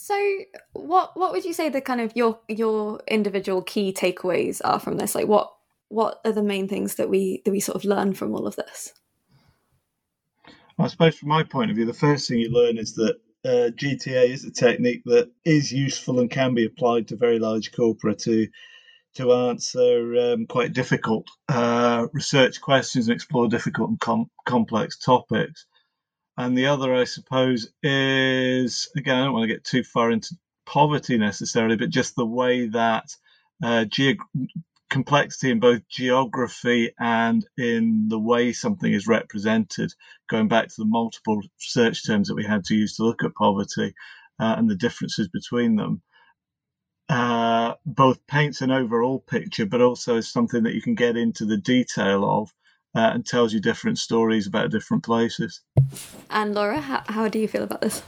so, 0.09 0.39
what 0.73 1.15
what 1.15 1.31
would 1.33 1.45
you 1.45 1.53
say 1.53 1.69
the 1.69 1.81
kind 1.81 2.01
of 2.01 2.11
your 2.15 2.39
your 2.47 2.99
individual 3.07 3.61
key 3.61 3.93
takeaways 3.93 4.59
are 4.65 4.79
from 4.79 4.97
this? 4.97 5.13
Like, 5.13 5.27
what 5.27 5.53
what 5.89 6.19
are 6.25 6.31
the 6.31 6.41
main 6.41 6.67
things 6.67 6.95
that 6.95 7.09
we 7.09 7.43
that 7.45 7.51
we 7.51 7.59
sort 7.59 7.75
of 7.75 7.85
learn 7.85 8.15
from 8.15 8.33
all 8.33 8.47
of 8.47 8.55
this? 8.55 8.91
I 10.79 10.87
suppose, 10.87 11.15
from 11.15 11.29
my 11.29 11.43
point 11.43 11.69
of 11.69 11.75
view, 11.75 11.85
the 11.85 11.93
first 11.93 12.27
thing 12.27 12.39
you 12.39 12.49
learn 12.49 12.79
is 12.79 12.95
that 12.95 13.19
uh, 13.45 13.71
GTA 13.75 14.29
is 14.29 14.45
a 14.45 14.51
technique 14.51 15.03
that 15.05 15.31
is 15.45 15.71
useful 15.71 16.19
and 16.19 16.29
can 16.29 16.53
be 16.53 16.65
applied 16.65 17.07
to 17.07 17.15
very 17.15 17.39
large 17.39 17.71
corpora 17.71 18.15
to 18.15 18.47
to 19.15 19.33
answer 19.33 20.15
um, 20.33 20.45
quite 20.45 20.73
difficult 20.73 21.27
uh, 21.47 22.07
research 22.13 22.61
questions 22.61 23.07
and 23.07 23.15
explore 23.15 23.47
difficult 23.47 23.89
and 23.89 23.99
com- 23.99 24.29
complex 24.45 24.99
topics. 24.99 25.65
And 26.37 26.57
the 26.57 26.67
other, 26.67 26.93
I 26.93 27.05
suppose, 27.05 27.71
is 27.81 28.89
again, 28.95 29.17
I 29.17 29.23
don't 29.25 29.33
want 29.33 29.43
to 29.43 29.53
get 29.53 29.63
too 29.63 29.83
far 29.83 30.11
into 30.11 30.35
poverty 30.65 31.17
necessarily, 31.17 31.75
but 31.75 31.89
just 31.89 32.15
the 32.15 32.25
way 32.25 32.67
that 32.67 33.15
uh, 33.63 33.85
complexity 34.89 35.51
in 35.51 35.59
both 35.59 35.87
geography 35.87 36.93
and 36.99 37.45
in 37.57 38.07
the 38.09 38.19
way 38.19 38.51
something 38.51 38.91
is 38.91 39.07
represented, 39.07 39.93
going 40.27 40.47
back 40.47 40.67
to 40.67 40.75
the 40.77 40.85
multiple 40.85 41.41
search 41.57 42.05
terms 42.05 42.27
that 42.27 42.35
we 42.35 42.45
had 42.45 42.63
to 42.65 42.75
use 42.75 42.95
to 42.95 43.03
look 43.03 43.23
at 43.23 43.35
poverty 43.35 43.93
uh, 44.39 44.55
and 44.57 44.69
the 44.69 44.75
differences 44.75 45.27
between 45.27 45.75
them. 45.75 46.01
Uh, 47.07 47.73
both 47.85 48.25
paints 48.27 48.61
an 48.61 48.71
overall 48.71 49.19
picture, 49.19 49.65
but 49.65 49.81
also 49.81 50.17
is 50.17 50.31
something 50.31 50.63
that 50.63 50.75
you 50.75 50.81
can 50.81 50.95
get 50.95 51.17
into 51.17 51.45
the 51.45 51.57
detail 51.57 52.23
of 52.23 52.53
uh, 52.95 53.11
and 53.13 53.25
tells 53.25 53.53
you 53.53 53.59
different 53.59 53.97
stories 53.97 54.47
about 54.47 54.71
different 54.71 55.03
places. 55.03 55.61
And 56.29 56.53
Laura, 56.53 56.79
how, 56.79 57.03
how 57.07 57.27
do 57.27 57.39
you 57.39 57.47
feel 57.47 57.63
about 57.63 57.81
this? 57.81 58.03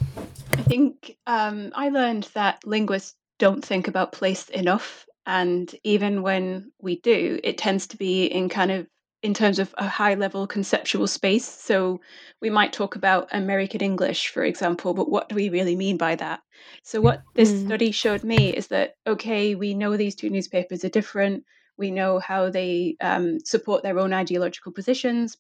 I 0.53 0.61
think 0.63 1.17
um, 1.25 1.71
I 1.75 1.89
learned 1.89 2.29
that 2.33 2.65
linguists 2.65 3.15
don't 3.39 3.65
think 3.65 3.87
about 3.87 4.11
place 4.11 4.49
enough. 4.49 5.07
And 5.25 5.73
even 5.83 6.21
when 6.23 6.71
we 6.79 6.99
do, 7.01 7.39
it 7.43 7.57
tends 7.57 7.87
to 7.87 7.97
be 7.97 8.25
in 8.25 8.49
kind 8.49 8.71
of 8.71 8.87
in 9.21 9.35
terms 9.35 9.59
of 9.59 9.75
a 9.77 9.87
high 9.87 10.15
level 10.15 10.47
conceptual 10.47 11.05
space. 11.05 11.45
So 11.45 12.01
we 12.41 12.49
might 12.49 12.73
talk 12.73 12.95
about 12.95 13.29
American 13.31 13.81
English, 13.81 14.29
for 14.29 14.43
example, 14.43 14.95
but 14.95 15.11
what 15.11 15.29
do 15.29 15.35
we 15.35 15.49
really 15.49 15.75
mean 15.75 15.97
by 15.97 16.15
that? 16.15 16.39
So, 16.83 17.01
what 17.01 17.21
this 17.35 17.51
mm. 17.51 17.65
study 17.67 17.91
showed 17.91 18.23
me 18.23 18.49
is 18.49 18.67
that, 18.67 18.95
okay, 19.05 19.53
we 19.53 19.75
know 19.75 19.95
these 19.95 20.15
two 20.15 20.31
newspapers 20.31 20.83
are 20.83 20.89
different 20.89 21.43
we 21.81 21.91
know 21.91 22.19
how 22.19 22.49
they 22.49 22.95
um, 23.01 23.39
support 23.43 23.83
their 23.83 23.99
own 23.99 24.13
ideological 24.13 24.71
positions. 24.71 25.35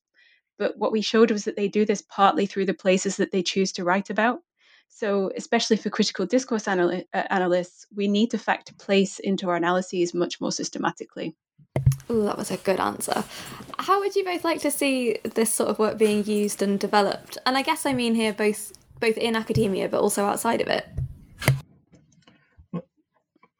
But 0.57 0.77
what 0.77 0.91
we 0.91 1.01
showed 1.01 1.31
was 1.31 1.45
that 1.45 1.55
they 1.55 1.67
do 1.67 1.85
this 1.85 2.01
partly 2.01 2.45
through 2.45 2.65
the 2.65 2.73
places 2.73 3.17
that 3.17 3.31
they 3.31 3.43
choose 3.43 3.71
to 3.73 3.83
write 3.83 4.09
about. 4.09 4.39
So, 4.93 5.31
especially 5.37 5.77
for 5.77 5.89
critical 5.89 6.25
discourse 6.25 6.67
anal- 6.67 7.03
uh, 7.13 7.23
analysts, 7.29 7.87
we 7.95 8.07
need 8.07 8.29
to 8.31 8.37
factor 8.37 8.73
place 8.73 9.19
into 9.19 9.49
our 9.49 9.55
analyses 9.55 10.13
much 10.13 10.41
more 10.41 10.51
systematically. 10.51 11.33
Ooh, 12.09 12.23
that 12.23 12.37
was 12.37 12.51
a 12.51 12.57
good 12.57 12.79
answer. 12.79 13.23
How 13.79 14.01
would 14.01 14.15
you 14.15 14.25
both 14.25 14.43
like 14.43 14.59
to 14.61 14.69
see 14.69 15.17
this 15.23 15.51
sort 15.51 15.69
of 15.69 15.79
work 15.79 15.97
being 15.97 16.25
used 16.25 16.61
and 16.61 16.77
developed? 16.77 17.37
And 17.45 17.57
I 17.57 17.61
guess 17.61 17.85
I 17.85 17.93
mean 17.93 18.15
here 18.15 18.33
both 18.33 18.73
both 18.99 19.17
in 19.17 19.35
academia 19.35 19.87
but 19.87 20.01
also 20.01 20.25
outside 20.25 20.61
of 20.61 20.67
it. 20.67 20.85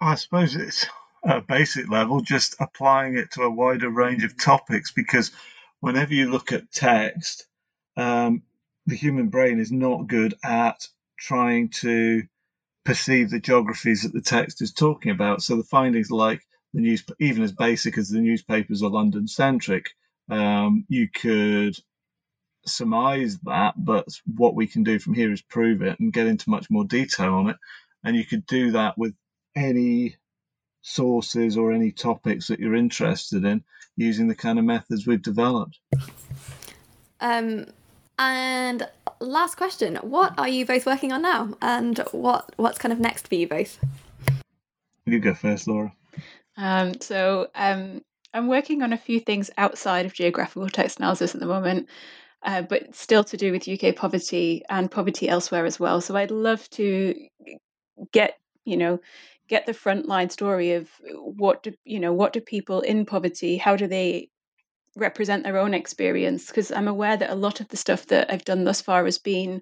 I 0.02 0.16
suppose 0.16 0.56
it's 0.56 0.86
at 1.26 1.38
a 1.38 1.42
basic 1.42 1.90
level, 1.90 2.20
just 2.22 2.56
applying 2.60 3.16
it 3.16 3.32
to 3.32 3.44
a 3.44 3.50
wider 3.50 3.90
range 3.90 4.24
of 4.26 4.38
topics 4.38 4.92
because 4.92 5.32
whenever 5.80 6.14
you 6.14 6.30
look 6.30 6.52
at 6.52 6.72
text, 6.72 7.48
um, 7.96 8.44
the 8.86 8.96
human 8.96 9.30
brain 9.30 9.60
is 9.60 9.72
not 9.72 10.08
good 10.08 10.34
at 10.44 10.88
trying 11.22 11.70
to 11.70 12.24
perceive 12.84 13.30
the 13.30 13.40
geographies 13.40 14.02
that 14.04 14.14
the 14.14 14.22
text 14.22 14.62
is 14.62 14.74
talking 14.74 15.12
about. 15.12 15.42
So 15.42 15.56
the 15.56 15.64
findings, 15.64 16.10
like 16.10 16.42
the 16.74 16.82
news, 16.82 17.04
even 17.20 17.44
as 17.44 17.52
basic 17.52 17.98
as 17.98 18.10
the 18.10 18.20
newspapers 18.20 18.82
are 18.82 18.90
London 18.90 19.28
centric, 19.28 19.92
um, 20.30 20.86
you 20.90 21.08
could 21.10 21.78
surmise 22.66 23.38
that, 23.40 23.74
but 23.78 24.08
what 24.36 24.56
we 24.56 24.68
can 24.68 24.84
do 24.84 24.98
from 25.00 25.14
here 25.14 25.32
is 25.32 25.42
prove 25.42 25.82
it 25.82 26.00
and 26.00 26.14
get 26.14 26.28
into 26.28 26.50
much 26.50 26.70
more 26.70 26.86
detail 26.86 27.36
on 27.36 27.50
it. 27.50 27.58
And 28.04 28.16
you 28.16 28.26
could 28.26 28.46
do 28.48 28.72
that 28.72 28.98
with 28.98 29.14
any 29.56 30.16
sources 30.82 31.56
or 31.56 31.72
any 31.72 31.92
topics 31.92 32.48
that 32.48 32.60
you're 32.60 32.76
interested 32.76 33.46
in 33.46 33.64
using 33.96 34.28
the 34.28 34.36
kind 34.36 34.58
of 34.58 34.66
methods 34.66 35.06
we've 35.06 35.22
developed. 35.22 35.78
Um, 37.20 37.68
and 38.18 38.88
last 39.22 39.56
question: 39.56 39.96
What 39.98 40.34
are 40.38 40.48
you 40.48 40.66
both 40.66 40.86
working 40.86 41.12
on 41.12 41.22
now, 41.22 41.56
and 41.62 42.00
what 42.12 42.52
what's 42.58 42.78
kind 42.78 42.92
of 42.92 43.00
next 43.00 43.28
for 43.28 43.36
you 43.36 43.48
both? 43.48 43.80
You 45.06 45.20
go 45.20 45.34
first, 45.34 45.68
Laura. 45.68 45.94
Um, 46.58 47.00
so 47.00 47.48
um, 47.56 48.02
I'm 48.34 48.48
working 48.48 48.82
on 48.82 48.94
a 48.94 48.98
few 48.98 49.20
things 49.20 49.50
outside 49.58 50.06
of 50.06 50.14
geographical 50.14 50.70
text 50.70 51.00
analysis 51.00 51.34
at 51.34 51.42
the 51.42 51.48
moment, 51.48 51.88
uh, 52.44 52.62
but 52.62 52.94
still 52.96 53.24
to 53.26 53.38
do 53.38 53.52
with 53.52 53.68
UK 53.68 53.96
poverty 53.96 54.64
and 54.70 54.92
poverty 54.92 55.30
elsewhere 55.30 55.66
as 55.66 55.80
well. 55.80 56.02
So 56.02 56.16
I'd 56.16 56.32
love 56.32 56.70
to 56.72 57.16
get 58.12 58.38
you 58.66 58.78
know 58.78 59.00
get 59.48 59.66
the 59.66 59.74
frontline 59.74 60.32
story 60.32 60.74
of 60.74 60.90
what 61.14 61.64
do 61.64 61.74
you 61.84 62.00
know 62.00 62.14
what 62.14 62.34
do 62.34 62.42
people 62.42 62.82
in 62.82 63.06
poverty 63.06 63.58
how 63.58 63.76
do 63.76 63.86
they 63.86 64.30
represent 64.96 65.44
their 65.44 65.58
own 65.58 65.74
experience 65.74 66.48
because 66.48 66.72
I'm 66.72 66.88
aware 66.88 67.18
that 67.18 67.30
a 67.30 67.36
lot 67.36 67.60
of 67.62 67.68
the 67.70 67.78
stuff 67.78 68.08
that 68.08 68.32
I've 68.32 68.46
done 68.46 68.64
thus 68.64 68.82
far 68.82 69.06
has 69.06 69.18
been 69.18 69.62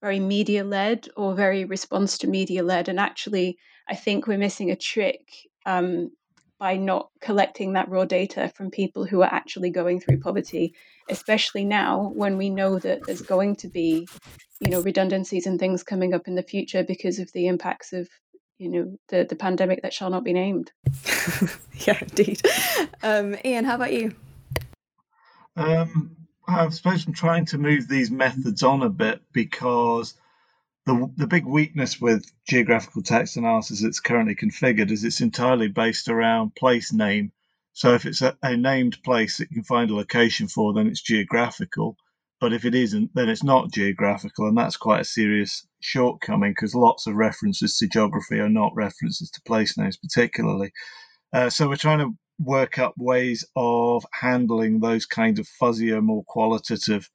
very 0.00 0.18
media 0.18 0.64
led 0.64 1.08
or 1.16 1.34
very 1.34 1.64
response 1.64 2.18
to 2.18 2.26
media 2.26 2.62
led. 2.62 2.88
And 2.88 2.98
actually, 2.98 3.58
I 3.88 3.94
think 3.94 4.26
we're 4.26 4.38
missing 4.38 4.70
a 4.70 4.76
trick 4.76 5.28
um, 5.66 6.10
by 6.58 6.76
not 6.76 7.10
collecting 7.20 7.72
that 7.72 7.88
raw 7.88 8.04
data 8.04 8.50
from 8.54 8.70
people 8.70 9.04
who 9.04 9.22
are 9.22 9.32
actually 9.32 9.70
going 9.70 10.00
through 10.00 10.20
poverty, 10.20 10.74
especially 11.08 11.64
now 11.64 12.12
when 12.14 12.36
we 12.36 12.50
know 12.50 12.78
that 12.78 13.04
there's 13.06 13.22
going 13.22 13.56
to 13.56 13.68
be, 13.68 14.08
you 14.60 14.70
know, 14.70 14.80
redundancies 14.80 15.46
and 15.46 15.58
things 15.58 15.82
coming 15.82 16.14
up 16.14 16.26
in 16.26 16.34
the 16.34 16.42
future 16.42 16.82
because 16.82 17.18
of 17.18 17.30
the 17.32 17.46
impacts 17.46 17.92
of 17.92 18.08
you 18.58 18.68
know 18.68 18.96
the 19.08 19.26
the 19.28 19.34
pandemic 19.34 19.82
that 19.82 19.92
shall 19.92 20.08
not 20.08 20.22
be 20.22 20.32
named. 20.32 20.70
yeah, 21.86 21.98
indeed. 22.00 22.40
Um, 23.04 23.34
Ian, 23.44 23.64
how 23.64 23.74
about 23.74 23.92
you? 23.92 24.14
Um, 25.56 26.16
I 26.48 26.68
suppose 26.70 27.06
I'm 27.06 27.12
trying 27.12 27.44
to 27.46 27.58
move 27.58 27.88
these 27.88 28.10
methods 28.10 28.62
on 28.62 28.82
a 28.82 28.88
bit 28.88 29.22
because 29.32 30.14
the 30.86 31.10
the 31.16 31.26
big 31.26 31.46
weakness 31.46 32.00
with 32.00 32.30
geographical 32.48 33.02
text 33.02 33.36
analysis 33.36 33.82
that's 33.82 34.00
currently 34.00 34.34
configured 34.34 34.90
is 34.90 35.04
it's 35.04 35.20
entirely 35.20 35.68
based 35.68 36.08
around 36.08 36.54
place 36.54 36.92
name. 36.92 37.32
So 37.74 37.94
if 37.94 38.04
it's 38.04 38.22
a, 38.22 38.36
a 38.42 38.56
named 38.56 39.02
place 39.02 39.38
that 39.38 39.50
you 39.50 39.56
can 39.56 39.64
find 39.64 39.90
a 39.90 39.94
location 39.94 40.48
for, 40.48 40.74
then 40.74 40.86
it's 40.86 41.00
geographical. 41.00 41.96
But 42.40 42.52
if 42.52 42.64
it 42.64 42.74
isn't, 42.74 43.12
then 43.14 43.28
it's 43.28 43.44
not 43.44 43.70
geographical, 43.72 44.48
and 44.48 44.58
that's 44.58 44.76
quite 44.76 45.02
a 45.02 45.04
serious 45.04 45.64
shortcoming 45.80 46.50
because 46.52 46.74
lots 46.74 47.06
of 47.06 47.14
references 47.14 47.76
to 47.78 47.86
geography 47.86 48.40
are 48.40 48.48
not 48.48 48.74
references 48.74 49.30
to 49.30 49.42
place 49.42 49.78
names, 49.78 49.96
particularly. 49.96 50.72
Uh, 51.32 51.48
so 51.48 51.68
we're 51.68 51.76
trying 51.76 52.00
to 52.00 52.16
work 52.44 52.78
up 52.78 52.94
ways 52.96 53.44
of 53.56 54.04
handling 54.12 54.80
those 54.80 55.06
kinds 55.06 55.38
of 55.38 55.48
fuzzier, 55.60 56.02
more 56.02 56.24
qualitative 56.24 57.08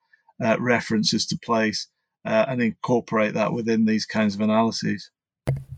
uh, 0.44 0.58
references 0.60 1.26
to 1.28 1.38
place 1.44 1.88
uh, 2.26 2.46
and 2.48 2.62
incorporate 2.62 3.34
that 3.34 3.52
within 3.52 3.86
these 3.86 4.06
kinds 4.06 4.36
of 4.36 4.42
analyses. 4.42 5.12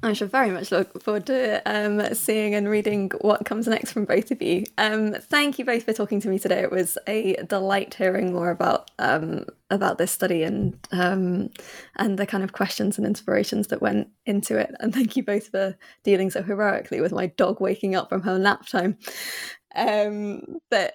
I 0.02 0.14
shall 0.14 0.30
very 0.30 0.50
much 0.50 0.72
look 0.72 1.04
forward 1.04 1.26
to 1.26 1.62
um, 1.66 2.14
seeing 2.16 2.56
and 2.56 2.70
reading 2.70 3.12
what 3.20 3.44
comes 3.44 3.68
next 3.68 3.92
from 3.92 4.06
both 4.06 4.32
of 4.32 4.42
you. 4.42 4.64
Um, 4.78 5.14
thank 5.14 5.60
you 5.60 5.66
both 5.66 5.84
for 5.84 5.92
talking 5.92 6.22
to 6.22 6.30
me 6.30 6.40
today. 6.40 6.62
It 6.62 6.72
was 6.72 6.98
a 7.06 7.36
delight 7.44 7.96
hearing 7.96 8.32
more 8.32 8.50
about 8.50 8.92
um, 8.98 9.46
about 9.70 9.98
this 9.98 10.12
study 10.12 10.44
and 10.44 10.78
um, 10.92 11.50
and 11.98 12.18
the 12.18 12.26
kind 12.26 12.46
of 12.46 12.54
questions 12.54 12.98
and 12.98 13.06
inspirations 13.06 13.68
that 13.68 13.82
went 13.82 14.08
into 14.26 14.58
it. 14.58 14.74
And 14.80 14.94
thank 14.94 15.18
you 15.18 15.24
both 15.24 15.50
for 15.50 15.78
dealing 16.04 16.30
so 16.30 16.44
heroically 16.44 17.02
with 17.02 17.12
my 17.12 17.28
dog 17.28 17.60
waking 17.60 17.94
up 17.96 18.08
from 18.08 18.22
her 18.22 18.40
nap 18.40 18.68
time. 18.68 18.98
Um, 19.76 20.60
but 20.70 20.94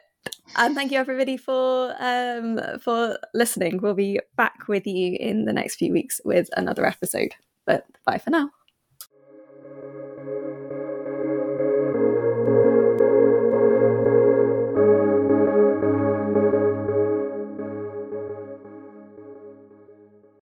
and 0.57 0.75
thank 0.75 0.93
you 0.93 0.99
everybody 0.99 1.37
for 1.37 1.95
um, 1.99 2.59
for 2.81 3.19
listening. 3.35 3.83
We'll 3.83 3.93
be 3.93 4.21
back 4.37 4.67
with 4.67 4.87
you 4.87 5.19
in 5.21 5.45
the 5.45 5.53
next 5.53 5.77
few 5.77 5.93
weeks 5.93 6.23
with 6.25 6.49
another 6.57 6.87
episode. 6.87 7.35
But 7.67 7.87
bye 8.07 8.19
for 8.19 8.31
now. 8.31 8.51